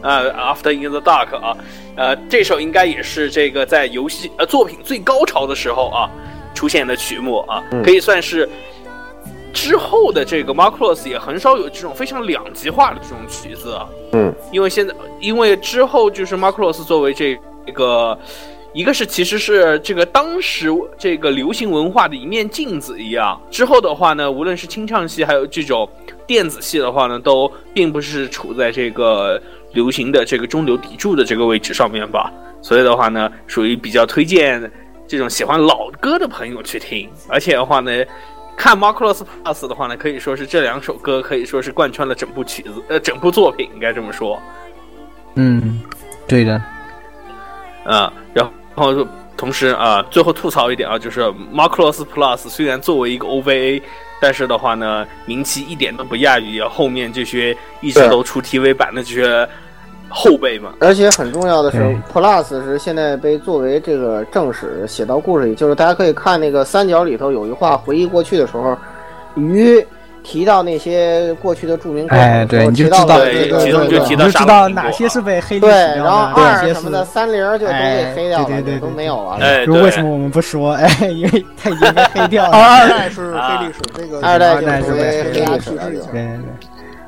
[0.00, 1.54] 啊，After in the dark 啊，
[1.96, 6.08] 呃，这首应该也是这个在游戏呃作品最高潮的时候啊
[6.54, 8.48] 出现的曲目啊，可以算是。
[9.52, 13.78] 之后的这个 Marcos 也很少有这种非常两极化的这种曲子，
[14.12, 17.38] 嗯，因为现在，因为之后就是 Marcos 作为这
[17.74, 18.18] 个，
[18.72, 25.88] 一个是其实是这个当时这个流行文化的一面镜子一样，之后的话呢，无论是清唱系还有这种
[26.26, 29.40] 电子系的话呢，都并不是处在这个
[29.72, 32.32] 流行的这个中流砥柱的这个位置上面吧，
[32.62, 34.70] 所以的话呢，属于比较推荐
[35.06, 37.90] 这种喜欢老歌的朋友去听，而且的话呢。
[38.56, 44.40] 看《Marcus Plus》的话呢，可以说是这两首歌可以说是贯穿了整部曲子，呃，整部作品应该这么说。
[45.34, 45.80] 嗯，
[46.28, 46.60] 对的。
[47.84, 49.06] 啊，然后
[49.36, 51.22] 同时啊，最后吐槽一点啊，就是
[51.52, 53.80] 《Marcus Plus》虽然作为一个 OVA，
[54.20, 59.48] 但是的话呢，名气一点都不亚于后面这些一直都出 TV 版的这些
[60.10, 60.74] 后辈嘛。
[60.80, 68.76] 而且很重要的是，Plus 是现在被作为这个正史写到故事里，就是大家可以看那个三角里头有一话，回忆过去的时候，
[69.36, 69.86] 鱼。
[70.22, 79.38] 提到那些过去的著名歌手，哎，对，你就知道，对对对，就知道哪些是被黑历史，然后二什么的三零就都被黑掉了，对对对，都没有了。
[79.40, 80.72] 哎，为什么我们不说？
[80.76, 82.52] 哎，因为它已经被黑掉了。
[82.52, 85.70] 二代是黑历史，这个二代是被黑历史。
[85.70, 86.38] 对对对，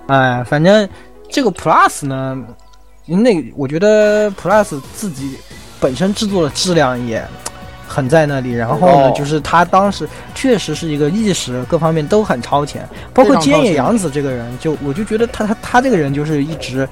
[0.06, 0.88] 哎，反正
[1.28, 2.42] 这个 Plus 呢，
[3.06, 5.36] 那我觉得 Plus 自己
[5.80, 7.22] 本身制作的质量也。
[7.84, 16.88] 很在那里，然后呢，就是他当时确实是一个意识各方面都很超前，包括菅野洋子这个人，就我就觉得他他他这个人就是一直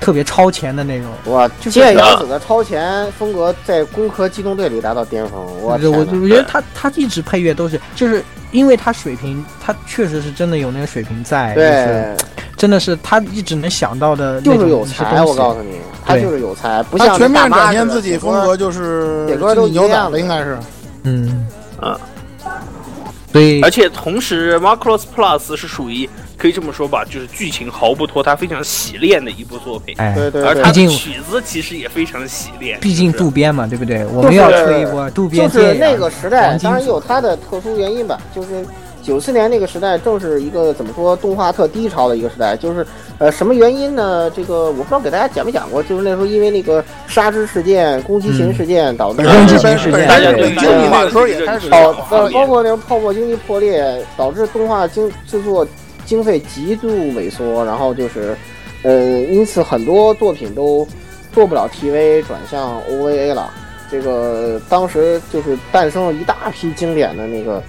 [0.00, 1.08] 特别超前的那种。
[1.32, 5.40] 哇，菅野洋子的超前风格在《攻壳机动队》里达到巅峰。
[5.60, 8.20] 我我我觉得他他一直配乐都是，就是
[8.50, 12.16] 因为他水平，他确实是真的有那个水平在，对，
[12.62, 15.20] 真的是他一直能想到的，就是有才。
[15.24, 15.78] 我告诉你。
[16.06, 20.56] 他就是有才，不像全面展现自己风格，就是点歌都牛仔了，应该是。
[21.02, 21.44] 嗯
[21.80, 21.98] 啊，
[23.32, 23.60] 对。
[23.62, 26.08] 而且同时 marcrossplus 是属于
[26.38, 29.96] 可以这么说吧，就是剧情毫不拖沓，非常洗练的一部作品。
[29.98, 30.44] 哎，对对。
[30.44, 32.78] 而他的曲子其实也非常洗练。
[32.78, 34.06] 毕竟渡边嘛，对不对？
[34.06, 35.50] 我们要吹一波渡边。
[35.50, 38.64] 就是那个时代，当然也有它的特殊原因吧，就是。
[39.02, 42.86] 九四年那个时代正是一个怎么说动画特低潮的一个时代，就是
[43.18, 44.30] 呃什么原因呢？
[44.30, 50.06] 这个我不知道给大家讲没讲过，就是那时候因为那个杀之事件、攻击型事件导致 宫崎勤事件，
[50.36, 55.66] 对经济那个时候也开始导呃包括那个泡沫经济破裂，导致动画经制作
[56.04, 58.36] 经费极度萎缩，然后就是
[58.84, 60.86] 呃因此很多作品都
[61.32, 63.50] 做不了 TV，转向 OVA 了。
[63.90, 67.60] 这个当时就是诞生了一大批经典的那个。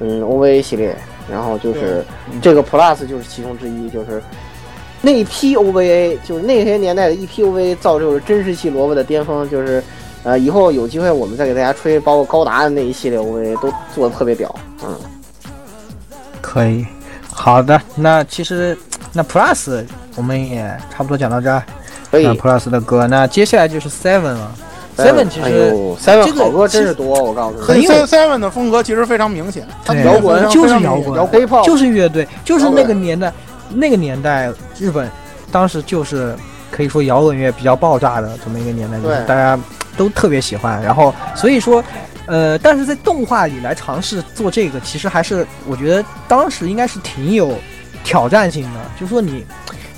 [0.00, 0.96] 嗯，OVA 系列，
[1.30, 2.04] 然后就是
[2.40, 4.22] 这个 Plus 就是其中之一，就是
[5.00, 9.82] 那一批 OVA，就是那些年代的一批 OVA 造就了真实系萝卜的巅峰，就是
[10.24, 14.54] 呃，以后有机会我们再给大家吹，包括高达的那一系列 OVA 都做的特别屌，
[14.84, 14.96] 嗯，
[16.40, 16.86] 可以，
[17.30, 18.76] 好的，那其实
[19.12, 19.84] 那 Plus
[20.16, 21.62] 我们也差不多讲到这儿，
[22.10, 24.54] 可以，Plus 的歌，那接下来就是 Seven 了。
[24.98, 27.86] Seven 其实，Seven 好歌真是多，我告诉你。
[27.86, 29.64] 很 Seven 的风格其实非常明显，
[30.04, 33.32] 摇滚就是摇滚，就是乐队，就是那个年代，
[33.70, 35.08] 那个年代日本
[35.52, 36.34] 当时就是
[36.72, 39.56] 可以说摇滚乐比较爆炸的这么一个年代，就是大家
[39.96, 40.82] 都特别喜欢。
[40.82, 41.82] 然后所以说，
[42.26, 47.54] 呃，但是在动画里来尝试做这个，其实还是我觉得当时应该是挺有
[48.02, 49.46] 挑战性的，就是说你。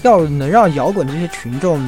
[0.02, 1.81] 要能让摇滚的这些群众，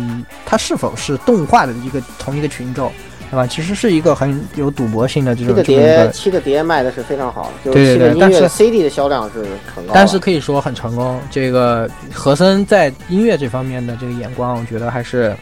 [0.44, 2.93] 他是否是动画的一个同一个群众，
[3.30, 3.47] 对吧？
[3.47, 5.48] 其实是一个很有赌博性的这种。
[5.48, 9.44] 七个碟，七个碟卖的是非常好，就是七个音乐 CD 的销量是
[9.74, 9.93] 很高。
[9.94, 11.20] 但是可以说很成功。
[11.30, 15.34] 这个和森在音乐这方面的这个眼光，我觉得还是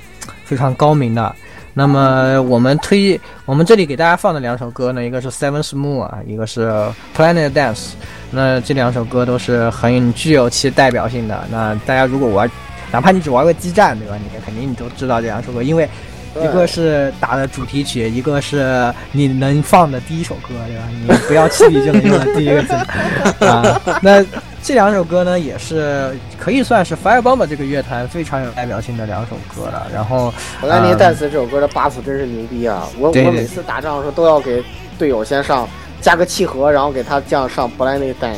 [0.45, 1.35] 非常高明的。
[1.73, 6.71] 那么我们推，我们这里给大家放的两首歌呢，一个是 Seven Smooth 啊，一个是
[7.17, 7.91] Planet Dance。
[8.31, 11.45] 那这两首歌都是很具有其代表性的。
[11.51, 12.51] 那大家如果玩，
[12.93, 14.17] 哪怕你只玩个基站，对吧？
[14.17, 15.89] 你肯定你都知道这两首歌，因为
[16.37, 20.85] 一个是打的主题曲，一个是你能放的第一首歌，对吧？
[20.93, 22.73] 你不要气力就能用的第一个字
[23.45, 23.81] 啊。
[24.01, 24.25] 那
[24.63, 29.89] 这两首歌呢，也是可以算是 Firebomb 这个乐团非常有代表性的两首歌了。
[29.93, 30.33] 然后
[30.65, 32.87] 《Planet Dance》这首歌的 buff 真是牛逼啊！
[32.99, 34.63] 我我每次打仗的时候都要给
[34.97, 35.69] 队友先上。
[36.01, 38.35] 加个契合，然后给他这样上布莱内丹，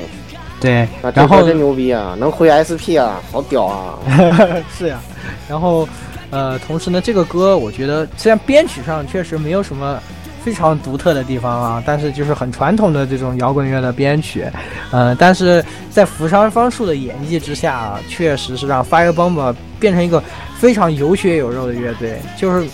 [0.61, 3.99] 对，然后真牛逼啊，能回 SP 啊，好屌啊！
[4.77, 5.01] 是呀，
[5.49, 5.89] 然后
[6.31, 10.01] 呃，同时呢，这个歌我觉得虽然编曲上确实没有什么
[10.45, 14.45] 非常独特的地方啊，但是就是很传统的这种摇滚乐的编曲，
[14.91, 20.23] 呃，但是在福山方树的演绎之下，确实是让 Firebomb 变成一个
[20.59, 22.69] 非常有血有肉的乐队，就是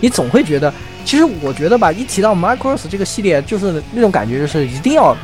[0.00, 0.72] 你总会觉得。
[1.04, 5.16] 其实我觉得吧，一提到 Micros 这个系列，就是那种感觉，就是一定要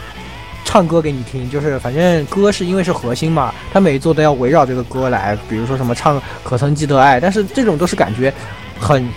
[0.64, 8.32] 唱歌给你听，就是反正歌是因为是核心嘛，他每一座都要围绕这个歌来，比如说什么唱可曾记得爱，但是这种都是感觉
[8.80, 9.08] 很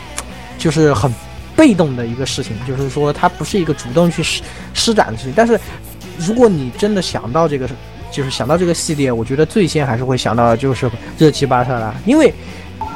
[0.57, 1.11] 就是很
[1.55, 4.41] 被动的一个事情，就是说它不是一个主动去施
[4.73, 5.33] 施展的事情。
[5.35, 5.59] 但是
[6.17, 7.67] 如果你真的想到这个，
[8.11, 12.31] 就是想到这个系列，我觉得最先还是会想到就是热气巴特拉，因为。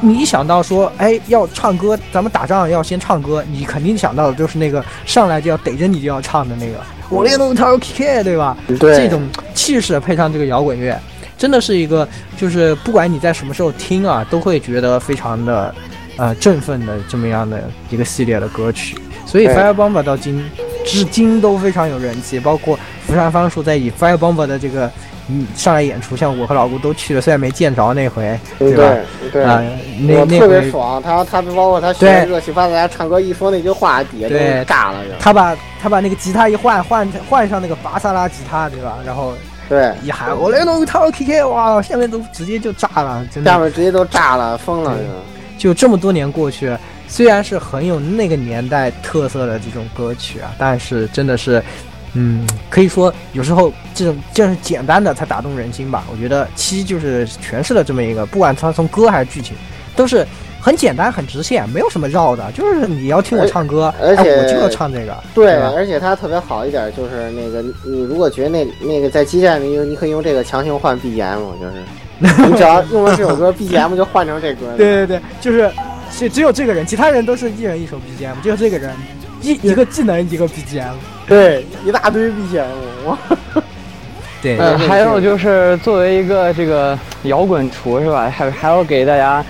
[0.01, 6.73] 你一想到说，哎，要唱歌，咱们打仗要先唱歌，你肯定想到的就是那个上来就要逮着你就要唱的那个
[7.10, 8.57] 《我练龙套 K》，对吧？
[8.80, 9.22] 对，这种
[9.53, 10.99] 气势配上这个摇滚乐，
[11.38, 12.07] 真的是一个，
[12.38, 15.73] 就是不管你在什么时候听啊，都会觉得非常的，
[16.18, 18.97] 呃，振奋的这么样的一个系列的歌曲。
[19.26, 20.43] 所以 Firebomb 到今
[20.85, 22.77] 至今都非常有人气，包括
[23.07, 24.91] 福山芳树在以 Firebomb 的这个
[25.30, 28.95] 嗯上来演出，像我和老顾都去了，虽然没见着那回，对吧？
[29.32, 29.64] 对，啊，
[30.02, 31.02] 那特别爽。
[31.02, 35.00] 他他包括他学热气巴达唱歌一说那句话，底下都对炸了。
[35.20, 38.98] 他把他把那个吉他一换换换上那个巴萨拉吉他，对吧？
[39.06, 39.34] 然后
[39.70, 43.50] 对一喊我来弄一套 KK，哇，下面都直接就炸了，真的。
[43.50, 44.94] 下面直接都炸了，疯了。
[45.58, 46.76] 就这么多年过去，
[47.08, 51.64] 虽然是很有那个年代特色的这种歌曲啊，但是真的是。
[52.14, 56.03] 嗯，可以说有时候这种就是简单的才打动人心吧。
[56.11, 59.56] 我觉得七就是诠释了这么一个，不管它从歌还是剧情，
[59.95, 60.26] 都是
[60.61, 62.52] 很简单、很直线，没有什么绕的。
[62.52, 65.18] 就是你要听我唱歌，而且、哎、我就要唱这个。
[65.34, 74.68] 对，而且它特别好一点，就是那个你如果觉得那那个在基站里，你可以用这个强行换 BGM，就是你只要用了这首歌，BGM 就换成这歌。
[74.77, 75.69] 对对对，就是
[76.11, 78.94] 只只有这个人，其他人都是一人一首 BGM，只有这个人
[79.41, 80.94] 一一个技能一个 BGM。
[81.28, 82.66] 对，一大堆 BGM，
[83.06, 83.18] 哇！
[84.41, 88.30] 对，呃，还有就是作为一个这个摇滚厨是吧？
[88.30, 89.44] 还还要给大家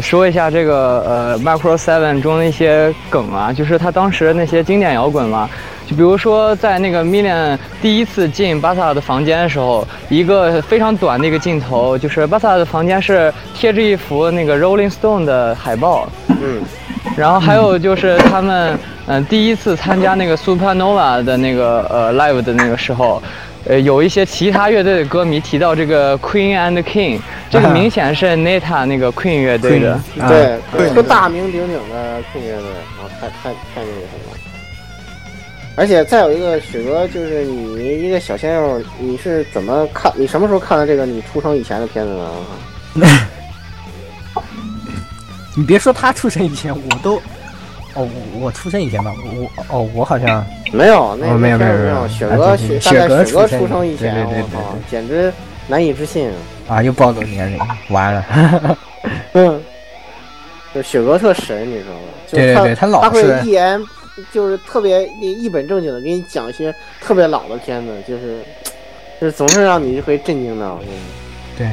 [0.00, 5.48] 说一下这个呃 Micro Seven 中的一些梗啊，就是他当时那些经典摇滚嘛，
[5.86, 16.60] 就比如说在那个 Million 第一次进巴萨的房间的时候，一个非常短的一个镜头，就是巴萨的房间是贴着一幅那个 Rolling Stone 的海报，嗯。
[17.16, 18.74] 然后还有就是他们
[19.06, 23.22] 嗯、呃、第一次参加那个 Supernova 的那个呃 live 的那个时候，
[23.64, 27.18] 呃有一些其他乐队的歌迷提到这个 Queen and King，
[27.48, 29.98] 这个明显是 Neta 那个 Queen 乐队的，
[30.28, 32.70] 对，一个大名鼎鼎的 Queen 乐队，
[33.00, 34.36] 啊，太太太那个什么。
[35.78, 40.10] 而且再有一个雪哥，就是你一个小鲜肉，你是怎么看？
[40.16, 42.12] 你什么时候看的这个你出生以前的片子
[42.94, 43.06] 呢？
[45.56, 47.16] 你别说他出生以前，我都，
[47.94, 48.06] 哦，
[48.38, 55.32] 我出生以前吧，我哦，我好像没有，那哦、没有没有没有，雪哥雪雪哥出出生以前，对对对对，简直
[55.66, 56.30] 难以置信
[56.68, 56.82] 啊！
[56.82, 57.58] 又暴露年龄，
[57.88, 58.76] 完了。
[59.32, 59.62] 嗯，
[60.74, 62.00] 就雪哥特神，你知道吗？
[62.30, 63.82] 对对对，他老他会一言
[64.32, 68.42] 就是特别一本正经的给你讲一些特别老的片子，就是
[69.20, 70.78] 就是总是让你会震惊到。
[71.56, 71.66] 对。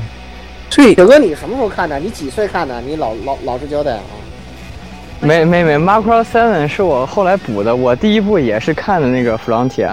[0.73, 1.99] 所以，雪哥，你什么时候看的？
[1.99, 2.81] 你几岁看的？
[2.81, 4.01] 你老老老实交代啊！
[5.19, 9.91] 没没没，Macro Seven 是我后来补的，我第一部也是看的那个 Frontier。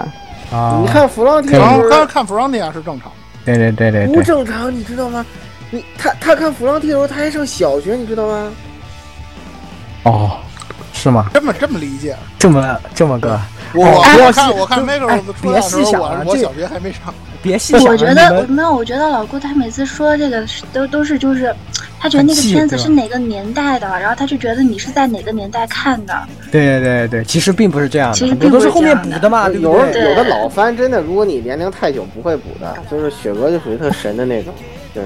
[0.51, 3.11] 啊，你看 Frontier，刚刚看 Frontier 是正常。
[3.45, 5.23] 对对对对不正常，你知道吗？
[5.69, 8.51] 你他他看 Frontier 的时候，他还上小学，你知道吗？
[10.01, 10.31] 哦，
[10.93, 11.27] 是吗？
[11.31, 12.15] 这么这么理解？
[12.39, 13.39] 这么这么个？
[13.73, 17.13] 我我看我看 Macro 出别细想了，我小学还没上。
[17.41, 17.85] 别细想。
[17.85, 21.53] 我觉得没有，我觉得老顾他每次说这个都都是就是，
[21.99, 26.13] 他觉得那个片子是哪个年代的，然后他就觉得你是在哪个年代看的。
[26.51, 29.49] 对对对对，其实并不是这样的，其实都是后面补的嘛？
[29.49, 34.53] 有有的老番真的，如果你年龄太久不会补的，就是雪哥就属于特神的那种。
[34.93, 35.03] 对，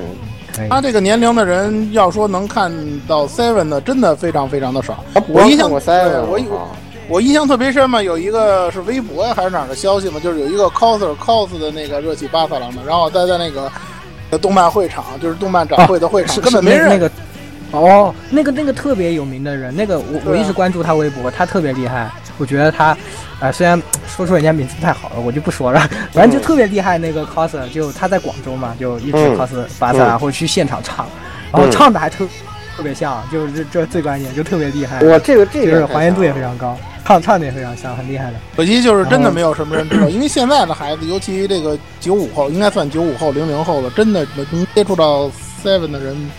[0.68, 2.70] 他这个年龄的人要说能看
[3.08, 5.02] 到 Seven 的，真的非常非常的少。
[5.30, 6.38] 我印象我 Seven，我
[7.08, 13.72] 我印象特别深嘛，有一个是微博呀还是哪儿的消息嘛，就是有一个 coser cos 的那个热气巴萨郎的，然后待在那个
[14.40, 16.90] 动漫会场，就是动漫展会的会场，是根本没人。
[16.90, 17.10] 那个
[17.72, 22.10] 哦，那个那个特别有名的人，那个我我一直关注他微博，他特别厉害。
[22.38, 22.98] 我觉得他，
[23.40, 25.80] 呃，虽然说出人家名字不太好了，我就不说了，
[26.12, 26.98] 反正就特别厉害。
[26.98, 29.50] 那个 coser 就他在广州嘛，就一直 cos
[29.80, 31.08] 巴萨拉，或者去现场唱，
[31.54, 32.26] 然后唱的还特
[32.76, 35.00] 特别像，就是这最关键，就特别厉害。
[35.04, 36.78] 哇，这个这个就是还原度也非常高。
[37.06, 38.38] 唱唱的也非常像，很厉害的。
[38.56, 45.30] 可惜就是真的没有什么人知道，因为现在的孩子，尤其这个九五后，应该算九五后、零零后了，真的能接触到
[45.64, 46.32] Seven 的人，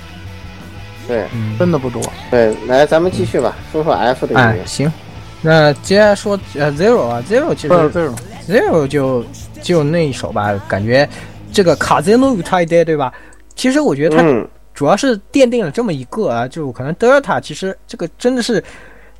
[1.06, 1.24] 对，
[1.56, 2.02] 真的不多。
[2.32, 4.60] 对，来，咱们继续吧，说说 F 的音乐。
[4.60, 4.92] 哎，行，
[5.40, 8.16] 那接下来说呃 Zero 啊，Zero 其实 Zero
[8.48, 9.24] Zero 就
[9.62, 11.08] 就那一首吧，感觉
[11.52, 13.12] 这个卡泽诺与泰德对吧？
[13.54, 18.60] 其实我觉得它主要是奠定了这么一个啊，就可能 Delta 其实这个真的是。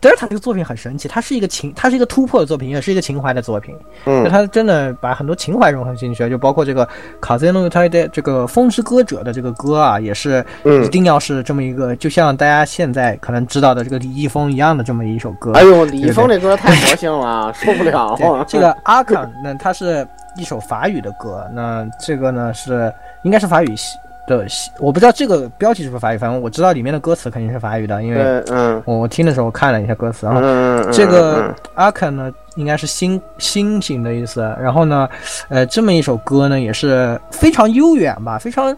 [0.01, 3.75] 德尔塔这个作品很神奇，它是一个情，它是一个突破的作品，也是一个情怀的作品。
[4.05, 6.87] 嗯，它真的把很多情怀融合进去，就包括这个
[7.21, 10.45] 卡泽诺泰的这个《风之歌者》的这个歌啊，也是
[10.85, 15.53] 一定要是这么一个，就像大家现在可能知道的这个李易峰一样的这么一首歌。
[15.53, 18.17] 哎呦，李易峰这歌太魔性了，受不了。
[18.47, 20.07] 这个阿肯，那它是
[20.37, 22.93] 一首法语的歌，那这个呢是
[23.23, 23.97] 应该是法语系。
[24.27, 24.47] 的，
[24.79, 35.09] 我不知道这个标题是不是法语，反正我知道里面的歌词肯定是法语的，因为嗯，我听的时候看了一下歌词，然后嗯这个阿肯呢应该是星星星的意思，然后呢，
[35.49, 38.77] 呃，这么一首歌呢也是非常悠远吧，非常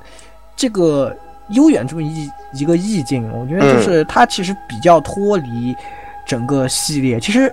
[0.56, 1.14] 这个
[1.50, 5.74] 悠远这么一一个意境，我觉得就是它其实比较脱离
[6.26, 7.52] 整个系列，其实，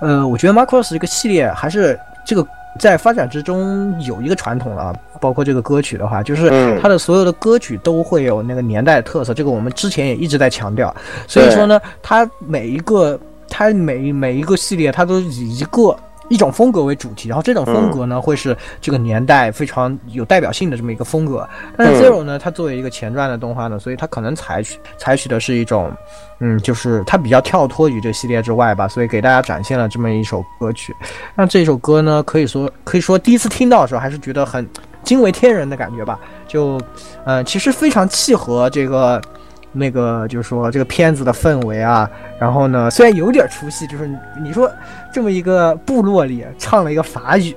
[0.00, 2.46] 呃，我觉得 Macross 这个系列还是这个。
[2.78, 10.94] 在发展之中有一个传统了，包括这个歌曲的话，就是它的所有的歌曲都会有那个年代特色，这个我们之前也一直在强调。
[11.26, 13.18] 所以说呢，它每一个
[13.48, 15.96] 它每每一个系列，它都以一个。
[16.28, 21.48] 一种风格为主题，然后这种风格呢，会是这个年代非常有代表性的这么一个风格。
[21.76, 25.88] 但是 Zero 呢，它作为一个前传的动画呢，所以它可能采取采取的是一种，
[26.40, 30.92] 嗯，就是它比较跳脱于这个系列之外吧，所以给大家展现了这么一首歌曲。
[31.36, 34.68] 那这首歌呢，可以说可以说第一次听到的时候，还是觉得很
[35.06, 36.18] 惊为天人的感觉吧。
[36.46, 36.78] 就，
[37.24, 39.18] 呃，其实非常契合这个。
[39.78, 42.08] 那个就是说这个片子的氛围啊，
[42.38, 44.10] 然后呢，虽然有点出戏，就是
[44.42, 44.70] 你说
[45.12, 47.54] 这么一个部落里唱了一个法语，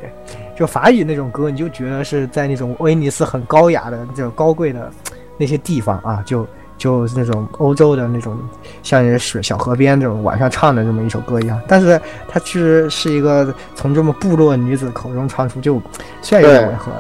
[0.53, 4.91] 就法语那种歌，你就觉得是在那种威尼斯很高雅的这种高贵的
[5.37, 6.45] 那些地方啊，就
[6.77, 8.37] 就那种欧洲的那种
[8.83, 11.57] 像水小河边这种晚上唱的这么一首歌一样。
[11.69, 15.81] 但是它其实是一个从这么部落女子口中唱出，就
[16.21, 16.91] 虽然有点违和。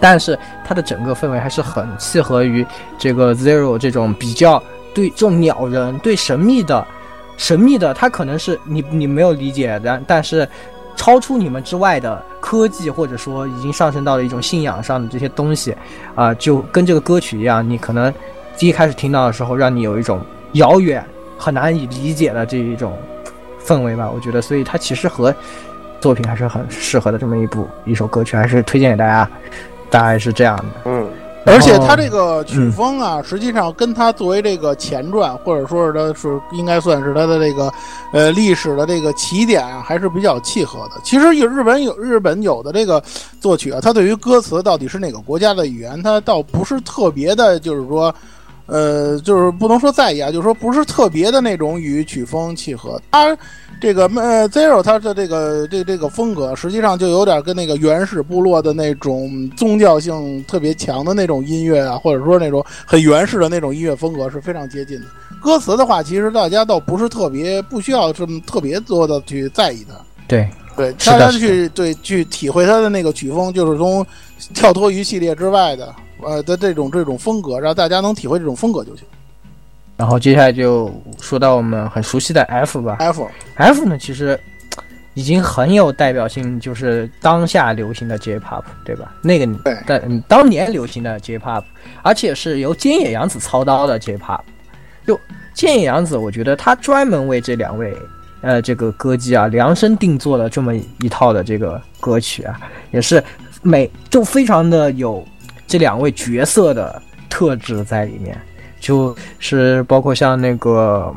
[0.00, 2.66] 但是它的整个氛围还是很契合于
[2.98, 4.62] 这个 Zero 这种比较
[4.94, 6.86] 对这种鸟人对神秘的
[7.36, 10.48] 神秘的，它可能是你你没有理解，但但是
[10.96, 15.74] 超出你们之外的科技，或者说已经上升到了一种信仰上的这些东西，
[16.14, 18.12] 啊，就跟这个歌曲一样，你可能
[18.58, 20.20] 一开始听到的时候，让你有一种
[20.52, 21.02] 遥远
[21.38, 22.98] 很难以理解的这一种
[23.64, 24.10] 氛围吧。
[24.10, 25.34] 我觉得，所以它其实和
[25.98, 29.26] 作品还是很适合的这么一部一首歌曲，还是推荐给大家。
[29.90, 31.10] 大概是这样的，嗯，
[31.46, 37.72] 而且他这个曲风啊，实际上跟他作为这个前传，或者说是他是应该算是他的这个
[38.12, 41.00] 呃历史的这个起点啊，还是比较契合的。
[41.02, 43.02] 其实有日本有日本有的这个
[43.40, 48.14] 作曲啊，它对于歌词到底是哪个国家的语言，它倒不是特别的，就是说。
[48.66, 53.02] 呃，就是不能说在意啊，就是说不是特别的那种与曲风契合。
[53.10, 53.36] 它
[53.80, 65.06] 这个呃，Zero 他的这个这这个风格，实际上就有点跟那个原始部落的那种宗教性特别强的那种音乐啊，或者说那种很原始的那种音乐风格是非常接近的。
[65.40, 69.94] 歌词的话，其实大家倒不是特别不需要这么特别多的去在意它。
[70.28, 74.06] 对对，大家去对去体会它的那个曲风，就是从
[74.52, 75.94] 跳脱于系列之外的。
[76.22, 79.06] 呃的这种这种风格，让大家能体会这种风格就行。
[80.00, 80.90] 然后接下来就
[81.20, 82.96] 说到我们很熟悉的 F 吧。
[83.00, 84.40] F F 呢，其实
[85.12, 89.12] 已经很有代表性，就是当下流行的 J-pop，对吧？
[89.20, 89.46] 那个
[89.86, 91.62] 但当年流行的 J-pop，
[92.00, 94.40] 而且是由菅野洋子操刀的 J-pop。
[95.06, 95.20] 就
[95.54, 97.94] 菅野洋子，我觉得他专门为这两位
[98.40, 102.58] 呃这个歌姬啊量身定做了这么一套的这个歌曲啊，
[102.90, 103.22] 也是
[103.60, 105.22] 每就非常的有。
[105.66, 108.36] 这两位角色的特质在里面，
[108.80, 111.14] 就是包括像那个，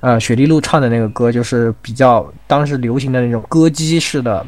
[0.00, 4.44] 呃，雪莉露唱的那个歌，就是比较当时流行的那种歌姬式的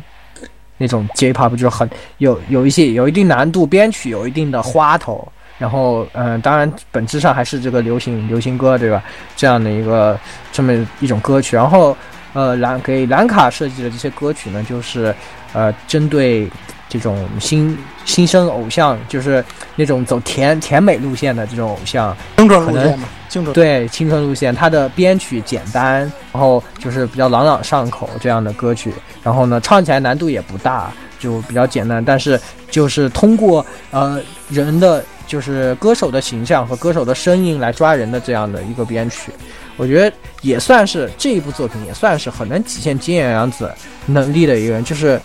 [0.79, 1.89] 那种 J-pop，就是很
[2.19, 9.03] 有有一些有一定难度，编曲有一定的花头，然后，嗯，当然本质上还是这个流行流行歌，对吧？
[9.37, 10.19] 这样的一个
[10.51, 11.97] 这么一种歌曲，然后，
[12.33, 15.15] 呃，兰给兰卡设计的这些歌曲呢，就是
[15.53, 16.51] 呃，针对。
[16.89, 19.45] 这种新新生偶像，就是
[19.75, 26.01] 那种走甜甜美路线的这种偶像，青春路线嘛，青春对青春路线，它的编曲简单，
[26.33, 32.41] 然后就是比较朗朗上口这样的歌曲，然后呢，唱起来难度也不大，就比较简单，但是
[32.71, 39.33] 就是通过呃人的就是歌手的形象和歌手的声音来抓人的这样的一个编曲，
[39.77, 43.71] 我觉得也算是这一部作品也算是很能体现金野洋子
[44.07, 45.21] 能力的一个人，就是。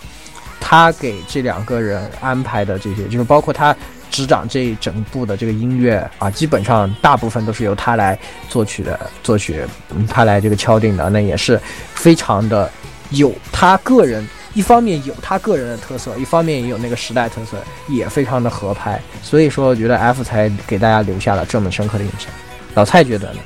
[0.64, 3.76] 他给这两个人安排的这些，就是包括他
[4.10, 8.16] 执掌这一整部的这个音乐啊，基本上大部分都是由他来
[8.48, 9.60] 作曲的，作曲
[10.08, 11.60] 他来这个敲定的，那也是
[11.94, 12.70] 非常的
[13.10, 17.56] 有他个人，一方面有他个人的特色，一方面也有那个时代特色，
[17.88, 22.30] 也非常的合拍，所以说我觉得 F 才给大家留下了这么深刻的印象。
[22.74, 23.40] 老蔡觉得呢？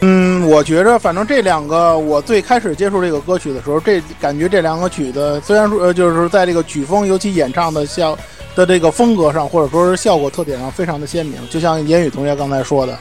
[0.00, 8.16] 嗯，我觉着反正这两个，我最开始接触这个歌曲的时候，这感觉这两个曲子虽然说呃，就是在这个曲风，尤其演唱的效
[8.54, 11.36] 的这个风格上，或者说是效果特点上，非常的鲜明。
[11.48, 12.98] 就像言语同学刚才说的，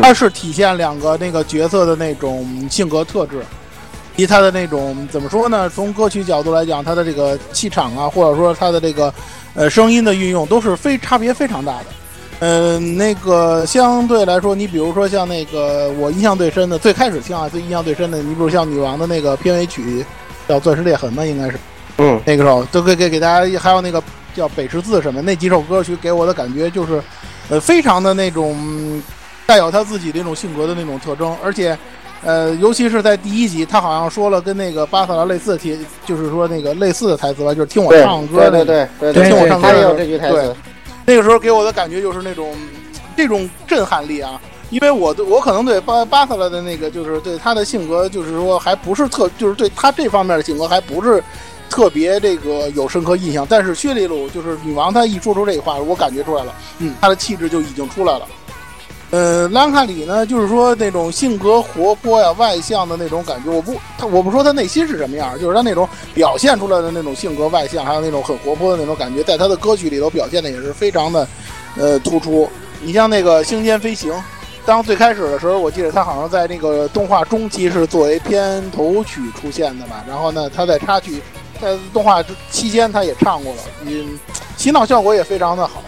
[0.00, 3.42] 它是体现两个那个角色的那种性格特质，
[4.16, 5.68] 以他的那种怎么说呢？
[5.68, 9.12] 从歌曲角度来讲，他的这个气场啊，或者说他的这个
[9.54, 11.86] 呃声音的运用，都是非差别非常大的。
[12.40, 20.04] 嗯，那个相对来说，你比如说像那个我印象最深的，最开始听啊，最印象最深的，你比如像女王的那个片尾曲，
[20.46, 21.58] 叫《钻石裂痕》吧，应该是，
[21.96, 24.00] 嗯，那个时候都给给给大家，还有那个
[24.36, 27.02] 叫《北十字》什么，那几首歌曲给我的感觉就是，
[27.50, 29.02] 呃，非常的那种
[29.44, 31.76] 带有他自己那种性格的那种特征，而且，
[32.22, 40.54] 呃，尤其是在第一集，他好像说了跟那个巴萨拉类似的题，就是说那个类似的台词吧，就是听我唱歌对对对对，听我唱歌也有这句台词。
[41.08, 42.54] 那个时候给我的感觉就是那种
[43.16, 44.38] 这种震撼力啊。
[44.68, 51.24] 因为我对我可能对巴巴特勒的那个，就是对他的性格，就是说还不是特，就是对他这方面的性格还不是
[51.70, 53.46] 特别这个有深刻印象。
[53.48, 58.28] 但是薛利路就是女王，她一说出这话，我感觉出来了，嗯，她的气质就已经出来了。
[59.10, 71.26] 呃，兰卡里呢，就是说那种性格活泼呀、外向的那种感觉，我不他我不说他内心是什么样，就是他那种表现出来的那种性格外向，还有那种很活泼的那种感觉，在他的歌曲里头表现的也是非常的
[71.76, 72.48] 呃突出。
[72.82, 74.12] 你像那个《星间飞行》。
[74.66, 80.04] 当最开始的时候，我记得他好像在那个动画中期是作为片头曲出现的吧。
[80.06, 81.22] 然后呢，他在插曲
[81.58, 84.20] 在动画期间他也唱过了，嗯，
[84.58, 85.82] 洗脑效果也非常的好。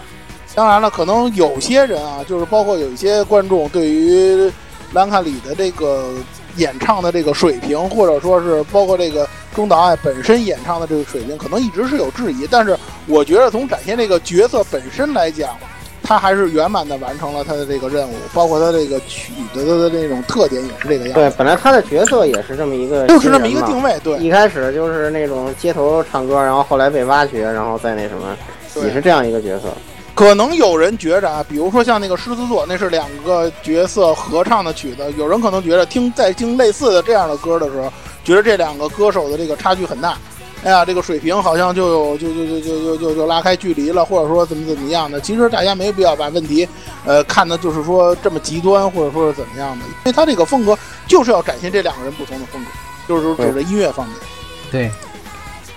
[0.55, 4.51] 当然了，可能有些人啊，就是包括有一些观众对于
[4.93, 6.12] 兰卡里的这个
[6.56, 12.47] 演唱的这个水平，或者说是包括这个中岛爱本身演唱的这个水平，可能一直是有质疑。
[12.51, 15.51] 但是我觉得从展现这个角色本身来讲，
[16.02, 21.14] 他还是圆满的完成了他的这个任务，包括他这个曲子的那种特点也是这个样子。
[21.14, 23.97] 对，本来他的角色也是这么一个，就是这么一个定位。
[24.02, 28.36] 对，一开始就是那种街头唱歌，然后后来被挖掘，然后再那什么，
[28.85, 29.68] 也是这样一个角色。
[30.20, 35.10] 可能有人觉着啊，比如说像那个狮子座，那是两个角色合唱的曲子。
[35.16, 37.90] 有人可能觉着听，在听类似的这样的歌的时候，
[38.22, 40.18] 觉得这两个歌手的这个差距很大。
[40.62, 45.18] 哎呀，这个水平好像就有就就就就就就拉开距离了，或者说怎么怎么样的。
[45.22, 46.68] 其实大家没必要把问题
[47.06, 52.70] 呃看的就是说这么极端，或者说是怎么样的，因为他这个风格就是要展现这两个人不同的风格，
[53.09, 54.14] 就是指着音乐方面
[54.70, 54.90] 对。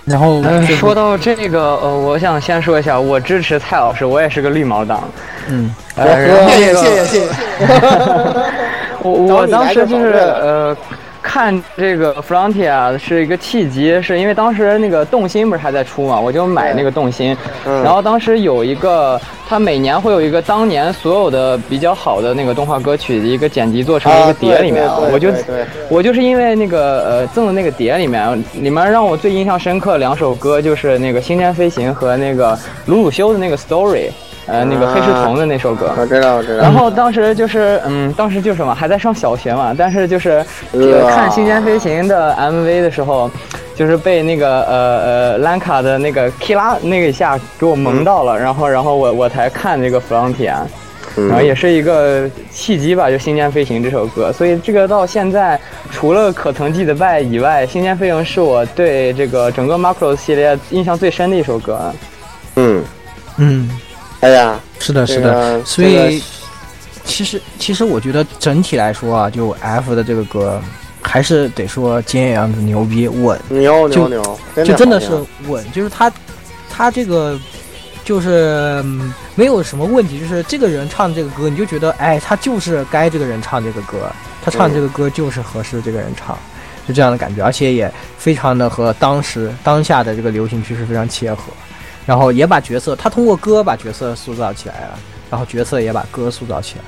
[0.04, 0.42] 然后
[0.78, 5.02] 说到这个，呃，我想先说一下，我支持蔡老师，我也是个绿毛党。
[5.48, 5.74] 嗯。
[5.96, 6.02] 谢
[6.58, 7.28] 谢谢谢谢谢。
[9.02, 10.76] 我我当时就是呃。
[11.34, 17.36] 看这个 Frontier 是一个契机，是因为当时那个动心不是还在出嘛，我就买那个动心。
[17.64, 25.28] 然后当时有一个，它每年会有一个当年所有的比较好的那个动画歌曲的一个剪辑做成一个碟里面，我就
[25.88, 32.56] 我就是因为那个呃赠的那个碟里面，里面让我最印象深刻两首歌就是那个星间飞行和那个
[32.86, 34.08] 鲁鲁修的那个 Story。
[34.46, 36.62] 呃，那个黑石瞳的那首歌，我知道，我知道。
[36.62, 39.74] 然后当时就是，嗯，当时就什么，还在上小学嘛。
[39.76, 43.30] 但是就是看《星间飞行》的 MV 的时候，
[43.74, 48.38] 就是被那个呃呃兰卡的那个 Kira 那个一下给我萌到了。
[48.38, 50.66] 然后，然后我我才看这个《弗朗提安》，
[51.28, 54.30] 然后也是一个契机吧，就《星间飞行》这首歌。
[54.30, 55.58] 所以这个到现在，
[55.90, 61.80] 除了可曾记得拜以外，《星间飞行》是我对这个整个 Macross 系列印象最深的一首歌。
[62.56, 62.84] 嗯
[63.38, 63.70] 嗯。
[64.24, 66.22] 哎呀，是的，是的，所以
[67.04, 70.58] 其实其实我觉得整体来说啊，就 F 的这个歌
[71.02, 75.10] 还是得说金阳子牛逼稳，牛牛牛，就真的是
[75.46, 76.10] 稳，就是他
[76.70, 77.38] 他这个
[78.02, 78.82] 就是
[79.34, 84.10] 没有什么问题，就是这个人唱这个歌，你就觉得哎，他就是该这个人唱这个歌，
[84.42, 86.38] 他唱这个歌就是合适这个人唱，
[86.88, 91.42] 就这样的感觉，而且也非常的和当时当下的这个流行趋势非常切合。
[92.06, 94.98] 然后也把角色，他通过歌把角色塑造起来了，
[95.30, 96.84] 然后角色也把歌塑造起来。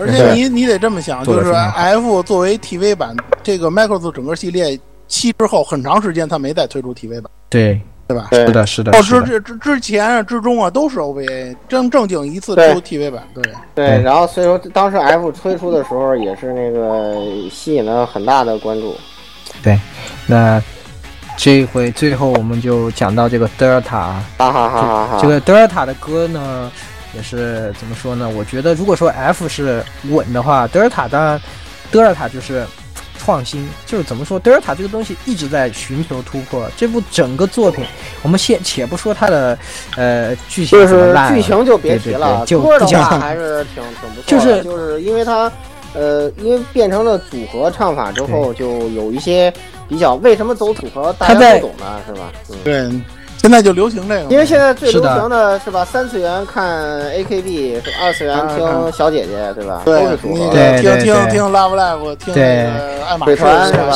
[0.00, 4.78] 而且你你得这么想，就是 F 作为 TV 版，这个 Micros 整个系列
[5.08, 8.28] 七之后很长时间他没再推出 TV 版，对对吧？
[8.30, 8.92] 是的，是的。
[8.96, 13.42] 哦，之之之之前啊之中啊都是 OVA，正正经一次出 TV 版，对
[13.74, 14.02] 对。
[14.02, 17.16] 然后所以说当时 F 推出的时候也是那个
[17.50, 18.94] 吸引了很大的关注。
[19.62, 19.80] 对，
[20.26, 20.62] 那。
[21.38, 24.20] 这一回最后我们就讲到这个德尔塔，
[25.22, 26.68] 这个德尔塔的歌呢，
[27.14, 28.28] 也是怎么说呢？
[28.28, 31.40] 我觉得如果说 F 是稳的话，德尔塔当然，
[31.92, 32.66] 德尔塔就是
[33.16, 34.36] 创新，就是怎么说？
[34.36, 36.68] 德尔塔这个东西一直在寻求突破。
[36.76, 37.84] 这部整个作品，
[38.22, 39.56] 我们先且不说它的
[39.96, 44.24] 呃剧情怎么烂，剧情就别提了，歌的话还是挺挺不错。
[44.26, 45.50] 就是就是因为它
[45.94, 49.54] 呃，因为变成了组合唱法之后，就有一些。
[49.88, 52.00] 比较为什么走组合大家不懂呢？
[52.06, 52.30] 是吧？
[52.62, 52.90] 对，
[53.38, 54.30] 现在就流行这个。
[54.30, 55.84] 因为现在最流行的是吧？
[55.84, 59.82] 三次元看 AKB，二次元听小姐姐，对吧？
[59.84, 60.50] 都是组合。
[60.52, 63.36] 对听听听 Love Live，听爱马仕，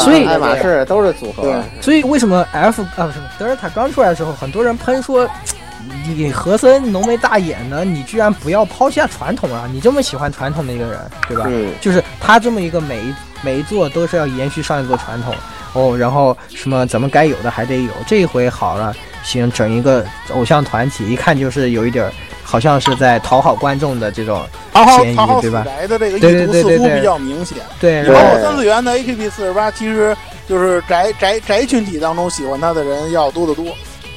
[0.02, 1.62] 所以爱马仕都是组合。
[1.80, 5.28] 所以为什么 F 啊不是德尔塔刚出来的时候，很多人喷说
[6.06, 9.68] 你和森浓眉大眼呢，你居然不要抛下传统啊！
[9.72, 10.98] 你这么喜欢传统的一个人，
[11.28, 11.44] 对吧？
[11.48, 11.72] 嗯。
[11.80, 15.34] 就是他这么一个每一每一座都是要延续上一座传统。
[15.74, 20.04] 哦，然后什么咱们该有的还得有，这一回好了，行，整一个
[20.34, 22.12] 偶像团体，一看就是有一点儿，
[22.44, 24.42] 好像是在讨好观众的这种
[24.98, 25.64] 嫌疑，对吧？
[25.66, 27.58] 来的这个意图似乎比较明显。
[27.80, 30.14] 对，然后三次元的 AKB 四十八，其实
[30.48, 33.64] 就是宅宅宅群体当中喜欢他的人要多得多。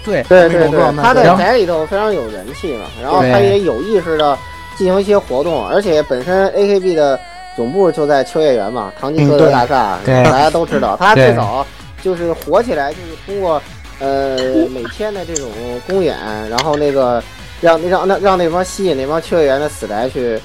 [0.03, 4.37] 对对对对，他在宅里头非常有人气嘛，然后他也有意识的
[4.77, 7.19] 进行一些活动，而且本身 AKB 的
[7.55, 11.65] 总部就在秋叶原嘛，唐吉诃德大厦，大家都知道，他最早
[12.01, 13.61] 就是火起来就是通过
[13.99, 14.37] 呃
[14.73, 15.49] 每天的这种
[15.87, 16.17] 公演，
[16.49, 17.23] 然后那个
[17.61, 20.39] 让让让让那帮吸引那帮秋叶原的死宅去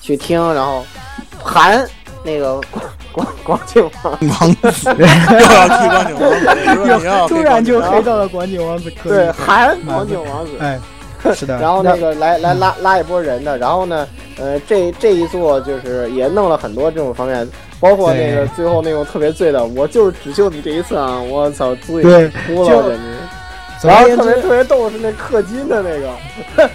[0.00, 0.84] 去听，然后
[1.42, 1.86] 喊
[2.24, 2.60] 那个。
[3.14, 4.18] 广广景王
[4.56, 4.68] 子
[4.98, 8.92] 又要提广景王子， 突然就黑到了广景王子。
[9.04, 10.50] 对，喊广景王子。
[10.58, 10.76] 哎，
[11.34, 11.58] 是的。
[11.58, 14.06] 然后那个来来拉拉一波人的，然后呢，
[14.38, 17.48] 呃，这这一座就是也弄了很多这种方面，
[17.80, 21.20] 包括那个最后那种特别醉的，我就是只救你这一次啊！
[21.20, 23.14] 我操，醉哭了，简直。
[23.82, 26.08] 然后特别特别逗是那氪金的那个，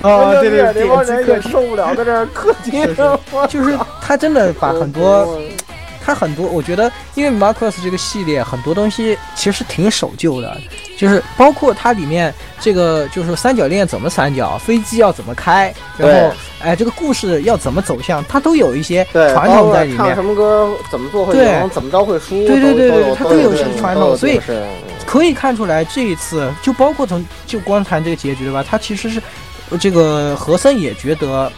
[0.08, 2.86] 啊对对对，那帮人也受不了在这氪金，
[3.50, 5.40] 就是他真的把很多。
[6.04, 10.58] 它很多，我觉得，因为 Marcus 这个系列很多东西其实挺守旧的，
[10.98, 19.98] 就是包括它里面这个就是三角恋怎么三角，飞机要怎么开，然后哎这个故事要怎么走向，它都有一些传统在里面。
[19.98, 24.40] 唱什么歌怎么做会赢，怎么着会输，对对对对，它都有些传统，所以
[25.06, 28.64] 可以看出来这一次就包括从就光谈这个结局对吧？
[28.68, 29.22] 它其实是
[29.80, 31.52] 这个和森也觉得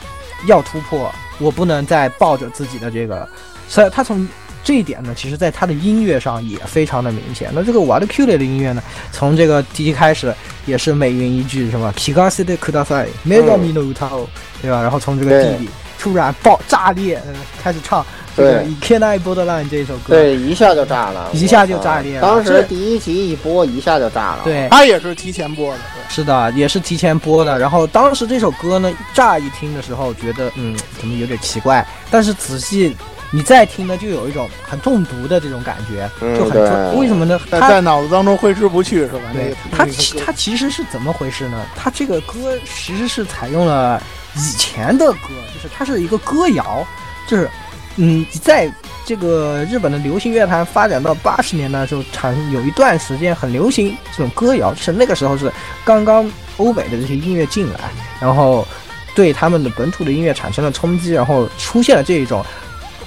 [0.48, 3.28] 要突破，我不能再抱着自己的这个，
[3.72, 4.28] 所以他从。
[4.64, 7.50] 这一点呢，其实在他的音乐上也非常的明显。
[7.52, 10.32] 那这个瓦的 Q 类的音乐呢，从这个第一开始
[10.68, 14.28] 也是美云一句什么 “Kigase de Kudasai Mega Mino Utao”，
[14.62, 14.80] 对吧？
[14.80, 15.68] 然后从这个地里
[15.98, 17.20] 突然爆炸裂，
[17.64, 18.06] 开始唱
[18.38, 22.22] 这个《Can I Borderline》这首歌，对，一下就炸了，一下就炸裂。
[22.22, 24.42] 当时第一集一播，一下就炸了。
[24.44, 27.58] 对，他也是提前播的，是的，也是提前播的。
[27.58, 31.84] 然后当时这首歌呢，乍一听的时候觉得，嗯，怎么有点奇怪？
[32.12, 32.96] 但是仔细。
[33.34, 37.40] 你再听呢，就有一种很中毒的这种感觉，就很为什么呢？
[37.50, 39.22] 他在脑子当中挥之不去，是吧？
[39.32, 39.88] 对，他
[40.26, 41.66] 他其实是怎么回事呢？
[41.74, 44.04] 他这个歌其实是采用了
[44.36, 46.86] 以前的歌，就是它是一个歌谣，
[47.26, 47.50] 就是
[47.96, 48.70] 嗯，在
[49.06, 55.50] 这个日本的流行乐坛发展到八十年代的时候，产有一段时间很流行这种歌谣，是那个时候是
[55.86, 57.80] 刚刚欧美的这些音乐进来，
[58.20, 58.68] 然后
[59.16, 62.46] 对他们的本土的音乐产生了冲击，然后出现了这一种。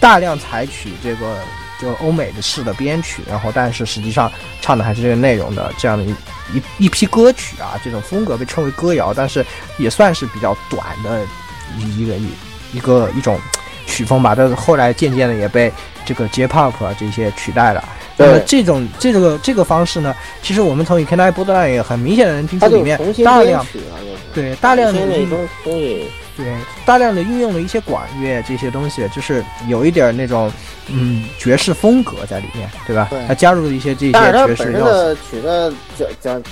[0.05, 1.39] 大量采取这个
[1.81, 6.11] 就欧美的式的编曲，然后但是实际上唱的还是这个内容的这样的一
[6.53, 9.43] 一一批歌曲啊，这种风格被称为歌谣，但是
[9.79, 11.23] 也算是比较短的
[11.79, 12.29] 一一个一
[12.75, 13.41] 一个一种
[13.87, 14.35] 曲风吧。
[14.37, 15.73] 但是后来渐渐的也被
[16.05, 17.83] 这个 J-pop 啊这些取代了。
[18.19, 23.67] 那么这种这个这个方式呢，其实我们从《Can I b o r 也很明显的能听出里面大量
[24.35, 26.11] 对大量的东西。
[26.37, 26.55] 对，
[26.85, 30.51] 大量的运用了一些管乐这些东西，就是有一点那种
[30.89, 33.07] 嗯爵士风格在里面，对吧？
[33.11, 35.21] 对，他加入了一些这些爵士要素。
[35.31, 36.43] 曲的讲讲，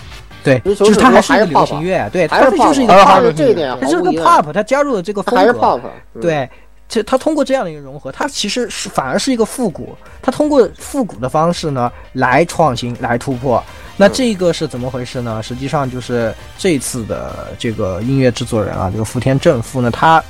[0.44, 5.80] 对，就是它还是一个流行乐，对，它就是一个 pop，这一点它是个 pop，它加入了这个风格，还是 pop，
[6.20, 6.48] 对。
[6.88, 9.96] 这它通过这样的一个融合，它其实是反而是一个复古。
[10.20, 13.64] 它通过复古的方式呢来创新、来突破。
[14.02, 15.40] 那这个是怎么回事呢？
[15.42, 20.22] 实际上就是这次的这个音乐制作人啊，这个福田正夫呢，他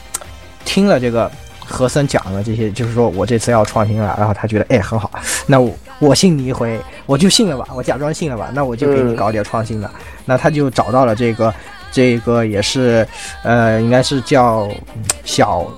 [0.65, 1.31] 听了这个
[1.65, 5.11] 和森讲了这些，就是说我这次要创新了，然后他觉得哎很好，
[5.47, 9.91] 那我我信你一回，我就信了吧，我假装信了吧，那我就给你搞点创新的。
[10.25, 11.53] 那他就找到了这个。
[11.95, 13.07] 这个也是，
[13.45, 14.67] 呃，应该是叫
[15.27, 15.71] 小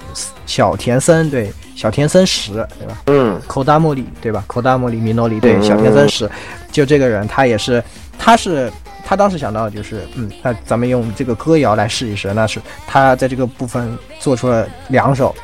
[0.47, 2.99] 小田森，对，小田森石，对吧？
[3.07, 4.45] 嗯，口大莫里，对吧？
[4.47, 6.31] 口大莫里米诺里，对，小田森石，
[6.75, 7.83] 就这个人，他也是，
[8.19, 8.71] 他是
[9.07, 15.35] 他当时想到就是，嗯，那咱们用这个歌谣来试一试，那是他在这个部分做出了两首，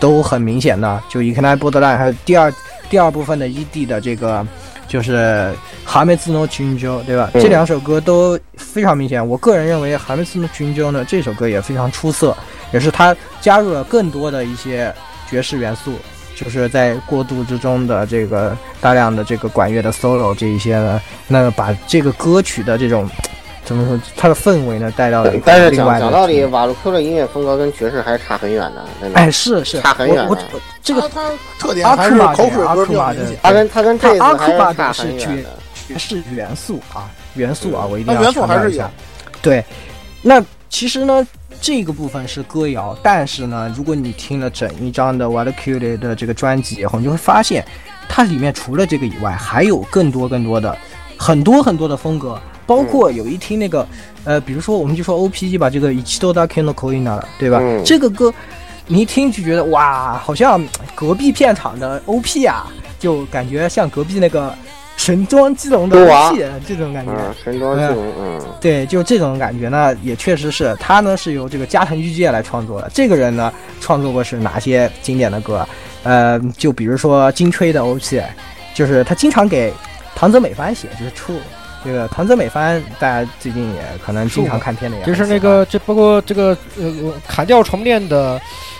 [0.00, 2.50] 都很明显的，就《伊克奈波德兰》还有第二
[2.88, 4.46] 第二部分的 ED 的这个。
[4.88, 5.16] 就是
[5.84, 7.28] 《哈梅兹诺群鸠》，对吧？
[7.34, 9.28] 这两首歌都非常明显。
[9.28, 12.34] 我个人认为，《哈梅兹诺群鸠》呢，这首歌也非常出色，
[12.72, 14.90] 也是他加入了更多的一些
[15.28, 15.92] 爵士元素，
[16.38, 23.08] 就是在过渡之中的这个大量的这个管乐的 solo 这一些呢，那把这个歌曲的这种。
[23.64, 24.00] 怎么说？
[24.16, 25.30] 它的氛围呢，带到了。
[25.44, 28.82] 但是讲讲道理，瓦鲁科的音乐风格跟爵士还是差很远的。
[29.12, 30.26] 哎，是是，差很远。
[30.26, 30.34] 我
[30.82, 33.36] 这个他特点还是口水歌比较明显。
[33.42, 35.50] 他跟他跟这次还是差很远的。
[35.86, 38.90] 爵士元素啊，元素啊，我一定要元素还是有。
[39.42, 39.62] 对，
[40.22, 41.26] 那其实呢，
[41.60, 47.64] 这个部分是歌谣，但是呢，如果你听了整一张的 Wild c u t e 的这个专辑以后，你就会发现，
[48.08, 50.76] 它里面除了这个以外，还有更多更多的
[51.18, 52.40] 很多很多的风格。
[52.66, 53.88] 包括有一听那个，
[54.24, 57.58] 呃，比如说我们就说 O P G 吧，这个一起都打 Kano Koina 对吧？
[57.82, 58.30] 这个歌
[58.86, 60.62] 你一听就觉得哇，好像
[60.94, 62.66] 隔壁片场的 O P 啊，
[62.98, 64.54] 就感觉像隔壁那个
[64.98, 67.12] 神装基隆的武器这种感觉。
[67.42, 72.90] 神装基隆，嗯，对，就这种感觉呢，也确实是他呢是由这个加藤裕介来创作的。
[72.92, 73.50] 这个人呢，
[73.80, 75.66] 创作过是哪些经典的歌？
[76.02, 78.20] 呃，就比如说金吹的 OP，
[78.74, 79.72] 就是他经常给
[80.14, 81.32] 唐泽美帆写，就是出。
[81.84, 85.04] 这个唐泽美帆，大家最近也可能经常看片的呀。
[85.06, 88.38] 就是那个，这包括这个呃砍掉重练的，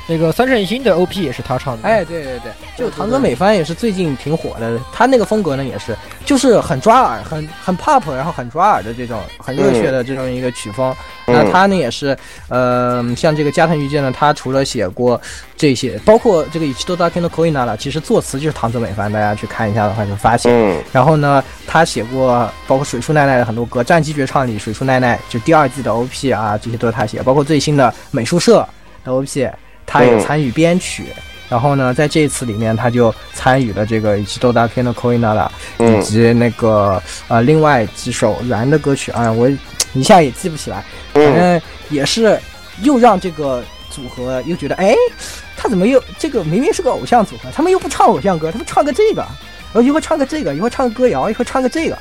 [0.09, 1.87] 那个三圣星的 OP 也是他唱的。
[1.87, 4.81] 哎，对对对，就唐泽美帆也是最近挺火的。
[4.91, 5.95] 他那个风格呢，也是
[6.25, 10.95] 就是很抓耳，很很 pop，然后很抓耳的这种很热血的这种一个曲风。
[11.27, 12.17] 那他呢也是，
[12.49, 15.21] 呃，像这个加藤裕介呢，他除了写过
[15.57, 20.83] 这些，包括这个《以七多大天的 Koina》了，其实作词就是唐泽美帆，大家去看一下的话就发现。
[20.91, 28.67] 然后呢，他写过包括水树奈奈的很多歌，《战机绝唱》里水树奈奈就第二季的 OP 啊，这些都是他写，包括最新的美术社
[29.05, 29.51] 的 OP，
[29.89, 31.07] 他也参与编曲。
[31.49, 39.51] 然后呢，在这一次里面，他就参与了这个《以及豆大片的 Koina》了，以及那个呃另外几首燃的歌曲啊，我。
[39.95, 40.85] 一下也记不起来，
[41.15, 42.39] 反正也是
[42.83, 44.95] 又让这个组合又觉得，哎，
[45.57, 49.23] 他怎么又这个明明是个偶像组合，他们又不唱偶像歌，他们唱个这个，
[49.73, 51.97] 然后一会唱个这个，一会唱个歌谣，一会唱个这个，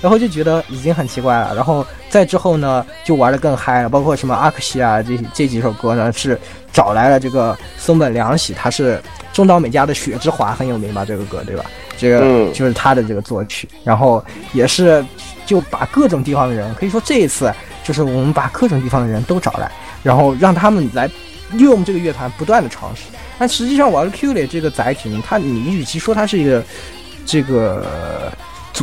[0.00, 1.54] 然后就觉得已经很奇怪了。
[1.54, 6.38] 然后再之后呢，就玩的更嗨了，包括什么阿克西啊这这几首歌呢，是
[6.72, 9.00] 找来了这个松本凉喜，他是
[9.32, 11.04] 中岛美嘉的《雪之华》很有名吧？
[11.04, 11.64] 这个歌对吧？
[11.98, 15.04] 这个就是他的这个作曲，然后也是。
[15.46, 17.52] 就把各种地方的人，可以说这一次
[17.82, 19.68] 就是我们把各种地方的人都找来，
[20.00, 21.10] 然后让他们来
[21.54, 23.06] 利用这个乐团不断的尝试。
[23.36, 26.62] 但实际上，玩 Q 里这个载体呢，它你与其说它是一个
[27.26, 28.32] 这个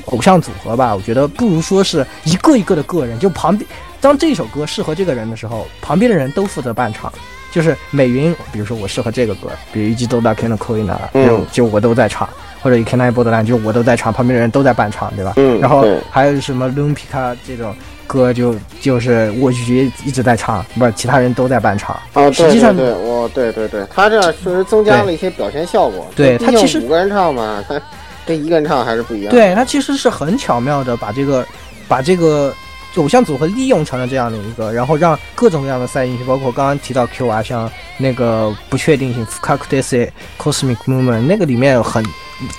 [0.06, 3.18] 偶像组合吧，我觉得不如说是一个一个的个人。
[3.20, 3.70] 就旁边，
[4.00, 7.12] 当这首歌适合这个人的时候，旁边的人都负责伴唱。
[7.52, 12.28] 就是美云，比如说我适合这个歌，比如一季都大 Ken 的 Queen 啊，就就我都在唱。
[12.60, 15.34] 或者《Can I b o r d l a n 就我都在唱，旁边的人都在伴唱，对吧？
[15.38, 15.60] 嗯。
[15.60, 17.74] 然后还有什么《Lun Pika》这种
[18.08, 21.96] 歌，就就是我觉一直在唱，不是其他人都在伴唱。
[22.14, 26.08] 啊，实际上对，我对对对，他这样确实增加了一些表现效果。
[26.16, 27.80] 对他其实五个人唱嘛，他
[28.28, 29.32] 跟一个人唱还是不一样。
[29.32, 31.44] 对他其实是很巧妙的把这个
[31.88, 32.54] 把这个
[32.98, 42.04] 偶像组合利用成了这样的一个，然后让各种各样的赛音，包括刚刚提到 Q 啊，像那个不确定性 f k a k d e s Cosmic Movement 那个里面很。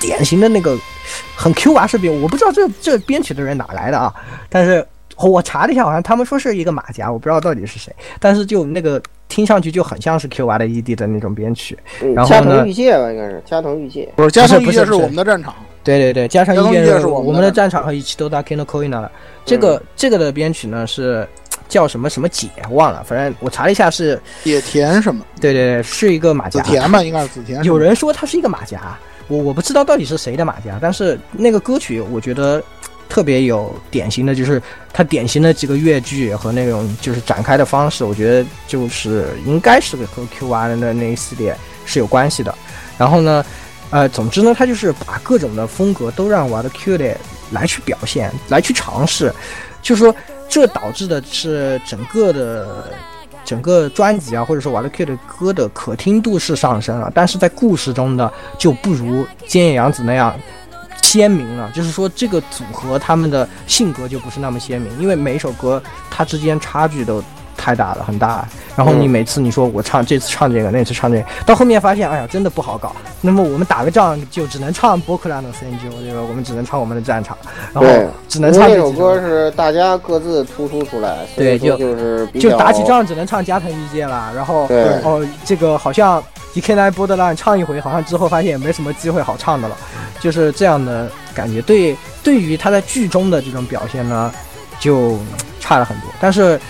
[0.01, 0.77] 典型的那个
[1.37, 4.13] 很 Q 娃视频，我不知道这这编曲的人哪来的啊？
[4.49, 4.85] 但是
[5.27, 7.93] 我查了一下，好像他们说是一个马甲，我不知道到底是谁。
[8.21, 11.77] 但是就那个听上去就很像是 Q R 的 ED 的那种编曲。
[12.15, 12.29] 然后呢？
[12.29, 14.09] 加藤玉介吧，应该是加藤玉介。
[14.15, 15.55] 不是加藤玉介是我们的战场。
[15.83, 19.11] 对对对，加藤玉介是我们的战场和一起都打 Kino Koina 了。
[19.45, 21.27] 这个这个的编曲呢是
[21.69, 25.25] 叫什么什么姐忘了，反正我查了一下是野田什么？
[25.41, 26.61] 对对对，是一个马甲。
[26.61, 27.63] 子田吧，应该是子田。
[27.65, 28.97] 有人说他是一个马甲。
[29.29, 32.63] 我我不知道到底是谁的马甲，但是那个歌曲我觉得
[33.09, 34.63] 特别有典型的，就是
[34.93, 42.55] 它典型的几个乐句和那种就是展开的方式，我觉得就是应该是和 Q R 的那一系列是有关系的。
[42.97, 43.45] 然后呢，
[43.91, 47.17] 呃，总之呢，它就是把各种的风格都让玩的 Q 的
[47.51, 49.33] 来去表现，来去尝试，
[49.83, 50.15] 就是说
[50.49, 52.93] 这导致的是整个的。
[53.45, 60.39] 整个专辑啊，或者说瓦勒 Q 的歌的可听度是上升了，但是在故事中呢，就不如菅野洋子那样
[61.03, 61.71] 鲜明了。
[61.75, 67.23] 就是说，这个组合他们的性格就不是那么鲜明，因为每一首歌它之间差距都。
[67.61, 68.47] 太大了，很大。
[68.77, 72.95] 然后你每次你说我唱这次唱这个，那次唱这个，到后面发现，哎呀，真的不好搞。
[73.21, 76.21] 那么我们打个仗就只能唱波克兰的 CNG，对吧？
[76.23, 77.37] 我们只能唱我们的战场，
[77.75, 84.33] 然后只能唱这首歌是大家各自突出出来，对，就就是就打起仗只能唱加藤一介了。
[84.37, 84.69] 然后
[85.03, 86.23] 哦，这个好像
[86.55, 89.77] DK 波德兰唱一回，好像之后发现也没什么机会好唱的了，
[90.21, 91.61] 就是这样的感觉。
[91.63, 94.33] 对，对于他在剧中的这种表现呢，
[94.79, 95.19] 就
[95.61, 96.11] 差了很多。
[96.21, 96.61] 但是。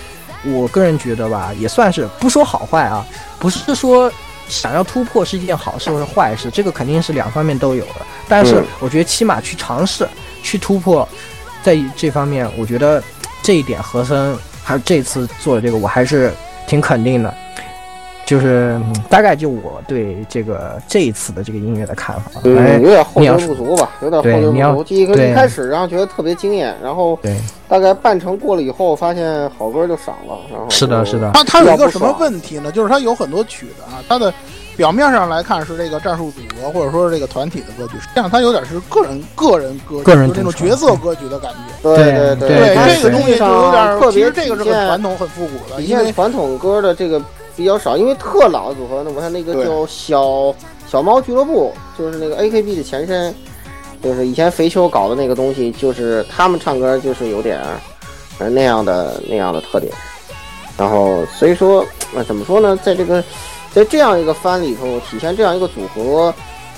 [0.45, 3.05] 我个人觉得吧，也算是不说好坏啊，
[3.41, 4.11] 不是说
[4.49, 8.07] 想要突破是一件好事或者坏事，这个肯定是两方面都有的。
[8.29, 10.09] 但是我觉得起码去尝试、
[10.41, 11.07] 去突破，
[11.61, 13.03] 在这方面，我觉得
[13.43, 16.33] 这一点和森还有这次做的这个，我还是
[16.69, 17.35] 挺肯定的。
[18.29, 18.79] 就是
[19.09, 24.85] 大概就我对这个这一次的这个音乐的看法，嗯，有点后劲不足吧，有点后劲不足。
[24.85, 27.35] 第一个一开始然后觉得特别惊艳，然后对，
[27.67, 30.39] 大概半程过了以后，发现好歌就少了。
[30.53, 31.31] 然后是的，是的。
[31.33, 32.71] 它它有一个什么问题呢？
[32.71, 34.31] 就是它有很多曲子啊，它的
[34.77, 41.95] 表面上来看是这个战术组合或者说是这个团体的歌曲，实际上它有点是个人个人歌，个人那种角色歌曲的感觉。
[41.95, 47.19] 对对对，这个东西就有点特别，这个是很传统、很复古的，因为传统歌的这个。
[47.59, 50.55] 比较少，因为特老的组合呢，我看那个叫小
[50.89, 53.35] 小猫俱乐部，就是那个 A K B 的前身，
[54.01, 57.61] 就是以前肥秋搞的那个东西，就是他们唱歌就是有点
[58.39, 59.93] 呃那样的那样的特点。
[60.77, 63.21] 然后所以说，呃，怎么说呢，在这个
[63.73, 66.33] 在这样一个番里头体现这样一个组合，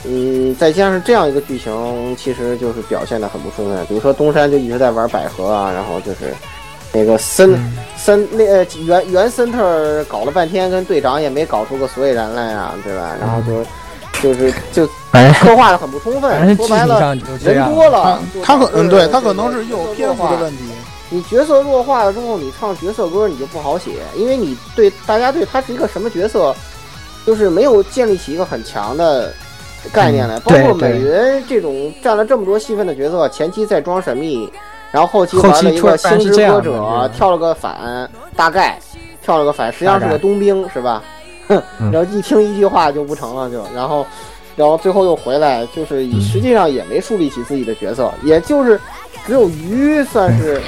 [0.04, 3.84] 嗯，再加上这样一个剧情，其实就是表现的很不充分。
[3.84, 6.34] 比如说东山就一直在玩百合啊，然后就是
[6.92, 7.58] 那个森
[7.96, 13.14] 森那呃原原森特搞了半天，跟队长也没搞出个所以然来啊，对吧？
[13.20, 13.64] 然后就。
[14.22, 14.86] 就是就
[15.40, 20.64] 刻画的很不充分，说白了人多了，他可嗯对他可能是有篇幅的问题。
[21.08, 26.54] 你角色弱化了之后，你唱角色歌你就不好写，因为你对大家对他是一个什么角色，
[27.24, 29.32] 就是没有建立起一个很强的
[29.90, 30.38] 概念来。
[30.40, 34.52] 包括美云这种占了这么多戏份的角色，前期在装神秘，
[34.92, 38.78] 然后后期玩了一个星之歌者，跳了个反，大概
[39.22, 41.02] 跳了个反，实际上是个冬兵，是吧？
[41.48, 41.60] 哼
[41.90, 44.06] 然后一听一句话就不成了，就然后，
[44.56, 48.80] 然后最后又回来，就是实际上也没树立起自己的角色，也就是
[49.26, 50.60] 只有鱼算是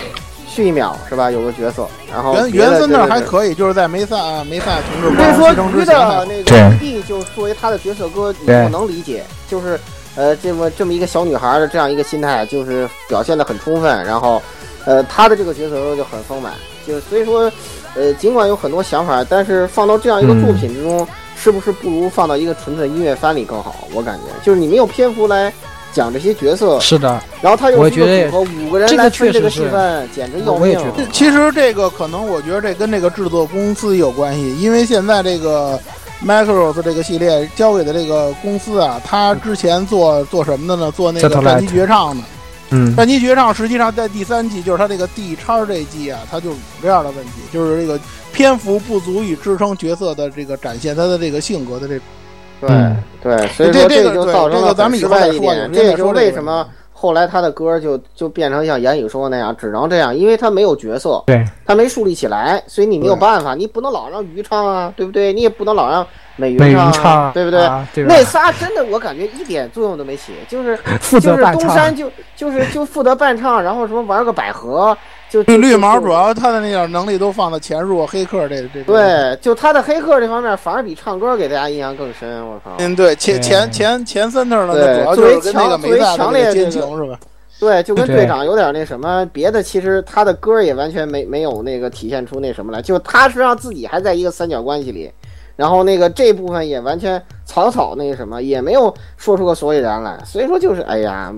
[0.49, 1.31] 续一秒是吧？
[1.31, 9.78] 有个角色，然后原原森那还可以，就是在梅萨梅萨同志所以说鱼的那个 D 就作为他的角色歌，你不能理解，就是
[10.17, 14.41] 呃这么这么一个小女孩的这样一个心态，就是表现的很充分，然后
[14.85, 16.53] 呃她的这个角色就很丰满，
[16.87, 17.51] 就所以说。
[17.95, 21.07] 呃，尽管有很多想法，但是放到这样一个作品之中，
[21.37, 23.87] 是不是不如放到一个纯粹的音乐番里更好？
[23.93, 25.53] 我感觉就是你没有篇幅来
[25.93, 27.21] 讲这些角色，是的。
[27.43, 30.81] 然后他又是组合五个人来吹这个戏份，简直要命。
[31.13, 35.79] 其实这个可能我觉得这跟这个制作公司有关系，因为现在这个
[36.24, 40.90] Macross 这个系列交给的这个公司啊，他之前做做什么的呢？
[40.93, 42.23] 做那个战机绝唱的。
[42.70, 48.01] 嗯，战机绝唱实际上在第三季，就是它这个 D 叉这季啊，它就有这样的问题，就是这个
[48.32, 52.01] 篇幅不足以支撑角色的这个展现他的这个性格的这。
[52.61, 52.70] 对
[53.20, 55.69] 对，所以说这就造成了失败一点。
[55.73, 56.65] 这也是为什么
[57.03, 65.33] 后来他的歌就就变成像言语说的那样，只能这样，因为他没有角色，对，他没树立起来，所以你没有办法，你不能老让鱼唱啊，对不对？
[65.33, 66.07] 你也不能老让。
[66.37, 66.59] 美云
[66.93, 67.61] 唱，对不对？
[68.09, 70.79] 那仨真的，我感觉一点作用都没起，就是
[71.20, 74.97] 就是东山就就是就负责伴唱，然后什么玩个百合，
[75.33, 78.83] 就绿毛主要他的那点能力都放到潜入黑客这这。
[78.83, 82.47] 对，就他的黑客这方面反而比唱歌给大家印象更深。
[82.47, 87.19] 我靠，嗯，对，前前前前三那呢，对，主要就是那个作为强烈奸情是吧？
[87.59, 95.11] 对，就跟队长有点那什么，别的其实他的歌也完全没没有那个体现出那什么来，就他实际上自己还在一个三角关系里。
[95.55, 101.33] 然后那个这部分也完全草草那个什么，也没有说出个所以然来，所以说就是哎呀，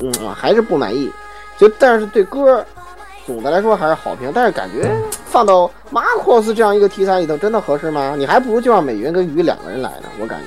[0.00, 1.08] 嗯，还是不满意。
[1.56, 2.62] 就但是对歌，
[3.26, 4.30] 总的来说还是好评。
[4.34, 4.90] 但是感觉
[5.24, 8.14] 放到马 cos 这样一个题材里头，真的合适吗？
[8.16, 10.46] 你还不如就让美云跟鱼两个人来呢，我感觉。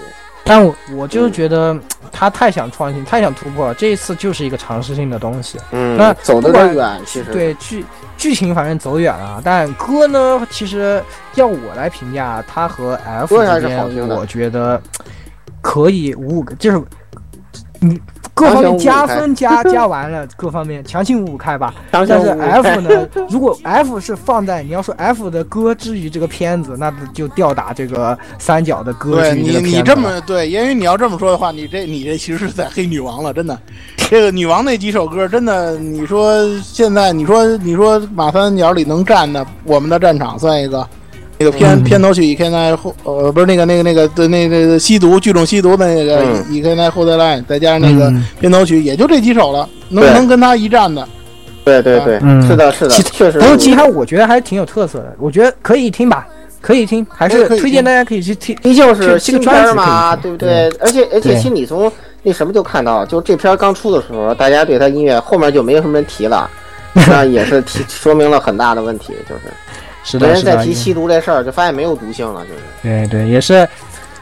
[0.49, 1.77] 但我我就是觉得
[2.09, 5.59] 他太想创新，太想突破了，这一次就是一个尝试性的东西。
[5.71, 7.83] 嗯，那走得有点远，其实对剧
[8.15, 11.03] 剧情反正走远了，但歌呢，其实
[11.35, 14.81] 要我来评价，他和 F 之间，我觉得
[15.59, 16.81] 可以五五个，就是
[17.79, 17.99] 你。
[18.33, 21.73] 各方面加分加加完了，各方面强行五五开吧。
[21.89, 23.07] 但是 F 呢？
[23.31, 33.57] 如果 F 是放在你要说 F 的歌之于这个片子，那就吊打这个三角的歌之于你你这么对，因为你要这么说的话，你这你这其实是在黑女王了，真的。
[34.07, 40.87] 这个女王那几首歌，真的，你说现在你说你说马三角里能站的，我们的战场算一个。
[41.39, 51.07] 那个片片头曲《一开奈后》呃不是那个那个那个的那个吸毒聚众吸毒的那个《一开奈后再来》，再加上那个片头曲，也就这几首了，能能跟他一战的。
[51.63, 53.41] 对对对，是的，是的，确实。
[53.41, 56.25] 还有其他，我觉得还是挺有特色的，我觉得可以听吧，
[56.61, 58.55] 可以听，还是推荐大家可以去听。
[58.63, 60.69] 毕竟是新片嘛，对不对？
[60.79, 61.91] 而且而且，其实你从
[62.23, 66.49] 那什么就看到，就这片刚出的时候，大家对他音乐后面就没有什么人提了，
[66.93, 69.41] 那也是提 说明了很大的问题，就是。
[70.13, 72.61] 没人再提吸毒这事儿，就发现没有毒性了，就是。
[72.81, 73.67] 对对，也是。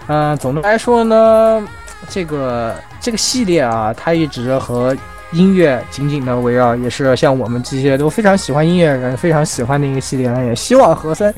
[0.07, 1.63] 嗯，总的来说呢，
[2.09, 4.95] 这个这个系列啊，它一直和
[5.31, 10.43] 音乐紧紧的围绕，也是像我们这些都非常喜欢音乐人非常喜欢的一个系列呢。
[10.45, 11.33] 也希望和森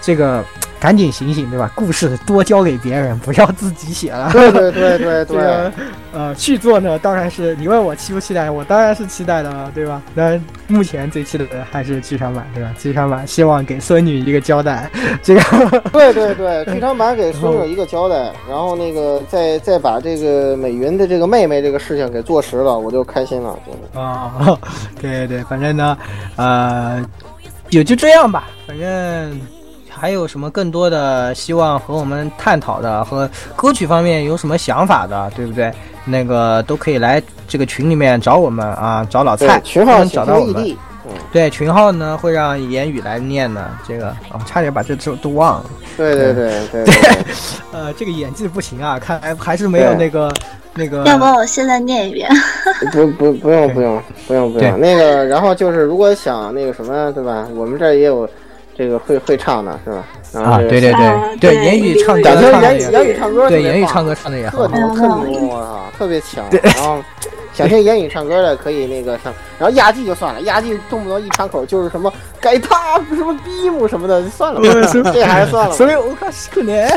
[0.00, 0.44] 这个。
[0.80, 1.70] 赶紧醒醒，对吧？
[1.74, 4.30] 故事多交给别人，不要自己写了。
[4.32, 5.72] 对对对对对。
[6.10, 10.00] 呃，续作呢，当然是你问我期不期待，我当然是期待的，对吧？
[10.14, 12.74] 那目前最期待的还是剧场版，对吧？
[12.78, 14.90] 剧场版希望给孙女一个交代。
[15.22, 15.40] 这个。
[15.92, 24.00] 对对对，剧场版给孙女一个交代，然后那个再再把这个美云的这个妹妹这个事情给坐实了，我就开心了，真的。
[24.00, 24.58] 啊，
[25.00, 25.98] 对对，反正呢，
[26.36, 27.04] 呃，
[27.70, 29.57] 也就这样吧，反正。
[29.98, 35.72] 还有什么更多的希望和我们探讨的，和歌曲方面有什么想法的，对不对？
[36.04, 40.76] 那个都可以来这个群里面找我们啊，找老蔡，群号找到我们。
[41.32, 45.70] 对，群号呢会让言语来念的，这个哦，差点把这都都忘了。
[45.96, 46.94] 对对对 对对，
[47.72, 50.30] 呃，这个演技不行啊，看来还是没有那个
[50.74, 51.04] 那个。
[51.04, 52.30] 要不我现在念一遍？
[52.92, 57.48] 不不不用不用不用不用，那个然后就是如果想那个什么，对吧？
[57.54, 58.28] 我们这也有
[58.78, 60.04] 这个会会唱的是吧？
[60.40, 67.02] 啊，对对对对，言语唱，感觉言语言语唱歌，对言语唱歌唱的也特别特牛，我操，特别强，然后。
[67.54, 75.74] 想听言语唱歌的可以那个上，然后压季就算了，压季动不动一张口就是什么改他什么逼姆什么的，算了吧， 这还是算了。
[75.74, 76.88] 所以我看是可能，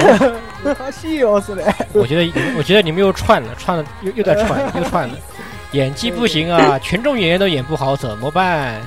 [0.75, 1.63] 好戏哦，是的。
[1.93, 5.15] 我觉得，我觉得你们又串了，串了又又在串，又串了。
[5.71, 8.79] 演技不行啊，群众演员都演不好，怎么办？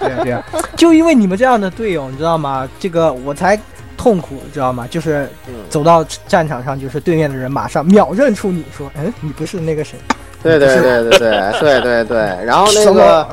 [0.00, 0.42] 对对啊，
[0.76, 2.68] 就因为你们这样的队友，你知道吗？
[2.78, 3.58] 这个我才
[3.96, 4.86] 痛苦，知道吗？
[4.90, 5.28] 就是
[5.68, 9.96] 走到战场上，就是对面的人马上秒认出你说，嗯，你不是那个谁。
[10.42, 13.28] 对对对对对对对对， 然后那个，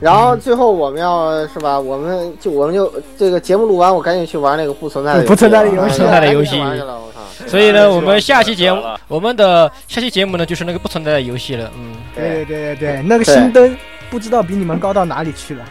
[0.00, 6.62] 然后最后我们要是吧，我们就我们就这个节目录完，我赶紧去玩那个不存在的 不存在的游戏，不存在的游戏。
[7.46, 11.70] 所以呢，我们下期节目，我们的下期节目呢，就是那个不存在的游戏了。
[11.76, 13.76] 嗯，对对对对，那个新灯
[14.14, 15.64] 不知道比你们高到哪里去了。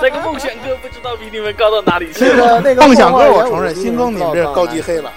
[0.00, 2.60] 那个梦想哥不知道比你们高到哪里去了。
[2.60, 5.10] 那个 梦想哥，我承认，新更你这高级黑了。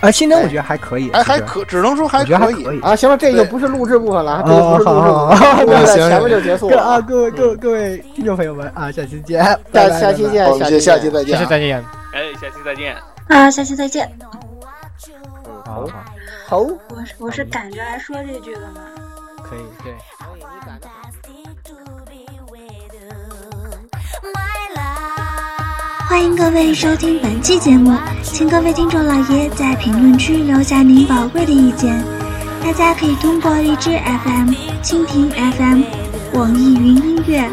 [0.00, 2.80] 啊，新灯我觉得还可以，还还可，只能说还可以。
[2.80, 2.96] 啊。
[2.96, 6.82] 行了，这就不是录制部分了，这就不是录制部分了，前面就结束了。
[6.82, 6.98] 啊。
[6.98, 9.44] 各位各位各位听众朋友们啊，下期见，
[9.74, 12.96] 下下期见，下期下期再见，下期再见，哎，下期再见。
[13.28, 14.10] 啊，下期再见。
[15.66, 15.86] 好，
[16.46, 18.80] 好，我是我是赶着来说这句的吗？
[19.48, 19.94] 可以， 对。
[26.08, 32.02] 欢迎各位收听本期节目，请各位听众老爷在评论区留下您宝贵的意见。
[32.62, 33.90] 大家可以通过荔枝
[34.24, 34.50] FM、
[34.82, 35.82] 蜻蜓 FM、
[36.38, 37.48] 网易云音乐、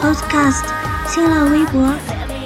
[0.00, 0.64] Podcast、
[1.06, 1.92] 新浪微博、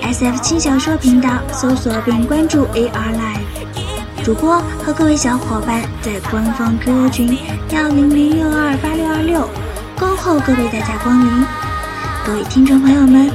[0.03, 3.72] SF 轻小说频道搜索并关注 AR Live。
[4.25, 7.37] 主播和各位小伙伴在官方 QQ 群
[7.71, 9.49] 幺零零六二八六二六
[9.99, 11.45] 恭候各位大驾光临。
[12.25, 13.29] 各位听众朋友们，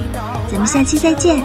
[0.50, 1.44] 咱们下期再见。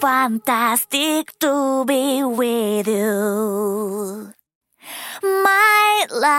[0.00, 4.32] fantastic to be with you,
[5.22, 6.30] my love.